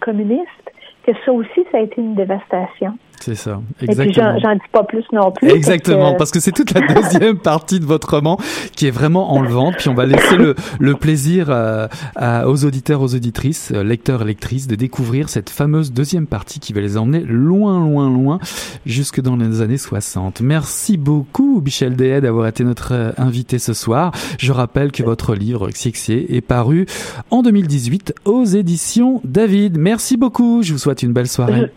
communiste 0.00 0.70
que 1.04 1.12
ça 1.24 1.32
aussi, 1.32 1.64
ça 1.70 1.78
a 1.78 1.80
été 1.80 2.00
une 2.00 2.14
dévastation. 2.14 2.98
C'est 3.20 3.34
ça, 3.34 3.60
exactement. 3.82 4.30
Et 4.30 4.32
puis 4.32 4.42
j'en 4.42 4.54
dis 4.54 4.60
pas 4.72 4.82
plus 4.84 5.04
non 5.12 5.30
plus. 5.30 5.50
Exactement, 5.50 6.14
parce 6.14 6.30
que, 6.30 6.40
c'est 6.40 6.52
toute 6.52 6.72
la 6.72 6.80
deuxième 6.94 7.36
partie 7.36 7.78
de 7.78 7.84
votre 7.84 8.14
roman 8.14 8.38
qui 8.74 8.86
est 8.86 8.90
vraiment 8.90 9.32
enlevante. 9.32 9.74
Puis 9.78 9.90
on 9.90 9.94
va 9.94 10.06
laisser 10.06 10.36
le, 10.36 10.54
le 10.78 10.94
plaisir 10.94 11.46
euh, 11.50 11.86
à, 12.16 12.48
aux 12.48 12.64
auditeurs, 12.64 13.02
aux 13.02 13.14
auditrices, 13.14 13.72
euh, 13.74 13.84
lecteurs, 13.84 14.24
lectrices, 14.24 14.66
de 14.66 14.74
découvrir 14.74 15.28
cette 15.28 15.50
fameuse 15.50 15.92
deuxième 15.92 16.26
partie 16.26 16.60
qui 16.60 16.72
va 16.72 16.80
les 16.80 16.96
emmener 16.96 17.20
loin, 17.20 17.78
loin, 17.78 18.08
loin, 18.08 18.38
jusque 18.86 19.20
dans 19.20 19.36
les 19.36 19.60
années 19.60 19.76
60. 19.76 20.40
Merci 20.40 20.96
beaucoup, 20.96 21.60
Michel 21.62 21.96
Dehaye, 21.96 22.22
d'avoir 22.22 22.46
été 22.46 22.64
notre 22.64 22.94
euh, 22.94 23.12
invité 23.18 23.58
ce 23.58 23.74
soir. 23.74 24.12
Je 24.38 24.52
rappelle 24.52 24.92
que 24.92 25.02
votre 25.02 25.34
livre, 25.34 25.68
Xiexie, 25.68 26.24
est 26.30 26.40
paru 26.40 26.86
en 27.30 27.42
2018 27.42 28.14
aux 28.24 28.44
éditions 28.44 29.20
David. 29.24 29.76
Merci 29.78 30.16
beaucoup. 30.16 30.62
Je 30.62 30.72
vous 30.72 30.78
souhaite 30.78 31.02
une 31.02 31.12
belle 31.12 31.28
soirée. 31.28 31.70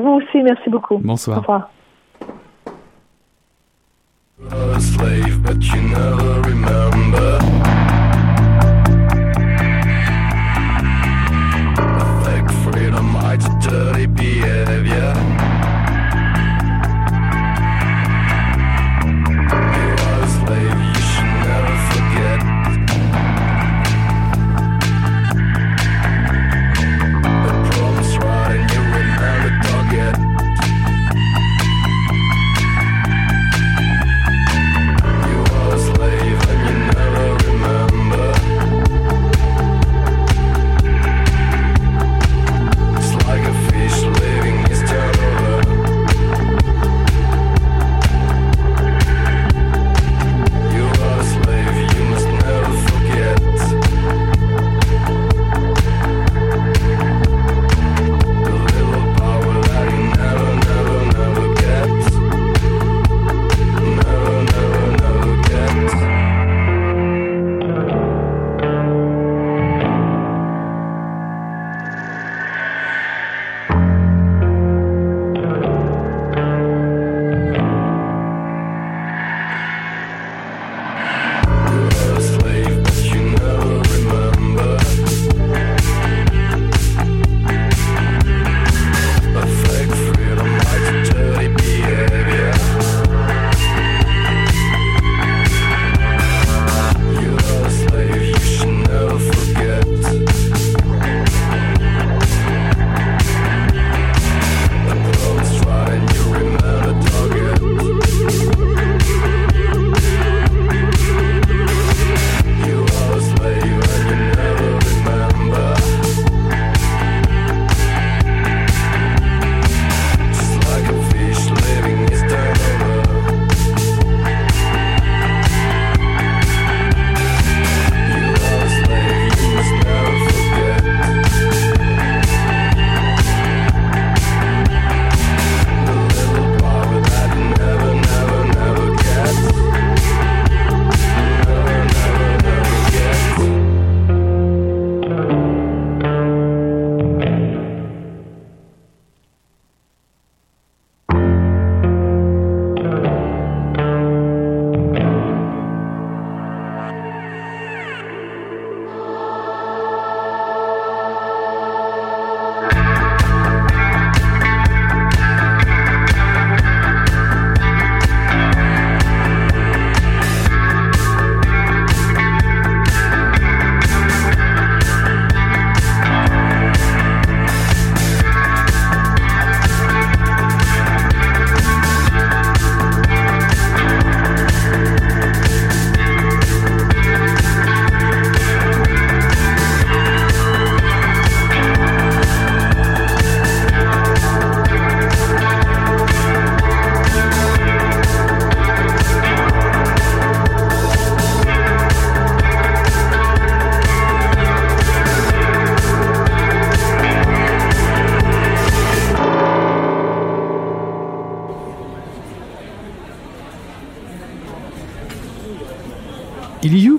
Vous 0.00 0.20
aussi, 0.20 0.42
merci 0.42 0.70
beaucoup. 0.70 0.98
Bonsoir. 0.98 1.38
Au 1.38 1.40
revoir. 1.40 1.70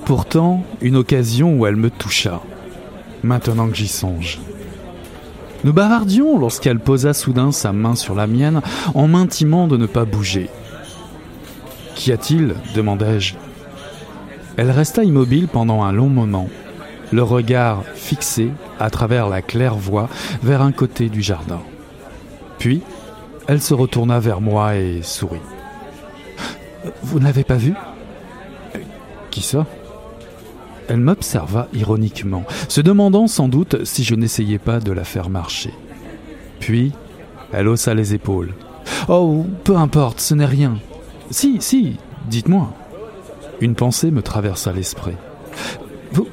Pourtant 0.10 0.64
une 0.82 0.96
occasion 0.96 1.54
où 1.54 1.68
elle 1.68 1.76
me 1.76 1.92
toucha, 1.92 2.42
maintenant 3.22 3.68
que 3.68 3.76
j'y 3.76 3.88
songe. 3.88 4.40
Nous 5.64 5.72
bavardions 5.72 6.40
lorsqu'elle 6.40 6.80
posa 6.80 7.14
soudain 7.14 7.52
sa 7.52 7.74
main 7.74 7.94
sur 7.94 8.16
la 8.16 8.26
mienne 8.26 8.62
en 8.96 9.08
m'intimant 9.08 9.68
de 9.68 9.78
ne 9.78 9.86
pas 9.86 10.06
bouger. 10.06 10.50
Qu'y 11.94 12.12
a-t-il? 12.12 12.56
demandai-je. 12.74 13.36
Elle 14.58 14.72
resta 14.72 15.04
immobile 15.04 15.48
pendant 15.48 15.84
un 15.84 15.92
long 15.92 16.10
moment, 16.10 16.50
le 17.12 17.22
regard 17.22 17.84
fixé 17.94 18.50
à 18.80 18.90
travers 18.90 19.30
la 19.30 19.44
claire-voie 19.44 20.10
vers 20.42 20.64
un 20.64 20.72
côté 20.72 21.10
du 21.10 21.22
jardin. 21.22 21.62
Puis, 22.58 22.82
elle 23.48 23.62
se 23.62 23.76
retourna 23.76 24.20
vers 24.20 24.42
moi 24.42 24.76
et 24.76 25.04
sourit. 25.04 25.38
Vous 27.04 27.20
n'avez 27.20 27.44
pas 27.44 27.58
vu? 27.58 27.76
Qui 29.30 29.44
ça? 29.44 29.68
Elle 30.90 31.00
m'observa 31.00 31.68
ironiquement, 31.74 32.44
se 32.68 32.82
demandant 32.82 33.28
sans 33.28 33.48
doute 33.48 33.86
si 33.86 34.04
je 34.04 34.16
n'essayais 34.16 34.58
pas 34.58 34.80
de 34.80 34.92
la 34.92 35.04
faire 35.04 35.30
marcher. 35.30 35.74
Puis, 36.60 36.92
elle 37.54 37.68
haussa 37.68 37.94
les 37.94 38.16
épaules. 38.16 38.54
Oh, 39.08 39.46
peu 39.64 39.76
importe, 39.76 40.20
ce 40.20 40.34
n'est 40.34 40.46
rien. 40.46 40.80
Si, 41.30 41.58
si, 41.62 41.98
dites-moi. 42.28 42.74
Une 43.62 43.76
pensée 43.76 44.10
me 44.10 44.24
traversa 44.24 44.74
l'esprit. 44.74 45.16
Vous, 46.12 46.28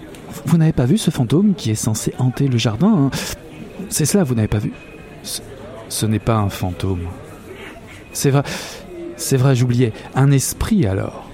vous 0.47 0.57
n'avez 0.57 0.73
pas 0.73 0.87
vu 0.87 0.97
ce 0.97 1.11
fantôme 1.11 1.55
qui 1.55 1.71
est 1.71 1.75
censé 1.75 2.15
hanter 2.19 2.49
le 2.49 2.57
jardin 2.57 2.95
hein? 2.97 3.11
C'est 3.91 4.07
cela, 4.07 4.25
vous 4.25 4.35
n'avez 4.35 4.49
pas 4.49 4.59
vu? 4.59 4.73
Ce, 5.23 5.43
ce 5.91 6.07
n'est 6.07 6.19
pas 6.19 6.37
un 6.37 6.49
fantôme. 6.49 7.07
C'est 8.13 8.31
vrai, 8.31 8.43
c'est 9.17 9.37
vrai, 9.37 9.55
j'oubliais. 9.55 9.93
Un 10.15 10.31
esprit 10.31 10.87
alors. 10.87 11.26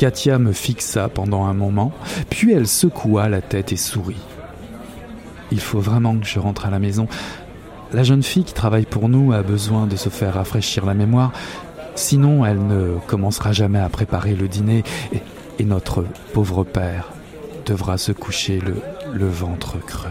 Katia 0.00 0.38
me 0.38 0.52
fixa 0.52 1.10
pendant 1.10 1.44
un 1.44 1.52
moment, 1.52 1.92
puis 2.30 2.54
elle 2.54 2.66
secoua 2.66 3.28
la 3.28 3.42
tête 3.42 3.70
et 3.70 3.76
sourit. 3.76 4.16
Il 5.52 5.60
faut 5.60 5.80
vraiment 5.80 6.16
que 6.16 6.24
je 6.24 6.38
rentre 6.38 6.64
à 6.64 6.70
la 6.70 6.78
maison. 6.78 7.06
La 7.92 8.02
jeune 8.02 8.22
fille 8.22 8.44
qui 8.44 8.54
travaille 8.54 8.86
pour 8.86 9.10
nous 9.10 9.34
a 9.34 9.42
besoin 9.42 9.86
de 9.86 9.96
se 9.96 10.08
faire 10.08 10.36
rafraîchir 10.36 10.86
la 10.86 10.94
mémoire, 10.94 11.32
sinon 11.96 12.46
elle 12.46 12.66
ne 12.66 12.96
commencera 13.08 13.52
jamais 13.52 13.78
à 13.78 13.90
préparer 13.90 14.34
le 14.34 14.48
dîner 14.48 14.84
et, 15.58 15.64
notre 15.64 16.06
pauvre 16.32 16.64
père 16.64 17.10
devra 17.66 17.98
se 17.98 18.12
coucher 18.12 18.58
le 19.12 19.28
ventre 19.28 19.76
creux. 19.84 20.08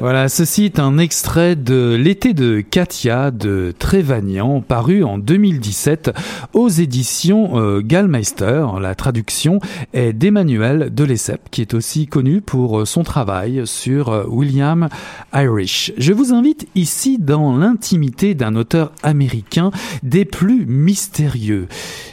Voilà, 0.00 0.30
ceci 0.30 0.64
est 0.64 0.78
un 0.78 0.96
extrait 0.96 1.56
de 1.56 1.94
L'été 1.94 2.32
de 2.32 2.62
Katia 2.62 3.30
de 3.30 3.74
Trévagnan, 3.78 4.62
paru 4.62 5.04
en 5.04 5.18
2017 5.18 6.12
aux 6.54 6.70
éditions 6.70 7.60
euh, 7.60 7.82
Gallmeister. 7.82 8.64
La 8.80 8.94
traduction 8.94 9.60
est 9.92 10.14
d'Emmanuel 10.14 10.94
de 10.94 11.04
Lesseps, 11.04 11.44
qui 11.50 11.60
est 11.60 11.74
aussi 11.74 12.06
connu 12.06 12.40
pour 12.40 12.86
son 12.86 13.02
travail 13.02 13.66
sur 13.66 14.08
euh, 14.08 14.24
William 14.26 14.88
Irish. 15.34 15.92
Je 15.98 16.14
vous 16.14 16.32
invite 16.32 16.66
ici 16.74 17.18
dans 17.18 17.54
l'intimité 17.54 18.34
d'un 18.34 18.56
auteur 18.56 18.92
américain 19.02 19.70
des 20.02 20.24
plus 20.24 20.64
mystérieux. 20.64 21.68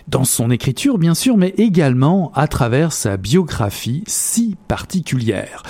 Dans 0.09 0.25
son 0.25 0.51
écriture, 0.51 0.97
bien 0.97 1.15
sûr, 1.15 1.37
mais 1.37 1.53
également 1.57 2.33
à 2.35 2.49
travers 2.49 2.91
sa 2.91 3.15
biographie 3.15 4.03
si 4.07 4.57
particulière. 4.67 5.63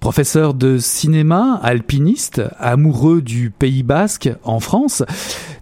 Professeur 0.00 0.54
de 0.54 0.78
cinéma, 0.78 1.58
alpiniste, 1.62 2.42
amoureux 2.58 3.20
du 3.20 3.50
Pays 3.50 3.82
basque 3.82 4.30
en 4.44 4.60
France, 4.60 5.02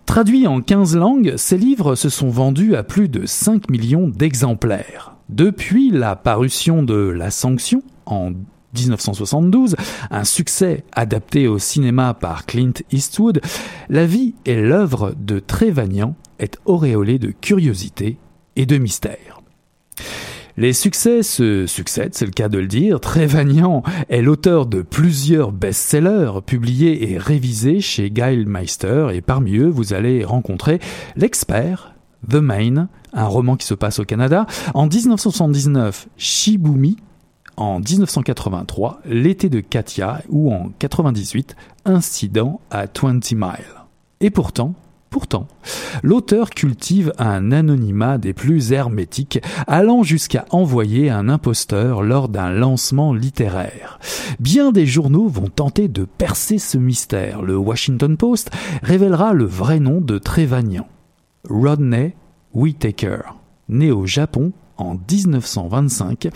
traduit 0.04 0.46
en 0.46 0.60
15 0.60 0.94
langues, 0.96 1.34
ses 1.36 1.56
livres 1.56 1.94
se 1.94 2.10
sont 2.10 2.28
vendus 2.28 2.76
à 2.76 2.82
plus 2.82 3.08
de 3.08 3.24
5 3.24 3.70
millions 3.70 4.08
d'exemplaires. 4.08 5.16
Depuis 5.30 5.90
la 5.90 6.16
parution 6.16 6.82
de 6.82 6.94
La 6.94 7.30
Sanction 7.30 7.82
en 8.04 8.32
1972, 8.74 9.74
un 10.10 10.24
succès 10.24 10.84
adapté 10.92 11.48
au 11.48 11.58
cinéma 11.58 12.12
par 12.12 12.44
Clint 12.44 12.74
Eastwood, 12.92 13.40
la 13.88 14.06
vie 14.06 14.34
et 14.44 14.60
l'œuvre 14.60 15.14
de 15.18 15.38
Trévagnan 15.38 16.14
est 16.38 16.58
auréolée 16.66 17.18
de 17.18 17.32
curiosité 17.32 18.18
et 18.54 18.66
de 18.66 18.76
mystère. 18.76 19.40
Les 20.58 20.72
succès 20.72 21.22
se 21.22 21.66
succèdent, 21.66 22.14
c'est 22.14 22.24
le 22.24 22.30
cas 22.30 22.48
de 22.48 22.56
le 22.56 22.66
dire. 22.66 22.98
Trévagnan 22.98 23.82
est 24.08 24.22
l'auteur 24.22 24.64
de 24.64 24.80
plusieurs 24.80 25.52
best-sellers 25.52 26.40
publiés 26.46 27.12
et 27.12 27.18
révisés 27.18 27.82
chez 27.82 28.10
Meister 28.46 29.08
et 29.12 29.20
parmi 29.20 29.58
eux, 29.58 29.68
vous 29.68 29.92
allez 29.92 30.24
rencontrer 30.24 30.80
L'expert, 31.14 31.94
The 32.30 32.36
Main, 32.36 32.88
un 33.12 33.26
roman 33.26 33.56
qui 33.56 33.66
se 33.66 33.74
passe 33.74 33.98
au 33.98 34.06
Canada. 34.06 34.46
En 34.72 34.86
1979, 34.86 36.08
Shibumi. 36.16 36.96
En 37.58 37.80
1983, 37.80 39.00
L'été 39.06 39.48
de 39.50 39.60
Katia 39.60 40.22
ou 40.28 40.52
en 40.52 40.72
98, 40.78 41.54
Incident 41.84 42.60
à 42.70 42.84
20 42.86 43.32
Mile. 43.32 43.84
Et 44.20 44.30
pourtant, 44.30 44.74
Pourtant, 45.10 45.46
l'auteur 46.02 46.50
cultive 46.50 47.12
un 47.18 47.52
anonymat 47.52 48.18
des 48.18 48.32
plus 48.32 48.72
hermétiques, 48.72 49.40
allant 49.66 50.02
jusqu'à 50.02 50.44
envoyer 50.50 51.10
un 51.10 51.28
imposteur 51.28 52.02
lors 52.02 52.28
d'un 52.28 52.50
lancement 52.50 53.14
littéraire. 53.14 53.98
Bien 54.40 54.72
des 54.72 54.86
journaux 54.86 55.28
vont 55.28 55.48
tenter 55.48 55.88
de 55.88 56.04
percer 56.04 56.58
ce 56.58 56.76
mystère. 56.76 57.42
Le 57.42 57.56
Washington 57.56 58.16
Post 58.16 58.50
révélera 58.82 59.32
le 59.32 59.44
vrai 59.44 59.80
nom 59.80 60.00
de 60.00 60.18
Trévagnan. 60.18 60.86
Rodney 61.48 62.14
Whittaker, 62.52 63.20
né 63.68 63.90
au 63.90 64.06
Japon 64.06 64.52
en 64.76 64.94
1925, 64.94 66.28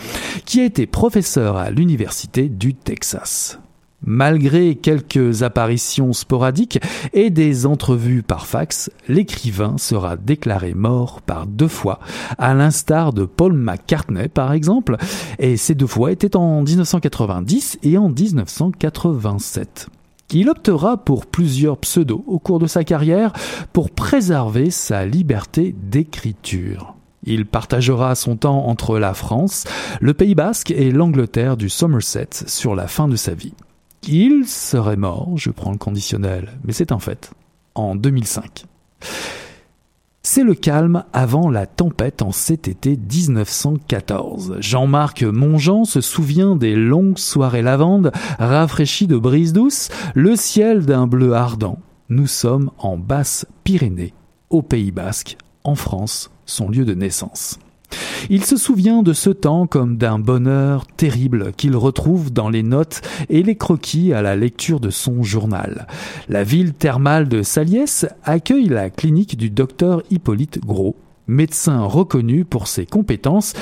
qui 0.45 0.61
a 0.61 0.65
été 0.65 0.87
professeur 0.87 1.57
à 1.57 1.69
l'Université 1.69 2.49
du 2.49 2.73
Texas. 2.73 3.59
Malgré 4.03 4.75
quelques 4.75 5.43
apparitions 5.43 6.11
sporadiques 6.11 6.79
et 7.13 7.29
des 7.29 7.67
entrevues 7.67 8.23
par 8.23 8.47
fax, 8.47 8.89
l'écrivain 9.07 9.77
sera 9.77 10.17
déclaré 10.17 10.73
mort 10.73 11.21
par 11.21 11.45
deux 11.45 11.67
fois, 11.67 11.99
à 12.39 12.55
l'instar 12.55 13.13
de 13.13 13.25
Paul 13.25 13.53
McCartney 13.53 14.27
par 14.27 14.53
exemple, 14.53 14.97
et 15.37 15.55
ces 15.55 15.75
deux 15.75 15.85
fois 15.85 16.11
étaient 16.11 16.35
en 16.35 16.63
1990 16.63 17.77
et 17.83 17.97
en 17.99 18.09
1987. 18.09 19.89
Il 20.33 20.49
optera 20.49 20.97
pour 20.97 21.27
plusieurs 21.27 21.77
pseudos 21.77 22.23
au 22.25 22.39
cours 22.39 22.57
de 22.57 22.67
sa 22.67 22.83
carrière 22.83 23.33
pour 23.71 23.91
préserver 23.91 24.71
sa 24.71 25.05
liberté 25.05 25.75
d'écriture. 25.77 26.95
Il 27.23 27.45
partagera 27.45 28.15
son 28.15 28.35
temps 28.35 28.65
entre 28.65 28.97
la 28.97 29.13
France, 29.13 29.65
le 29.99 30.15
Pays 30.15 30.33
basque 30.33 30.71
et 30.71 30.89
l'Angleterre 30.89 31.55
du 31.55 31.69
Somerset 31.69 32.29
sur 32.47 32.73
la 32.73 32.87
fin 32.87 33.07
de 33.07 33.15
sa 33.15 33.35
vie. 33.35 33.53
Il 34.07 34.47
serait 34.47 34.97
mort, 34.97 35.37
je 35.37 35.51
prends 35.51 35.71
le 35.71 35.77
conditionnel, 35.77 36.57
mais 36.63 36.73
c'est 36.73 36.91
un 36.91 36.97
fait, 36.97 37.31
en 37.75 37.95
2005. 37.95 38.65
C'est 40.23 40.43
le 40.43 40.55
calme 40.55 41.03
avant 41.13 41.49
la 41.49 41.67
tempête 41.67 42.21
en 42.21 42.31
cet 42.31 42.67
été 42.67 42.97
1914. 42.97 44.57
Jean-Marc 44.59 45.23
Mongeant 45.23 45.83
se 45.83 46.01
souvient 46.01 46.55
des 46.55 46.75
longues 46.75 47.19
soirées 47.19 47.61
lavandes, 47.61 48.11
rafraîchies 48.39 49.07
de 49.07 49.17
brises 49.17 49.53
douces, 49.53 49.89
le 50.15 50.35
ciel 50.35 50.85
d'un 50.85 51.05
bleu 51.05 51.33
ardent. 51.33 51.79
Nous 52.09 52.27
sommes 52.27 52.71
en 52.79 52.97
Basse-Pyrénées, 52.97 54.13
au 54.49 54.63
Pays 54.63 54.91
Basque, 54.91 55.37
en 55.63 55.75
France, 55.75 56.31
son 56.45 56.69
lieu 56.69 56.85
de 56.85 56.93
naissance. 56.95 57.59
Il 58.29 58.45
se 58.45 58.57
souvient 58.57 59.03
de 59.03 59.13
ce 59.13 59.29
temps 59.29 59.67
comme 59.67 59.97
d'un 59.97 60.19
bonheur 60.19 60.85
terrible 60.85 61.51
qu'il 61.57 61.75
retrouve 61.75 62.31
dans 62.31 62.49
les 62.49 62.63
notes 62.63 63.01
et 63.29 63.43
les 63.43 63.55
croquis 63.55 64.13
à 64.13 64.21
la 64.21 64.35
lecture 64.35 64.79
de 64.79 64.89
son 64.89 65.23
journal. 65.23 65.87
La 66.29 66.43
ville 66.43 66.73
thermale 66.73 67.27
de 67.27 67.43
Saliès 67.43 68.05
accueille 68.23 68.69
la 68.69 68.89
clinique 68.89 69.37
du 69.37 69.49
docteur 69.49 70.03
Hippolyte 70.09 70.59
Gros, 70.65 70.95
médecin 71.27 71.83
reconnu 71.83 72.45
pour 72.45 72.67
ses 72.67 72.85
compétences 72.85 73.53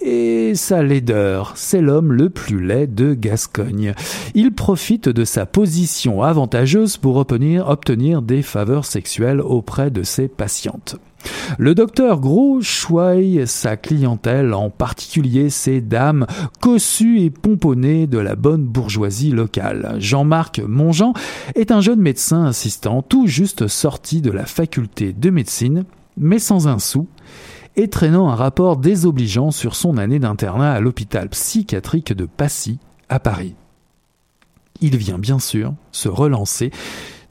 et 0.00 0.54
sa 0.54 0.82
laideur. 0.82 1.52
C'est 1.56 1.80
l'homme 1.80 2.12
le 2.12 2.30
plus 2.30 2.64
laid 2.64 2.86
de 2.86 3.14
Gascogne. 3.14 3.94
Il 4.34 4.52
profite 4.52 5.08
de 5.08 5.24
sa 5.24 5.46
position 5.46 6.22
avantageuse 6.22 6.96
pour 6.96 7.16
obtenir, 7.16 7.68
obtenir 7.68 8.22
des 8.22 8.42
faveurs 8.42 8.84
sexuelles 8.84 9.40
auprès 9.40 9.90
de 9.90 10.02
ses 10.02 10.28
patientes. 10.28 10.96
Le 11.58 11.74
docteur 11.74 12.20
Gros 12.20 12.60
choisit 12.60 13.46
sa 13.46 13.76
clientèle, 13.76 14.54
en 14.54 14.70
particulier 14.70 15.50
ces 15.50 15.80
dames 15.80 16.26
cossues 16.60 17.20
et 17.20 17.30
pomponnées 17.30 18.06
de 18.06 18.18
la 18.18 18.36
bonne 18.36 18.64
bourgeoisie 18.64 19.30
locale. 19.30 19.96
Jean-Marc 19.98 20.60
Mongeant 20.60 21.12
est 21.54 21.70
un 21.70 21.80
jeune 21.80 22.00
médecin 22.00 22.44
assistant 22.44 23.02
tout 23.02 23.26
juste 23.26 23.68
sorti 23.68 24.20
de 24.20 24.30
la 24.30 24.46
faculté 24.46 25.12
de 25.12 25.30
médecine, 25.30 25.84
mais 26.16 26.38
sans 26.38 26.68
un 26.68 26.78
sou, 26.78 27.08
et 27.76 27.88
traînant 27.88 28.28
un 28.28 28.34
rapport 28.34 28.76
désobligeant 28.76 29.50
sur 29.50 29.76
son 29.76 29.98
année 29.98 30.18
d'internat 30.18 30.72
à 30.72 30.80
l'hôpital 30.80 31.28
psychiatrique 31.28 32.12
de 32.12 32.24
Passy, 32.24 32.78
à 33.08 33.20
Paris. 33.20 33.54
Il 34.80 34.96
vient 34.96 35.18
bien 35.18 35.38
sûr 35.38 35.74
se 35.92 36.08
relancer 36.08 36.70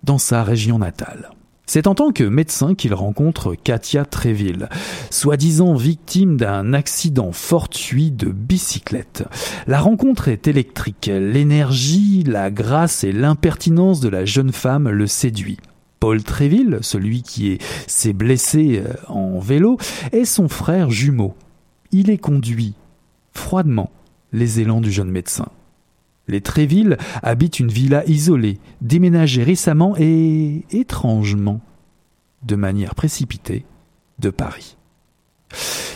dans 0.03 0.17
sa 0.17 0.43
région 0.43 0.79
natale. 0.79 1.34
C'est 1.67 1.87
en 1.87 1.95
tant 1.95 2.11
que 2.11 2.23
médecin 2.23 2.75
qu'il 2.75 2.93
rencontre 2.93 3.55
Katia 3.55 4.05
Tréville, 4.05 4.69
soi-disant 5.09 5.73
victime 5.73 6.37
d'un 6.37 6.73
accident 6.73 7.31
fortuit 7.31 8.11
de 8.11 8.27
bicyclette. 8.27 9.23
La 9.67 9.79
rencontre 9.79 10.27
est 10.27 10.47
électrique, 10.47 11.09
l'énergie, 11.11 12.23
la 12.23 12.51
grâce 12.51 13.03
et 13.03 13.11
l'impertinence 13.11 13.99
de 13.99 14.09
la 14.09 14.25
jeune 14.25 14.51
femme 14.51 14.89
le 14.89 15.07
séduit. 15.07 15.57
Paul 15.99 16.21
Tréville, 16.21 16.79
celui 16.81 17.23
qui 17.23 17.57
s'est 17.87 18.13
blessé 18.13 18.83
euh, 18.85 18.93
en 19.07 19.39
vélo, 19.39 19.77
est 20.11 20.25
son 20.25 20.47
frère 20.47 20.91
jumeau. 20.91 21.35
Il 21.91 22.09
est 22.09 22.17
conduit 22.17 22.75
froidement 23.33 23.89
les 24.31 24.59
élans 24.59 24.81
du 24.81 24.91
jeune 24.91 25.09
médecin. 25.09 25.47
Les 26.27 26.41
Tréville 26.41 26.97
habitent 27.21 27.59
une 27.59 27.71
villa 27.71 28.03
isolée, 28.07 28.59
déménagée 28.81 29.43
récemment 29.43 29.95
et 29.97 30.65
étrangement, 30.71 31.61
de 32.43 32.55
manière 32.55 32.95
précipitée, 32.95 33.65
de 34.19 34.29
Paris. 34.29 34.77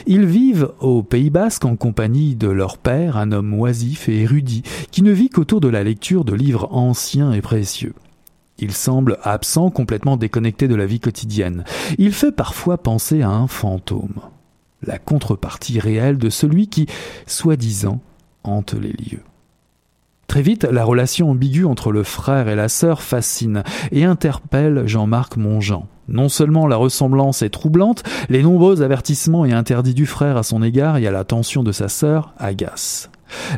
Ils 0.06 0.26
vivent 0.26 0.72
au 0.80 1.04
Pays 1.04 1.30
Basque 1.30 1.66
en 1.66 1.76
compagnie 1.76 2.36
de 2.36 2.48
leur 2.48 2.78
père, 2.78 3.18
un 3.18 3.32
homme 3.32 3.54
oisif 3.54 4.10
et 4.10 4.22
érudit, 4.22 4.64
qui 4.92 5.02
ne 5.02 5.12
vit 5.12 5.30
qu'autour 5.30 5.62
de 5.62 5.68
la 5.68 5.84
lecture 5.84 6.26
de 6.26 6.34
livres 6.34 6.70
anciens 6.72 7.32
et 7.32 7.42
précieux. 7.42 7.94
Il 8.58 8.74
semble 8.74 9.18
absent, 9.24 9.70
complètement 9.72 10.18
déconnecté 10.18 10.68
de 10.68 10.76
la 10.76 10.86
vie 10.86 11.00
quotidienne. 11.00 11.64
Il 11.98 12.12
fait 12.12 12.32
parfois 12.32 12.78
penser 12.78 13.22
à 13.22 13.30
un 13.30 13.48
fantôme, 13.48 14.22
la 14.84 14.98
contrepartie 14.98 15.80
réelle 15.80 16.18
de 16.18 16.30
celui 16.30 16.68
qui, 16.68 16.88
soi-disant, 17.26 18.02
hante 18.44 18.74
les 18.74 18.92
lieux. 18.92 19.24
Très 20.30 20.44
vite, 20.44 20.64
la 20.64 20.84
relation 20.84 21.32
ambiguë 21.32 21.66
entre 21.66 21.92
le 21.92 22.04
frère 22.04 22.50
et 22.50 22.56
la 22.56 22.70
sœur 22.70 23.02
fascine 23.02 23.64
et 23.92 24.04
interpelle 24.04 24.84
Jean-Marc 24.86 25.38
Monjean. 25.38 25.88
Non 26.08 26.30
seulement 26.30 26.68
la 26.68 26.76
ressemblance 26.76 27.42
est 27.42 27.50
troublante, 27.50 28.04
les 28.30 28.44
nombreux 28.44 28.84
avertissements 28.84 29.44
et 29.46 29.54
interdits 29.54 29.96
du 29.96 30.06
frère 30.06 30.38
à 30.38 30.44
son 30.44 30.62
égard 30.62 30.98
et 30.98 31.08
à 31.08 31.12
l'attention 31.12 31.64
de 31.64 31.72
sa 31.72 31.90
sœur 31.90 32.36
agacent. 32.38 33.10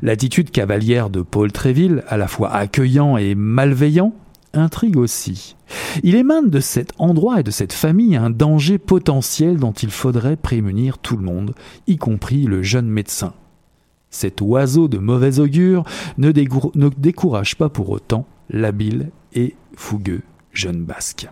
L'attitude 0.02 0.50
cavalière 0.50 1.10
de 1.10 1.22
Paul 1.22 1.52
Tréville, 1.52 2.06
à 2.08 2.16
la 2.16 2.30
fois 2.30 2.54
accueillant 2.54 3.18
et 3.18 3.36
malveillant, 3.36 4.14
intrigue 4.54 4.96
aussi. 4.96 5.58
Il 6.04 6.16
émane 6.16 6.50
de 6.50 6.62
cet 6.62 6.94
endroit 7.00 7.42
et 7.42 7.44
de 7.44 7.52
cette 7.52 7.74
famille 7.74 8.16
un 8.16 8.30
danger 8.30 8.78
potentiel 8.78 9.58
dont 9.58 9.74
il 9.74 9.92
faudrait 9.92 10.38
prémunir 10.38 11.00
tout 11.00 11.18
le 11.18 11.24
monde, 11.24 11.54
y 11.88 11.98
compris 11.98 12.44
le 12.44 12.64
jeune 12.64 12.88
médecin. 12.88 13.34
Cet 14.12 14.42
oiseau 14.42 14.88
de 14.88 14.98
mauvais 14.98 15.40
augure 15.40 15.84
ne, 16.18 16.32
ne 16.76 16.90
décourage 16.90 17.58
pas 17.58 17.70
pour 17.70 17.90
autant 17.90 18.28
l'habile 18.50 19.10
et 19.34 19.56
fougueux 19.76 20.22
jeune 20.54 20.84
basque. 20.84 21.30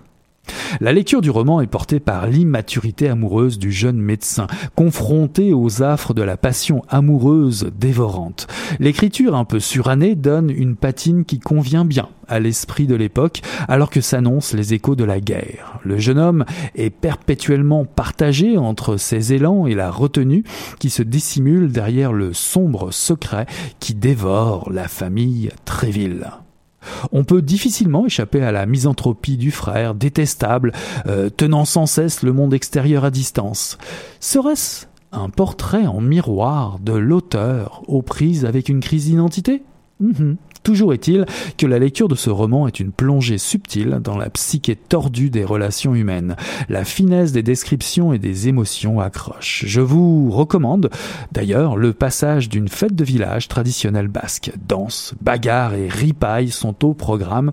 La 0.82 0.94
lecture 0.94 1.22
du 1.22 1.30
roman 1.30 1.62
est 1.62 1.68
portée 1.68 2.00
par 2.00 2.28
l'immaturité 2.28 3.10
amoureuse 3.10 3.60
du 3.60 3.72
jeune 3.72 4.00
médecin, 4.00 4.48
confronté 4.76 5.54
aux 5.54 5.82
affres 5.84 6.14
de 6.14 6.22
la 6.22 6.38
passion 6.38 6.84
amoureuse 6.90 7.72
dévorante. 7.78 8.48
L'écriture 8.80 9.36
un 9.36 9.46
peu 9.46 9.60
surannée 9.60 10.16
donne 10.16 10.50
une 10.50 10.76
patine 10.76 11.26
qui 11.26 11.40
convient 11.40 11.86
bien 11.86 12.10
à 12.28 12.40
l'esprit 12.40 12.88
de 12.88 12.96
l'époque, 12.96 13.42
alors 13.68 13.90
que 13.90 14.02
s'annoncent 14.02 14.56
les 14.56 14.74
échos 14.74 14.96
de 14.96 15.04
la 15.04 15.20
guerre. 15.20 15.80
Le 15.84 15.98
jeune 15.98 16.20
homme 16.20 16.46
est 16.76 16.92
perpétuellement 16.92 17.86
partagé 17.86 18.58
entre 18.58 18.98
ses 18.98 19.34
élans 19.34 19.66
et 19.66 19.74
la 19.74 19.90
retenue 19.92 20.44
qui 20.80 20.90
se 20.90 21.04
dissimule 21.04 21.72
derrière 21.72 22.14
le 22.14 22.34
sombre 22.34 22.92
secret 22.92 23.48
qui 23.80 23.96
dévore 23.96 24.72
la 24.72 24.88
famille 24.88 25.50
Tréville. 25.66 26.28
On 27.12 27.24
peut 27.24 27.42
difficilement 27.42 28.06
échapper 28.06 28.42
à 28.42 28.52
la 28.52 28.66
misanthropie 28.66 29.38
du 29.38 29.52
frère, 29.52 29.96
détestable, 29.96 30.74
euh, 31.08 31.30
tenant 31.30 31.66
sans 31.66 31.86
cesse 31.86 32.24
le 32.24 32.34
monde 32.34 32.54
extérieur 32.54 33.06
à 33.06 33.12
distance. 33.12 33.78
Serait-ce 34.20 34.86
un 35.12 35.30
portrait 35.30 35.88
en 35.88 36.02
miroir 36.02 36.80
de 36.80 36.94
l'auteur 36.94 37.84
aux 37.88 38.02
prises 38.02 38.46
avec 38.46 38.70
une 38.70 38.80
crise 38.80 39.06
d'identité? 39.06 39.64
Mhm. 40.00 40.38
Toujours 40.64 40.94
est-il 40.94 41.26
que 41.58 41.66
la 41.66 41.80
lecture 41.80 42.08
de 42.08 42.16
ce 42.16 42.30
roman 42.30 42.68
est 42.68 42.80
une 42.80 42.92
plongée 42.92 43.38
subtile 43.38 44.00
dans 44.04 44.18
la 44.18 44.30
psyché 44.30 44.76
tordue 44.76 45.30
des 45.30 45.44
relations 45.44 45.96
humaines. 45.96 46.36
La 46.68 46.86
finesse 46.86 47.32
des 47.32 47.44
descriptions 47.44 48.14
et 48.14 48.20
des 48.20 48.48
émotions 48.48 49.00
accroche. 49.00 49.64
Je 49.66 49.82
vous 49.82 50.30
recommande 50.30 50.90
d'ailleurs 51.32 51.78
le 51.78 51.94
passage 51.94 52.50
d'une 52.50 52.68
fête 52.68 52.96
de 52.96 53.04
village 53.04 53.48
traditionnelle 53.48 54.08
basque. 54.08 54.52
Danse, 54.68 55.14
bagarre 55.22 55.74
et 55.74 55.88
ripaille 55.88 56.50
sont 56.50 56.86
au 56.86 56.94
programme 56.94 57.52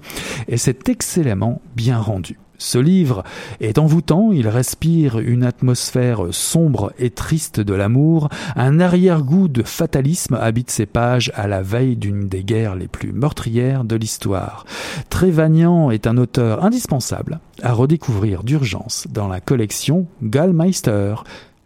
et 0.48 0.56
c'est 0.56 0.88
excellemment 0.88 1.60
bien 1.74 1.98
rendu. 1.98 2.38
Ce 2.58 2.78
livre 2.78 3.22
est 3.60 3.78
envoûtant, 3.78 4.32
il 4.32 4.48
respire 4.48 5.18
une 5.18 5.44
atmosphère 5.44 6.22
sombre 6.30 6.92
et 6.98 7.10
triste 7.10 7.60
de 7.60 7.74
l'amour, 7.74 8.28
un 8.54 8.80
arrière-goût 8.80 9.48
de 9.48 9.62
fatalisme 9.62 10.34
habite 10.34 10.70
ses 10.70 10.86
pages 10.86 11.32
à 11.34 11.46
la 11.46 11.62
veille 11.62 11.96
d'une 11.96 12.28
des 12.28 12.44
guerres 12.44 12.76
les 12.76 12.88
plus 12.88 13.12
meurtrières 13.12 13.84
de 13.84 13.96
l'histoire. 13.96 14.64
Trévagnan 15.10 15.90
est 15.90 16.06
un 16.06 16.16
auteur 16.16 16.64
indispensable 16.64 17.40
à 17.62 17.72
redécouvrir 17.72 18.42
d'urgence 18.42 19.06
dans 19.10 19.28
la 19.28 19.40
collection 19.40 20.06
Gallmeister, 20.22 21.16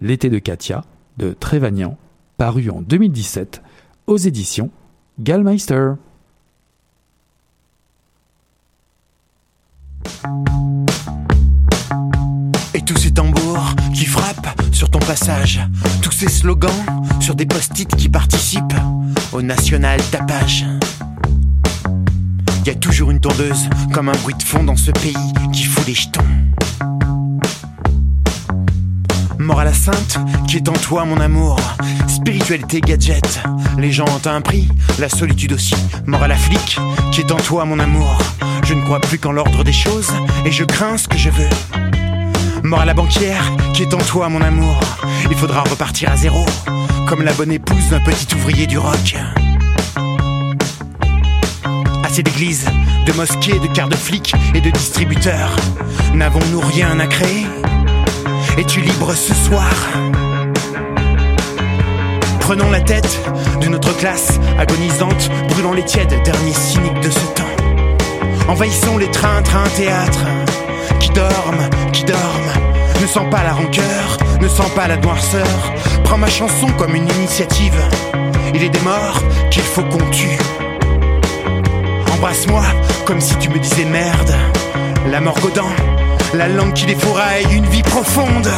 L'été 0.01 0.31
de 0.31 0.39
Katia 0.39 0.85
de 1.19 1.35
Trévagnan, 1.39 1.99
paru 2.39 2.71
en 2.71 2.81
2017 2.81 3.63
aux 4.07 4.17
éditions 4.17 4.71
Gallmeister. 5.19 5.93
Et 12.75 12.83
tous 12.83 12.97
ces 12.97 13.11
tambours 13.13 13.75
qui 13.95 14.07
frappent 14.07 14.61
sur 14.73 14.91
ton 14.91 14.99
passage, 15.01 15.61
tous 16.03 16.13
ces 16.13 16.29
slogans 16.29 16.71
sur 17.21 17.35
des 17.35 17.47
post-it 17.47 17.95
qui 17.97 18.09
participent 18.09 18.75
au 19.33 19.43
national 19.43 20.01
tapage. 20.11 20.67
Y 22.67 22.71
a 22.71 22.75
toujours 22.75 23.11
une 23.11 23.21
tondeuse 23.21 23.69
comme 23.93 24.09
un 24.09 24.17
bruit 24.23 24.35
de 24.35 24.43
fond 24.43 24.63
dans 24.63 24.77
ce 24.77 24.91
pays 24.91 25.17
qui 25.53 25.65
fout 25.65 25.87
les 25.87 25.95
jetons. 25.95 26.40
Mort 29.51 29.59
à 29.59 29.65
la 29.65 29.75
sainte, 29.75 30.17
qui 30.47 30.59
est 30.59 30.69
en 30.69 30.75
toi 30.75 31.05
mon 31.05 31.19
amour. 31.19 31.59
Spiritualité 32.07 32.81
gadget, 32.81 33.43
les 33.79 33.91
gens 33.91 34.05
ont 34.05 34.29
un 34.29 34.41
prix, 34.41 34.69
la 35.01 35.09
solitude 35.09 35.53
aussi. 35.53 35.75
Mort 36.07 36.23
à 36.23 36.29
la 36.29 36.37
flic, 36.37 36.79
qui 37.11 37.23
est 37.23 37.33
en 37.33 37.37
toi 37.37 37.65
mon 37.65 37.81
amour. 37.81 38.17
Je 38.63 38.75
ne 38.75 38.83
crois 38.83 39.01
plus 39.01 39.19
qu'en 39.19 39.33
l'ordre 39.33 39.65
des 39.65 39.73
choses, 39.73 40.13
et 40.45 40.53
je 40.53 40.63
crains 40.63 40.97
ce 40.97 41.09
que 41.09 41.19
je 41.19 41.31
veux. 41.31 41.49
Mort 42.63 42.83
à 42.83 42.85
la 42.85 42.95
banquière, 42.95 43.43
qui 43.75 43.83
est 43.83 43.93
en 43.93 43.99
toi 43.99 44.29
mon 44.29 44.41
amour. 44.41 44.79
Il 45.29 45.37
faudra 45.37 45.63
repartir 45.63 46.13
à 46.13 46.17
zéro, 46.17 46.47
comme 47.09 47.25
la 47.25 47.33
bonne 47.33 47.51
épouse 47.51 47.89
d'un 47.91 47.99
petit 47.99 48.33
ouvrier 48.37 48.69
du 48.69 48.79
rock. 48.79 49.17
Assez 52.05 52.23
d'églises, 52.23 52.67
de 53.05 53.13
mosquées, 53.15 53.59
de 53.59 53.67
quarts 53.67 53.89
de 53.89 53.97
flics 53.97 54.33
et 54.55 54.61
de 54.61 54.71
distributeurs. 54.71 55.57
N'avons-nous 56.15 56.61
rien 56.61 57.01
à 57.01 57.09
créer? 57.09 57.49
Es-tu 58.61 58.83
libre 58.83 59.15
ce 59.15 59.33
soir? 59.33 59.73
Prenons 62.41 62.71
la 62.71 62.83
tête 62.83 63.19
de 63.63 63.69
notre 63.69 63.97
classe 63.97 64.39
agonisante, 64.59 65.31
brûlons 65.49 65.73
les 65.73 65.85
tièdes, 65.85 66.15
derniers 66.23 66.53
cyniques 66.53 67.01
de 67.01 67.09
ce 67.09 67.27
temps. 67.35 68.49
Envahissons 68.49 68.99
les 68.99 69.11
trains, 69.11 69.41
trains, 69.43 69.69
théâtres, 69.77 70.27
qui 71.01 71.09
dorment, 71.11 71.71
qui 71.93 72.05
dorment. 72.05 72.53
Ne 73.01 73.07
sens 73.07 73.31
pas 73.31 73.43
la 73.45 73.55
rancœur, 73.55 74.19
ne 74.43 74.49
sens 74.49 74.69
pas 74.73 74.89
la 74.89 74.99
noirceur. 74.99 75.73
Prends 76.05 76.19
ma 76.19 76.29
chanson 76.29 76.67
comme 76.77 76.95
une 76.95 77.09
initiative. 77.09 77.81
Il 78.55 78.63
est 78.63 78.69
des 78.69 78.81
morts 78.81 79.23
qu'il 79.51 79.63
faut 79.63 79.85
qu'on 79.85 80.11
tue. 80.11 80.39
Embrasse-moi 82.13 82.63
comme 83.07 83.23
si 83.23 83.35
tu 83.37 83.49
me 83.49 83.59
disais 83.59 83.87
merde. 83.87 84.35
La 85.11 85.23
mort 85.23 85.41
godant 85.41 85.73
la 86.35 86.49
langue 86.49 86.73
qui 86.73 86.87
défouraille 86.87 87.47
une 87.53 87.67
vie 87.67 87.83
profonde. 87.83 88.49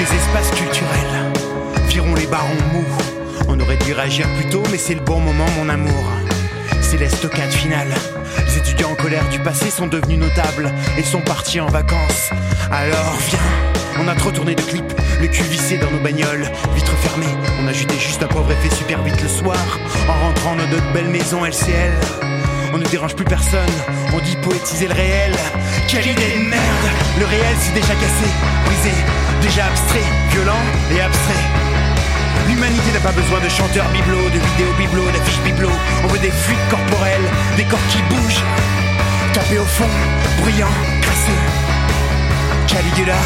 Les 0.00 0.16
espaces 0.16 0.50
culturels. 0.52 1.32
Virons 1.88 2.14
les 2.14 2.26
barons 2.26 2.62
mous. 2.72 2.86
On 3.48 3.60
aurait 3.60 3.76
dû 3.76 3.92
réagir 3.92 4.26
plus 4.36 4.48
tôt, 4.48 4.62
mais 4.70 4.78
c'est 4.78 4.94
le 4.94 5.02
bon 5.02 5.20
moment, 5.20 5.44
mon 5.58 5.68
amour. 5.68 6.04
C'est 6.80 6.96
l'estocade 6.96 7.50
finale. 7.50 7.92
Les 8.46 8.56
étudiants 8.56 8.92
en 8.92 8.94
colère 8.94 9.28
du 9.28 9.38
passé 9.40 9.68
sont 9.68 9.88
devenus 9.88 10.18
notables 10.18 10.72
et 10.96 11.02
sont 11.02 11.20
partis 11.20 11.60
en 11.60 11.66
vacances. 11.66 12.30
Alors 12.70 13.14
viens, 13.28 13.38
on 13.98 14.08
a 14.08 14.14
trop 14.14 14.30
tourné 14.30 14.54
de 14.54 14.62
clips, 14.62 14.94
le 15.20 15.26
cul 15.26 15.42
vissé 15.42 15.76
dans 15.76 15.90
nos 15.90 16.00
bagnoles, 16.00 16.50
vitres 16.74 16.96
fermées. 16.96 17.36
On 17.62 17.68
a 17.68 17.72
jeté 17.74 17.98
juste 17.98 18.22
un 18.22 18.28
pauvre 18.28 18.50
effet 18.52 18.74
super 18.74 19.02
vite 19.02 19.22
le 19.22 19.28
soir, 19.28 19.78
en 20.08 20.28
rentrant 20.28 20.56
dans 20.56 20.66
notre 20.68 20.92
belle 20.94 21.10
maison 21.10 21.44
LCL. 21.44 22.29
On 22.72 22.78
ne 22.78 22.84
dérange 22.84 23.16
plus 23.16 23.24
personne, 23.24 23.74
on 24.14 24.18
dit 24.20 24.36
poétiser 24.36 24.86
le 24.86 24.94
réel. 24.94 25.32
Quelle 25.88 26.06
idée 26.06 26.32
de 26.38 26.48
merde 26.48 26.86
Le 27.18 27.26
réel 27.26 27.56
s'est 27.58 27.72
déjà 27.72 27.94
cassé, 27.94 28.28
brisé, 28.64 28.94
déjà 29.42 29.66
abstrait, 29.66 30.04
violent 30.30 30.62
et 30.92 31.00
abstrait. 31.00 31.44
L'humanité 32.48 32.92
n'a 32.92 33.00
pas 33.00 33.12
besoin 33.12 33.40
de 33.40 33.48
chanteurs 33.48 33.88
bibelots, 33.90 34.30
de 34.30 34.38
vidéos 34.38 34.72
bibelots, 34.78 35.10
d'affiches 35.10 35.40
bibelots. 35.42 35.78
On 36.04 36.06
veut 36.08 36.18
des 36.20 36.30
fluides 36.30 36.68
corporels, 36.70 37.28
des 37.56 37.64
corps 37.64 37.86
qui 37.88 38.02
bougent. 38.02 38.44
Tapés 39.32 39.58
au 39.58 39.64
fond, 39.64 39.90
bruyant, 40.40 40.74
crasseux. 41.02 41.42
Caligula, 42.68 43.18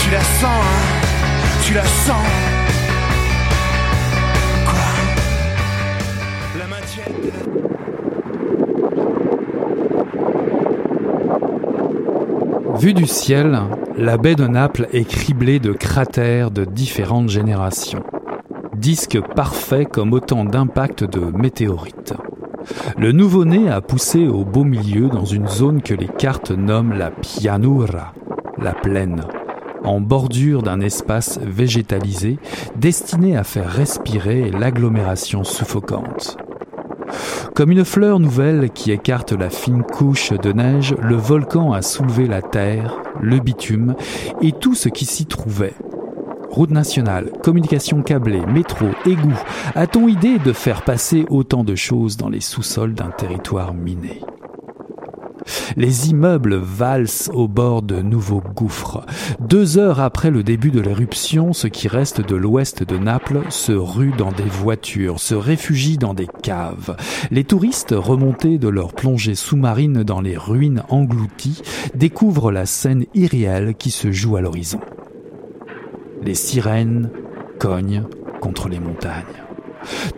tu 0.00 0.10
la 0.10 0.20
sens, 0.20 0.62
hein 0.62 1.64
Tu 1.64 1.74
la 1.74 1.84
sens 1.84 2.53
Vue 12.78 12.92
du 12.92 13.06
ciel, 13.06 13.58
la 13.96 14.16
baie 14.16 14.34
de 14.34 14.46
Naples 14.46 14.88
est 14.92 15.08
criblée 15.08 15.60
de 15.60 15.72
cratères 15.72 16.50
de 16.50 16.64
différentes 16.64 17.28
générations. 17.28 18.02
Disque 18.76 19.20
parfait 19.20 19.84
comme 19.84 20.12
autant 20.12 20.44
d'impacts 20.44 21.04
de 21.04 21.20
météorites. 21.20 22.14
Le 22.98 23.12
nouveau-né 23.12 23.68
a 23.68 23.80
poussé 23.80 24.26
au 24.26 24.44
beau 24.44 24.64
milieu 24.64 25.08
dans 25.08 25.24
une 25.24 25.46
zone 25.46 25.82
que 25.82 25.94
les 25.94 26.08
cartes 26.08 26.50
nomment 26.50 26.94
la 26.94 27.10
pianura, 27.10 28.12
la 28.58 28.72
plaine, 28.72 29.22
en 29.84 30.00
bordure 30.00 30.62
d'un 30.62 30.80
espace 30.80 31.38
végétalisé 31.40 32.38
destiné 32.76 33.36
à 33.36 33.44
faire 33.44 33.70
respirer 33.70 34.50
l'agglomération 34.50 35.44
suffocante. 35.44 36.36
Comme 37.54 37.70
une 37.70 37.84
fleur 37.84 38.18
nouvelle 38.18 38.70
qui 38.70 38.90
écarte 38.90 39.30
la 39.30 39.48
fine 39.48 39.84
couche 39.84 40.32
de 40.32 40.50
neige, 40.50 40.96
le 41.00 41.14
volcan 41.14 41.72
a 41.72 41.82
soulevé 41.82 42.26
la 42.26 42.42
terre, 42.42 42.96
le 43.20 43.38
bitume 43.38 43.94
et 44.42 44.50
tout 44.50 44.74
ce 44.74 44.88
qui 44.88 45.04
s'y 45.04 45.26
trouvait. 45.26 45.74
Route 46.50 46.72
nationale, 46.72 47.30
communication 47.44 48.02
câblée, 48.02 48.44
métro, 48.44 48.86
égout, 49.06 49.40
a-t-on 49.76 50.08
idée 50.08 50.40
de 50.40 50.52
faire 50.52 50.82
passer 50.82 51.26
autant 51.30 51.62
de 51.62 51.76
choses 51.76 52.16
dans 52.16 52.28
les 52.28 52.40
sous-sols 52.40 52.94
d'un 52.94 53.10
territoire 53.10 53.72
miné? 53.72 54.20
Les 55.76 56.10
immeubles 56.10 56.56
valsent 56.56 57.30
au 57.32 57.48
bord 57.48 57.82
de 57.82 58.00
nouveaux 58.00 58.42
gouffres. 58.54 59.04
Deux 59.40 59.78
heures 59.78 60.00
après 60.00 60.30
le 60.30 60.42
début 60.42 60.70
de 60.70 60.80
l'éruption, 60.80 61.52
ce 61.52 61.66
qui 61.66 61.88
reste 61.88 62.20
de 62.20 62.36
l'ouest 62.36 62.82
de 62.82 62.98
Naples 62.98 63.42
se 63.50 63.72
rue 63.72 64.12
dans 64.16 64.32
des 64.32 64.44
voitures, 64.44 65.20
se 65.20 65.34
réfugie 65.34 65.98
dans 65.98 66.14
des 66.14 66.28
caves. 66.42 66.96
Les 67.30 67.44
touristes, 67.44 67.94
remontés 67.96 68.58
de 68.58 68.68
leur 68.68 68.92
plongée 68.92 69.34
sous-marine 69.34 70.02
dans 70.02 70.20
les 70.20 70.36
ruines 70.36 70.82
englouties, 70.88 71.62
découvrent 71.94 72.52
la 72.52 72.66
scène 72.66 73.04
irréelle 73.14 73.74
qui 73.74 73.90
se 73.90 74.12
joue 74.12 74.36
à 74.36 74.40
l'horizon. 74.40 74.80
Les 76.22 76.34
sirènes 76.34 77.10
cognent 77.58 78.04
contre 78.40 78.68
les 78.68 78.80
montagnes. 78.80 79.43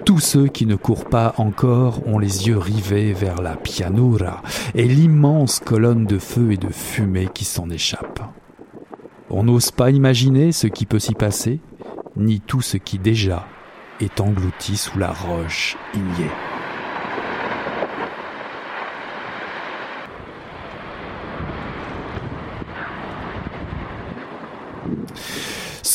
Tous 0.04 0.20
ceux 0.20 0.46
qui 0.48 0.66
ne 0.66 0.76
courent 0.76 1.06
pas 1.06 1.34
encore 1.38 2.06
ont 2.06 2.18
les 2.18 2.48
yeux 2.48 2.58
rivés 2.58 3.12
vers 3.12 3.42
la 3.42 3.56
pianura 3.56 4.42
et 4.74 4.84
l'immense 4.84 5.60
colonne 5.60 6.06
de 6.06 6.18
feu 6.18 6.52
et 6.52 6.56
de 6.56 6.68
fumée 6.68 7.28
qui 7.32 7.44
s'en 7.44 7.70
échappe. 7.70 8.20
On 9.30 9.42
n'ose 9.42 9.70
pas 9.70 9.90
imaginer 9.90 10.52
ce 10.52 10.66
qui 10.66 10.86
peut 10.86 11.00
s'y 11.00 11.14
passer, 11.14 11.60
ni 12.16 12.40
tout 12.40 12.62
ce 12.62 12.76
qui 12.76 12.98
déjà 12.98 13.46
est 14.00 14.20
englouti 14.20 14.76
sous 14.76 14.98
la 14.98 15.12
roche 15.12 15.76
ignée. 15.94 16.30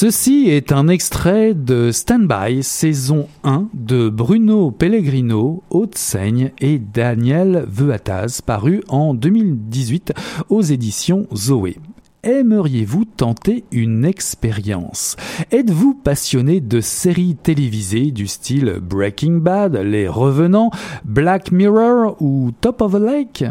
Ceci 0.03 0.49
est 0.49 0.71
un 0.71 0.87
extrait 0.87 1.53
de 1.53 1.91
Standby 1.91 2.63
saison 2.63 3.27
1 3.43 3.67
de 3.75 4.09
Bruno 4.09 4.71
Pellegrino, 4.71 5.61
Haute-Seigne 5.69 6.53
et 6.59 6.79
Daniel 6.79 7.65
Veataz, 7.67 8.41
paru 8.41 8.81
en 8.87 9.13
2018 9.13 10.13
aux 10.49 10.63
éditions 10.63 11.27
Zoé. 11.35 11.77
Aimeriez-vous 12.23 13.05
tenter 13.05 13.63
une 13.71 14.03
expérience? 14.03 15.17
Êtes-vous 15.51 15.93
passionné 15.93 16.61
de 16.61 16.81
séries 16.81 17.35
télévisées 17.35 18.09
du 18.09 18.25
style 18.25 18.79
Breaking 18.81 19.33
Bad, 19.33 19.75
Les 19.75 20.07
Revenants, 20.07 20.71
Black 21.05 21.51
Mirror 21.51 22.19
ou 22.19 22.49
Top 22.59 22.81
of 22.81 22.93
the 22.93 22.95
Lake? 22.95 23.45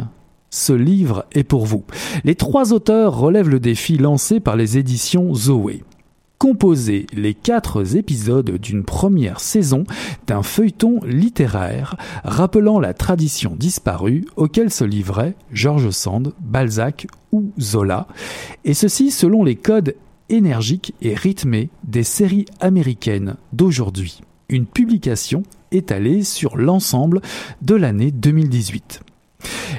Ce 0.51 0.72
livre 0.72 1.26
est 1.30 1.44
pour 1.44 1.64
vous. 1.64 1.84
Les 2.24 2.34
trois 2.34 2.72
auteurs 2.72 3.16
relèvent 3.16 3.51
le 3.51 3.61
défi 3.61 3.98
lancé 3.98 4.40
par 4.40 4.57
les 4.57 4.78
éditions 4.78 5.32
Zoé 5.32 5.84
composer 6.41 7.07
les 7.12 7.34
quatre 7.34 7.97
épisodes 7.97 8.51
d'une 8.53 8.82
première 8.82 9.41
saison 9.41 9.84
d'un 10.26 10.43
feuilleton 10.43 10.99
littéraire 11.05 11.97
rappelant 12.24 12.80
la 12.80 12.95
tradition 12.95 13.55
disparue 13.59 14.24
auquel 14.36 14.70
se 14.70 14.82
livraient 14.84 15.34
George 15.53 15.91
Sand, 15.91 16.32
Balzac 16.41 17.09
ou 17.30 17.53
Zola, 17.61 18.09
et 18.64 18.72
ceci 18.72 19.11
selon 19.11 19.45
les 19.45 19.57
codes 19.57 19.95
énergiques 20.30 20.95
et 21.03 21.14
rythmés 21.14 21.68
des 21.84 22.05
séries 22.05 22.47
américaines 22.59 23.36
d'aujourd'hui. 23.53 24.22
Une 24.49 24.64
publication 24.64 25.43
étalée 25.72 26.24
sur 26.24 26.57
l'ensemble 26.57 27.20
de 27.61 27.74
l'année 27.74 28.12
2018. 28.12 29.03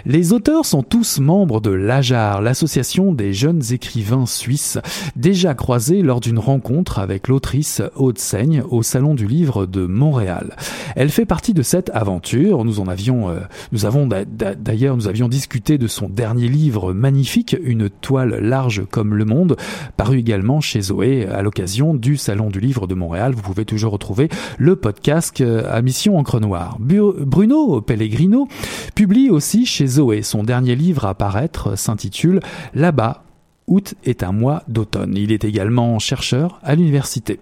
Les 0.06 0.34
auteurs 0.34 0.66
sont 0.66 0.84
tous 0.84 1.20
membres 1.20 1.62
de 1.62 1.72
l'AJAR, 1.72 2.42
l'association 2.42 3.12
des 3.14 3.34
jeunes 3.34 3.62
écrivains 3.72 4.26
suisses, 4.26 4.80
déjà 5.16 5.54
croisés 5.54 6.02
lors 6.02 6.20
d'une 6.20 6.40
rencontre 6.40 7.00
avec 7.00 7.28
l'autrice 7.28 7.82
Haute 7.96 8.20
Seigne 8.20 8.64
au 8.70 8.84
Salon 8.84 9.14
du 9.14 9.28
Livre 9.28 9.66
de 9.66 9.86
Montréal. 9.86 10.56
Elle 10.96 11.10
fait 11.10 11.26
partie 11.26 11.54
de 11.54 11.62
cette 11.62 11.90
aventure. 11.94 12.66
Nous 12.66 12.80
en 12.80 12.88
avions, 12.88 13.30
euh, 13.30 13.40
nous 13.72 13.86
avons 13.86 14.08
d'ailleurs, 14.08 14.96
nous 14.96 15.08
avions 15.08 15.28
discuté 15.28 15.78
de 15.78 15.88
son 15.88 16.10
dernier 16.10 16.48
livre 16.48 16.94
magnifique, 16.94 17.56
Une 17.64 17.90
toile 17.90 18.40
large 18.40 18.84
comme 18.90 19.14
le 19.16 19.26
monde, 19.26 19.58
paru 19.98 20.18
également 20.18 20.62
chez 20.62 20.82
Zoé 20.82 21.28
à 21.28 21.42
l'occasion 21.42 21.94
du 21.94 22.18
Salon 22.18 22.50
du 22.50 22.60
Livre 22.60 22.88
de 22.88 22.96
Montréal. 22.96 23.34
Vous 23.36 23.42
pouvez 23.42 23.66
toujours 23.66 23.94
retrouver 23.94 24.30
le 24.58 24.76
podcast 24.76 25.42
euh, 25.42 25.64
à 25.72 25.82
Mission 25.82 26.18
Encre 26.18 26.40
Noire. 26.40 26.78
Bruno 26.80 27.82
Pellegrino 27.82 28.48
publie 28.96 29.30
aussi 29.30 29.51
chez 29.66 29.88
Zoé. 29.88 30.22
Son 30.22 30.44
dernier 30.44 30.76
livre 30.76 31.06
à 31.06 31.14
paraître 31.14 31.78
s'intitule 31.78 32.40
Là-bas, 32.74 33.24
août 33.68 33.96
est 34.04 34.24
un 34.24 34.32
mois 34.32 34.64
d'automne. 34.68 35.16
Il 35.16 35.32
est 35.32 35.44
également 35.44 36.00
chercheur 36.00 36.60
à 36.64 36.76
l'université. 36.76 37.40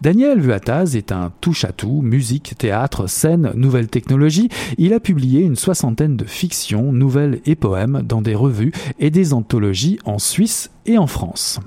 Daniel 0.00 0.40
Vuataz 0.40 0.96
est 0.96 1.12
un 1.12 1.30
touche-à-tout, 1.40 2.00
musique, 2.02 2.54
théâtre, 2.56 3.06
scène, 3.08 3.52
nouvelles 3.54 3.88
technologies. 3.88 4.48
Il 4.78 4.94
a 4.94 5.00
publié 5.00 5.42
une 5.42 5.56
soixantaine 5.56 6.16
de 6.16 6.24
fictions, 6.24 6.92
nouvelles 6.92 7.40
et 7.44 7.54
poèmes 7.54 8.02
dans 8.04 8.22
des 8.22 8.34
revues 8.34 8.72
et 8.98 9.10
des 9.10 9.32
anthologies 9.32 9.98
en 10.04 10.18
Suisse 10.18 10.70
et 10.86 10.98
en 10.98 11.06
France. 11.06 11.60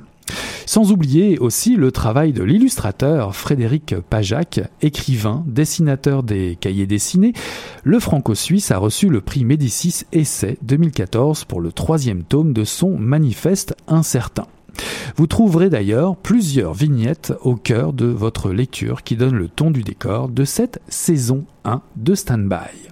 Sans 0.66 0.92
oublier 0.92 1.38
aussi 1.40 1.76
le 1.76 1.92
travail 1.92 2.34
de 2.34 2.44
l'illustrateur 2.44 3.36
Frédéric 3.36 3.96
Pajac, 4.10 4.62
écrivain, 4.82 5.44
dessinateur 5.46 6.24
des 6.24 6.58
cahiers 6.60 6.88
dessinés. 6.88 7.34
Le 7.84 8.00
franco-suisse 8.00 8.72
a 8.72 8.78
reçu 8.78 9.10
le 9.10 9.22
prix 9.22 9.46
Médicis 9.46 10.04
Essai 10.12 10.58
2014 10.62 11.46
pour 11.46 11.62
le 11.62 11.72
troisième 11.72 12.24
tome 12.24 12.54
de 12.54 12.64
son 12.64 12.98
manifeste 12.98 13.76
incertain. 13.88 14.48
Vous 15.16 15.28
trouverez 15.28 15.70
d'ailleurs 15.70 16.16
plusieurs 16.16 16.74
vignettes 16.74 17.34
au 17.42 17.56
cœur 17.56 17.94
de 17.94 18.06
votre 18.06 18.52
lecture 18.52 19.04
qui 19.04 19.16
donnent 19.16 19.36
le 19.36 19.50
ton 19.50 19.70
du 19.70 19.84
décor 19.84 20.30
de 20.30 20.46
cette 20.46 20.82
saison 20.88 21.46
1 21.66 21.82
de 21.96 22.16
Standby. 22.16 22.90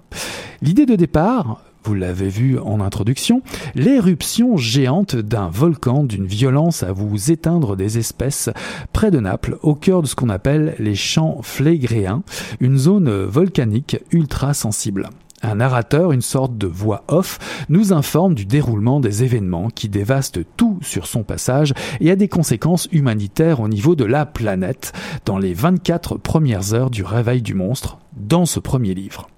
L'idée 0.61 0.85
de 0.85 0.95
départ, 0.95 1.63
vous 1.83 1.93
l'avez 1.93 2.29
vu 2.29 2.59
en 2.59 2.79
introduction, 2.79 3.41
l'éruption 3.75 4.57
géante 4.57 5.15
d'un 5.15 5.49
volcan 5.49 6.03
d'une 6.03 6.25
violence 6.25 6.83
à 6.83 6.91
vous 6.91 7.31
éteindre 7.31 7.75
des 7.75 7.97
espèces 7.97 8.49
près 8.93 9.11
de 9.11 9.19
Naples, 9.19 9.57
au 9.61 9.75
cœur 9.75 10.01
de 10.01 10.07
ce 10.07 10.15
qu'on 10.15 10.29
appelle 10.29 10.75
les 10.79 10.95
champs 10.95 11.41
flégréens, 11.41 12.23
une 12.59 12.77
zone 12.77 13.09
volcanique 13.23 13.97
ultra 14.11 14.53
sensible. 14.53 15.09
Un 15.43 15.55
narrateur, 15.55 16.11
une 16.11 16.21
sorte 16.21 16.57
de 16.57 16.67
voix 16.67 17.03
off, 17.07 17.39
nous 17.67 17.93
informe 17.93 18.35
du 18.35 18.45
déroulement 18.45 18.99
des 18.99 19.23
événements 19.23 19.69
qui 19.69 19.89
dévastent 19.89 20.41
tout 20.55 20.77
sur 20.81 21.07
son 21.07 21.23
passage 21.23 21.73
et 21.99 22.11
a 22.11 22.15
des 22.15 22.27
conséquences 22.27 22.87
humanitaires 22.91 23.59
au 23.59 23.67
niveau 23.67 23.95
de 23.95 24.05
la 24.05 24.27
planète 24.27 24.93
dans 25.25 25.39
les 25.39 25.53
24 25.53 26.17
premières 26.17 26.75
heures 26.75 26.91
du 26.91 27.03
réveil 27.03 27.41
du 27.41 27.55
monstre 27.55 27.97
dans 28.15 28.45
ce 28.45 28.59
premier 28.59 28.93
livre. 28.93 29.29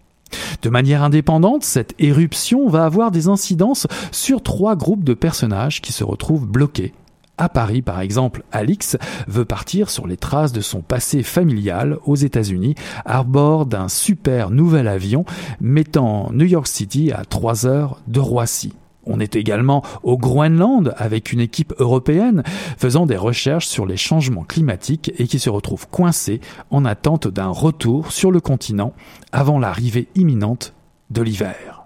De 0.62 0.70
manière 0.70 1.04
indépendante, 1.04 1.64
cette 1.64 1.94
éruption 2.00 2.68
va 2.70 2.86
avoir 2.86 3.12
des 3.12 3.28
incidences 3.28 3.88
sur 4.12 4.42
trois 4.42 4.76
groupes 4.76 5.04
de 5.04 5.14
personnages 5.14 5.82
qui 5.82 5.94
se 5.94 6.04
retrouvent 6.04 6.48
bloqués. 6.48 6.94
À 7.38 7.50
Paris, 7.50 7.82
par 7.82 8.00
exemple, 8.00 8.44
Alix 8.52 8.96
veut 9.28 9.46
partir 9.46 9.90
sur 9.90 10.06
les 10.06 10.18
traces 10.18 10.54
de 10.54 10.62
son 10.62 10.82
passé 10.82 11.24
familial 11.24 11.98
aux 12.06 12.16
États-Unis 12.16 12.76
à 13.06 13.24
bord 13.24 13.66
d'un 13.66 13.90
super 13.90 14.52
nouvel 14.52 14.88
avion 14.88 15.26
mettant 15.60 16.30
New 16.32 16.46
York 16.46 16.68
City 16.68 17.12
à 17.12 17.26
3 17.26 17.66
heures 17.66 18.02
de 18.08 18.20
Roissy. 18.20 18.74
On 19.06 19.20
est 19.20 19.36
également 19.36 19.84
au 20.04 20.18
Groenland 20.18 20.94
avec 20.98 21.34
une 21.34 21.40
équipe 21.40 21.74
européenne 21.80 22.44
faisant 22.78 23.06
des 23.06 23.18
recherches 23.18 23.68
sur 23.68 23.86
les 23.86 23.98
changements 23.98 24.44
climatiques 24.44 25.12
et 25.18 25.28
qui 25.28 25.40
se 25.40 25.50
retrouve 25.50 25.88
coincée 25.88 26.42
en 26.72 26.86
attente 26.86 27.28
d'un 27.28 27.50
retour 27.50 28.12
sur 28.12 28.32
le 28.32 28.40
continent 28.40 28.94
avant 29.32 29.60
l'arrivée 29.60 30.08
imminente 30.16 30.74
de 31.10 31.22
l'hiver. 31.22 31.84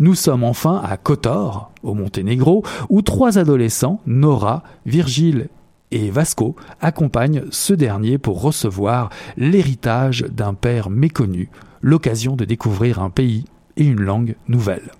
Nous 0.00 0.14
sommes 0.14 0.44
enfin 0.44 0.82
à 0.84 0.96
Kotor, 0.96 1.70
au 1.82 1.94
Monténégro, 1.94 2.64
où 2.88 3.02
trois 3.02 3.38
adolescents, 3.38 4.00
Nora, 4.06 4.62
Virgile 4.86 5.48
et 5.92 6.10
Vasco, 6.10 6.56
accompagnent 6.80 7.44
ce 7.50 7.72
dernier 7.72 8.18
pour 8.18 8.42
recevoir 8.42 9.10
l'héritage 9.36 10.22
d'un 10.30 10.54
père 10.54 10.90
méconnu, 10.90 11.50
l'occasion 11.82 12.36
de 12.36 12.44
découvrir 12.44 13.00
un 13.00 13.10
pays 13.10 13.44
et 13.76 13.84
une 13.84 14.00
langue 14.00 14.34
nouvelle. 14.48 14.90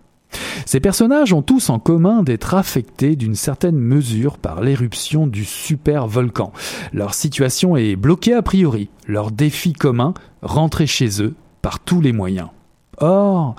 Ces 0.67 0.81
personnages 0.81 1.33
ont 1.33 1.43
tous 1.43 1.71
en 1.71 1.79
commun 1.79 2.23
d'être 2.23 2.55
affectés 2.55 3.17
d'une 3.17 3.35
certaine 3.35 3.79
mesure 3.79 4.39
par 4.39 4.61
l'éruption 4.61 5.27
du 5.27 5.45
super 5.45 6.07
volcan. 6.07 6.53
Leur 6.93 7.15
situation 7.15 7.77
est 7.77 7.97
bloquée 7.97 8.35
a 8.35 8.43
priori. 8.43 8.89
Leur 9.07 9.31
défi 9.31 9.73
commun, 9.73 10.15
rentrer 10.43 10.87
chez 10.87 11.23
eux 11.23 11.35
par 11.63 11.81
tous 11.81 12.01
les 12.01 12.13
moyens. 12.13 12.49
Or, 13.01 13.57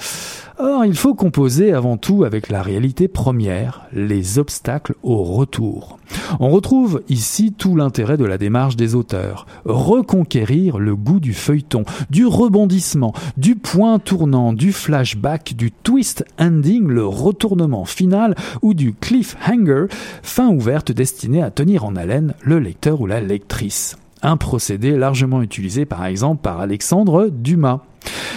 il 0.85 0.95
faut 0.95 1.15
composer 1.15 1.73
avant 1.73 1.97
tout 1.97 2.23
avec 2.23 2.49
la 2.49 2.61
réalité 2.61 3.07
première, 3.07 3.87
les 3.93 4.37
obstacles 4.39 4.93
au 5.03 5.23
retour. 5.23 5.97
On 6.39 6.49
retrouve 6.49 7.01
ici 7.09 7.51
tout 7.51 7.75
l'intérêt 7.75 8.17
de 8.17 8.25
la 8.25 8.37
démarche 8.37 8.75
des 8.75 8.95
auteurs, 8.95 9.45
reconquérir 9.65 10.77
le 10.77 10.95
goût 10.95 11.19
du 11.19 11.33
feuilleton, 11.33 11.83
du 12.09 12.25
rebondissement, 12.25 13.13
du 13.37 13.55
point 13.55 13.99
tournant, 13.99 14.53
du 14.53 14.71
flashback, 14.71 15.55
du 15.55 15.71
twist 15.71 16.25
ending, 16.39 16.87
le 16.87 17.05
retournement 17.05 17.85
final 17.85 18.35
ou 18.61 18.73
du 18.73 18.93
cliffhanger, 18.93 19.85
fin 20.21 20.49
ouverte 20.49 20.91
destinée 20.91 21.41
à 21.41 21.51
tenir 21.51 21.85
en 21.85 21.95
haleine 21.95 22.33
le 22.43 22.59
lecteur 22.59 23.01
ou 23.01 23.07
la 23.07 23.21
lectrice. 23.21 23.97
Un 24.21 24.37
procédé 24.37 24.91
largement 24.91 25.41
utilisé 25.41 25.85
par 25.85 26.05
exemple 26.05 26.41
par 26.43 26.59
Alexandre 26.59 27.29
Dumas. 27.31 27.81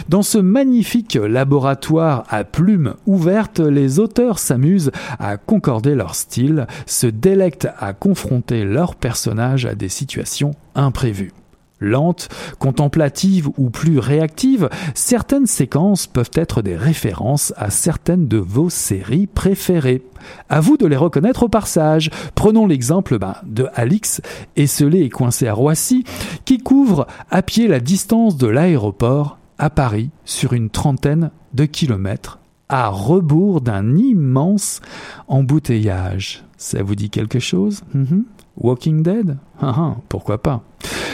Dans 0.09 0.23
ce 0.23 0.37
magnifique 0.37 1.15
laboratoire 1.15 2.25
à 2.29 2.45
plumes 2.45 2.95
ouvertes, 3.07 3.61
les 3.61 3.99
auteurs 3.99 4.39
s'amusent 4.39 4.93
à 5.19 5.39
concorder 5.39 5.95
leur 5.95 6.15
style, 6.15 6.67
se 6.85 7.07
délectent 7.07 7.69
à 7.79 7.95
confronter 7.95 8.65
leurs 8.65 8.97
personnages 8.97 9.65
à 9.65 9.75
des 9.75 9.89
situations 9.89 10.53
imprévues. 10.75 11.33
Lentes, 11.81 12.29
contemplatives 12.59 13.49
ou 13.57 13.71
plus 13.71 13.99
réactives, 13.99 14.69
certaines 14.95 15.47
séquences 15.47 16.07
peuvent 16.07 16.31
être 16.35 16.61
des 16.61 16.77
références 16.77 17.55
à 17.57 17.71
certaines 17.71 18.29
de 18.29 18.37
vos 18.37 18.71
séries 18.71 19.27
préférées. 19.27 20.03
À 20.49 20.61
vous 20.61 20.77
de 20.77 20.87
les 20.87 20.97
reconnaître 20.97 21.45
au 21.45 21.49
passage. 21.49 22.11
Prenons 22.35 22.67
l'exemple 22.67 23.19
bah, 23.19 23.41
de 23.45 23.69
Alix, 23.75 24.21
esselé 24.57 25.01
et 25.01 25.11
coincé 25.11 25.49
à 25.49 25.55
Roissy, 25.55 26.05
qui 26.45 26.59
couvre 26.59 27.07
à 27.31 27.43
pied 27.43 27.69
la 27.69 27.81
distance 27.81 28.37
de 28.37 28.47
l'aéroport 28.47 29.39
à 29.59 29.71
Paris 29.71 30.11
sur 30.25 30.53
une 30.53 30.71
trentaine 30.71 31.31
de 31.53 31.65
kilomètres 31.65 32.39
à 32.69 32.89
rebours 32.89 33.61
d'un 33.61 33.97
immense 33.97 34.81
embouteillage. 35.29 36.45
Ça 36.57 36.83
vous 36.83 36.95
dit 36.95 37.11
quelque 37.11 37.39
chose? 37.39 37.83
Mhm. 37.93 38.25
Walking 38.57 39.03
Dead? 39.03 39.37
Ah, 39.61 39.75
ah, 39.77 39.97
Pourquoi 40.09 40.41
pas? 40.41 40.63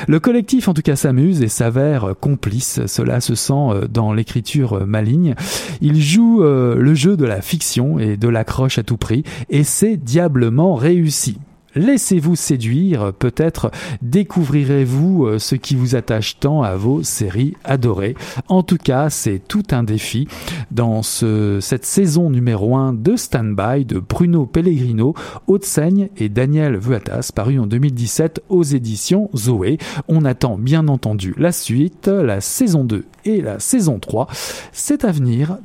Le 0.07 0.20
collectif 0.20 0.68
en 0.68 0.74
tout 0.74 0.82
cas 0.82 0.97
s'amuse 0.97 1.43
et 1.43 1.49
s'avère 1.49 2.14
complice, 2.18 2.84
cela 2.86 3.20
se 3.20 3.34
sent 3.34 3.53
euh, 3.53 3.86
dans 3.86 4.12
l'écriture 4.12 4.86
maligne. 4.86 5.34
Il 5.80 6.01
joue 6.01 6.43
euh, 6.43 6.76
le 6.76 6.95
jeu 6.95 7.16
de 7.16 7.24
la 7.24 7.41
fiction 7.41 7.99
et 7.99 8.16
de 8.16 8.28
l'accroche 8.28 8.78
à 8.78 8.82
tout 8.82 8.97
prix 8.97 9.24
et 9.49 9.64
c'est 9.64 9.97
diablement 9.97 10.74
réussi. 10.74 11.38
Laissez-vous 11.75 12.35
séduire, 12.35 13.12
peut-être 13.12 13.71
découvrirez-vous 14.03 15.27
euh, 15.27 15.39
ce 15.39 15.55
qui 15.55 15.77
vous 15.77 15.95
attache 15.95 16.39
tant 16.41 16.62
à 16.62 16.75
vos 16.75 17.03
séries 17.03 17.55
adorées. 17.64 18.16
En 18.49 18.62
tout 18.62 18.77
cas, 18.77 19.09
c'est 19.09 19.41
tout 19.47 19.62
un 19.71 19.83
défi 19.83 20.27
dans 20.71 21.03
cette 21.03 21.85
saison 21.85 22.31
numéro 22.31 22.77
1 22.77 22.95
de 22.95 23.16
Standby 23.16 23.85
de 23.85 24.01
Bruno 24.01 24.47
Pellegrino, 24.47 25.14
Haute-Seigne 25.47 26.09
et 26.16 26.29
Daniel 26.29 26.77
Vuatas, 26.77 27.31
paru 27.35 27.59
en 27.59 27.66
2017 27.66 28.43
aux 28.49 28.62
éditions 28.62 29.31
Zoé. 29.37 29.79
On 30.09 30.25
attend 30.25 30.59
bien 30.59 30.89
entendu 30.89 31.35
la 31.39 31.53
suite, 31.53 32.09
la 32.09 32.41
saison 32.41 32.85
2 32.85 33.05
et 33.25 33.41
la 33.41 33.61
saison 33.61 33.99
3. 33.99 34.27
C'est 34.73 35.05
à 35.05 35.12
venir 35.12 35.59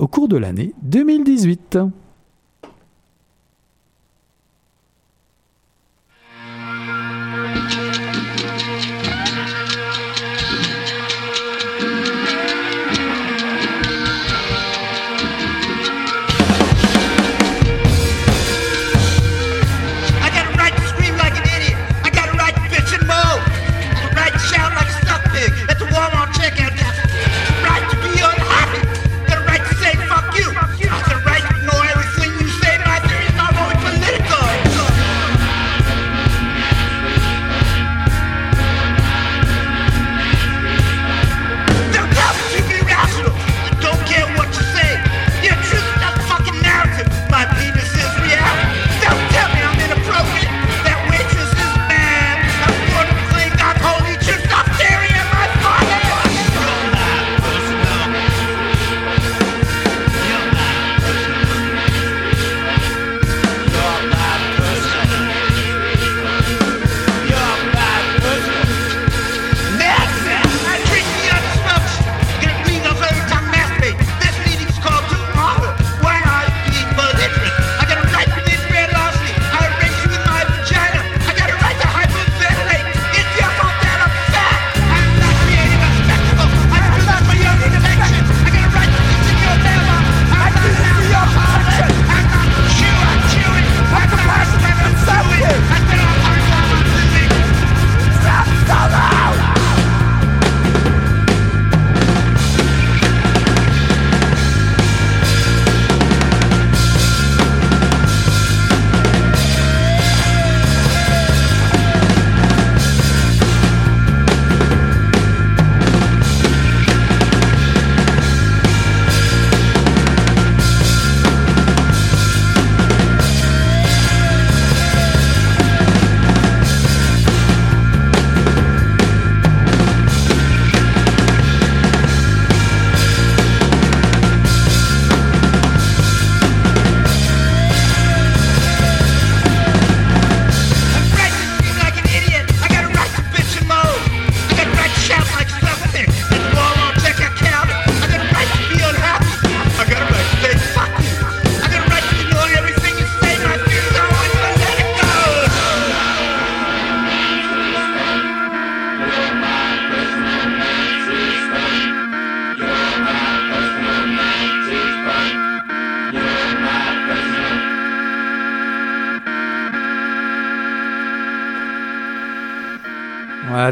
au 0.00 0.06
cours 0.08 0.28
de 0.28 0.36
l'année 0.36 0.72
2018. 0.82 1.78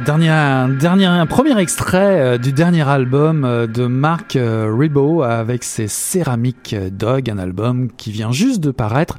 Dernier, 0.05 0.67
dernier, 0.79 1.25
premier 1.29 1.59
extrait 1.59 2.21
euh, 2.21 2.39
du 2.39 2.53
dernier 2.53 2.87
album 2.87 3.45
euh, 3.45 3.67
de 3.67 3.87
Mark 3.87 4.37
euh, 4.37 4.71
Ribot 4.71 5.23
avec 5.23 5.65
ses 5.65 5.89
Ceramic 5.89 6.77
Dog, 6.93 7.31
un 7.31 7.39
album 7.39 7.89
qui 7.97 8.13
vient 8.13 8.31
juste 8.31 8.61
de 8.61 8.71
paraître 8.71 9.17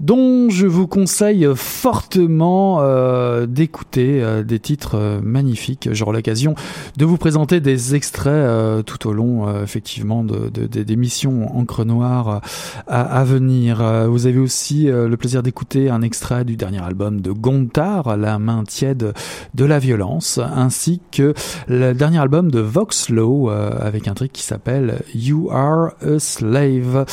dont 0.00 0.50
je 0.50 0.66
vous 0.66 0.86
conseille 0.86 1.48
fortement 1.54 2.78
euh, 2.80 3.46
d'écouter 3.46 4.22
euh, 4.22 4.42
des 4.42 4.58
titres 4.58 4.96
euh, 4.96 5.20
magnifiques. 5.22 5.88
J'aurai 5.92 6.16
l'occasion 6.16 6.54
de 6.96 7.04
vous 7.04 7.16
présenter 7.16 7.60
des 7.60 7.94
extraits 7.94 8.84
tout 8.86 9.08
au 9.08 9.12
long, 9.12 9.62
effectivement, 9.62 10.24
de, 10.24 10.48
de, 10.48 10.66
des 10.66 10.96
missions 10.96 11.56
Encre 11.56 11.84
Noire 11.84 12.40
à, 12.86 13.00
à, 13.00 13.24
venir. 13.24 13.82
Vous 14.08 14.26
avez 14.26 14.38
aussi 14.38 14.84
le 14.84 15.16
plaisir 15.16 15.42
d'écouter 15.42 15.90
un 15.90 16.02
extrait 16.02 16.44
du 16.44 16.56
dernier 16.56 16.82
album 16.82 17.20
de 17.20 17.32
Gontard, 17.32 18.16
La 18.16 18.38
main 18.38 18.64
tiède 18.64 19.12
de 19.54 19.64
la 19.64 19.78
violence, 19.78 20.38
ainsi 20.38 21.00
que 21.10 21.34
le 21.68 21.92
dernier 21.92 22.18
album 22.18 22.50
de 22.50 22.60
Voxlow 22.60 23.48
avec 23.50 24.08
un 24.08 24.14
truc 24.14 24.32
qui 24.32 24.42
s'appelle 24.42 25.02
You 25.14 25.50
Are 25.50 25.92
a 26.02 26.18
Slave. 26.18 27.06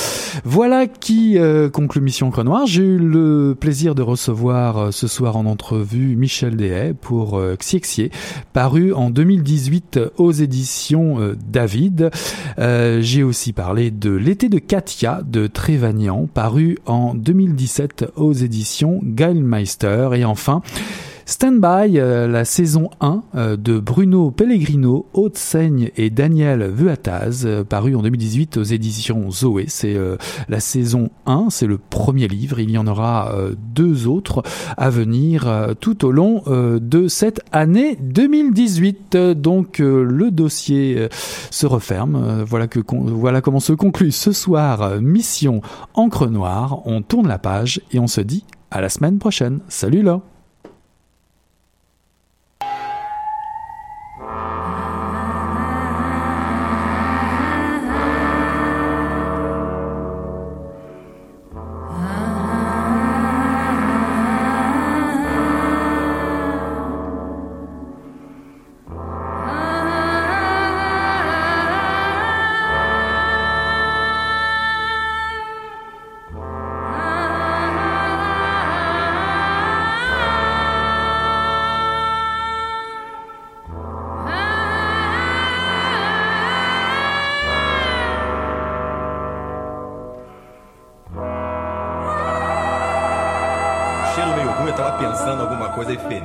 Voilà 0.44 0.88
qui 0.88 1.38
conclut 1.74 2.02
Mission 2.02 2.28
Encre 2.28 2.44
Noire. 2.44 2.66
J'ai 2.72 2.84
eu 2.84 3.00
le 3.00 3.54
plaisir 3.54 3.96
de 3.96 4.02
recevoir 4.02 4.78
euh, 4.78 4.92
ce 4.92 5.06
soir 5.06 5.36
en 5.36 5.46
entrevue 5.46 6.16
Michel 6.16 6.56
Dehay 6.56 6.94
pour 6.94 7.38
euh, 7.38 7.58
Xiexier, 7.58 8.12
paru 8.54 8.94
en 8.94 9.10
2018 9.10 10.00
aux 10.16 10.32
éditions 10.32 11.20
euh, 11.20 11.36
David. 11.50 12.12
J'ai 12.58 13.24
aussi 13.24 13.52
parlé 13.52 13.92
de 13.92 14.12
L'été 14.12 14.48
de 14.48 14.58
Katia 14.58 15.22
de 15.22 15.48
Trévagnan, 15.48 16.30
paru 16.34 16.78
en 16.86 17.14
2017 17.14 18.06
aux 18.16 18.32
éditions 18.32 19.02
Geilmeister. 19.04 20.12
Et 20.16 20.24
enfin, 20.24 20.62
Stand 21.26 21.60
By, 21.60 22.00
euh, 22.00 22.28
la 22.28 22.46
saison 22.46 22.90
1 23.00 23.24
euh, 23.36 23.58
de 23.58 23.80
Bruno 23.80 24.32
Pellegrino, 24.32 25.06
Haute 25.14 25.38
Seigne 25.38 25.92
et 25.96 26.10
Daniel 26.10 26.70
Vuataz, 26.70 27.44
euh, 27.46 27.64
paru 27.64 27.96
en 27.96 28.02
2018 28.02 28.58
aux 28.58 28.64
éditions 28.64 29.30
Zoé. 29.32 29.66
C'est 29.68 29.98
la 30.50 30.60
saison 30.60 31.10
1, 31.26 31.48
c'est 31.50 31.68
le 31.68 31.78
premier 31.78 32.28
livre. 32.28 32.60
Il 32.60 32.72
y 32.72 32.78
en 32.78 32.88
aura 32.88 33.34
deux 33.74 34.08
autres 34.08 34.44
à 34.78 34.90
venir 34.90 35.48
tout 35.80 36.06
au 36.06 36.12
long 36.12 36.44
de 36.48 37.08
cette 37.08 37.42
année 37.52 37.98
2018. 38.02 39.18
Donc 39.36 39.80
le 39.80 40.32
dossier 40.32 41.08
se 41.50 41.66
referme. 41.66 42.44
Voilà, 42.48 42.68
voilà 42.90 43.42
comment 43.42 43.60
se 43.60 43.74
conclut 43.74 44.12
ce 44.12 44.32
soir 44.32 45.02
Mission 45.02 45.62
Encre 45.94 46.30
Noire. 46.30 46.82
On 46.86 47.02
tourne 47.02 47.28
la 47.28 47.40
page 47.40 47.82
et 47.92 48.00
on 48.00 48.08
se 48.08 48.22
dit 48.22 48.46
à 48.72 48.82
la 48.82 48.90
semaine 48.90 49.20
prochaine. 49.20 49.60
Salut 49.68 50.02
là 50.02 50.22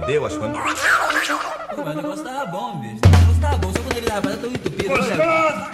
fudeu, 0.07 0.25
acho 0.25 0.39
que. 0.39 0.47
Mas 0.47 1.95
o 1.95 1.97
negócio 1.97 2.25
tava 2.25 2.47
bom, 2.47 2.79
bicho. 2.79 3.01
O 3.05 3.09
negócio 3.09 3.41
tava 3.41 3.57
bom, 3.59 3.73
só 3.73 3.81
quando 3.81 3.97
ele 3.97 4.07
tava 4.07 4.37
tão 4.37 4.51
entupido. 4.51 4.89
Gostoso! 4.89 5.67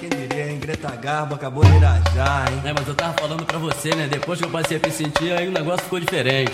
Quem 0.00 0.08
diria, 0.08 0.50
hein? 0.50 0.58
Greta 0.58 0.90
Garbo 0.96 1.36
acabou 1.36 1.64
de 1.64 1.76
irajar, 1.76 2.52
hein? 2.52 2.60
É, 2.64 2.72
mas 2.72 2.88
eu 2.88 2.94
tava 2.94 3.14
falando 3.14 3.44
pra 3.44 3.58
você, 3.58 3.94
né? 3.94 4.08
Depois 4.08 4.40
que 4.40 4.44
eu 4.44 4.50
passei 4.50 4.78
a 4.78 4.80
me 4.86 4.92
sentir, 4.92 5.32
aí 5.32 5.46
o 5.46 5.52
negócio 5.52 5.84
ficou 5.84 6.00
diferente. 6.00 6.51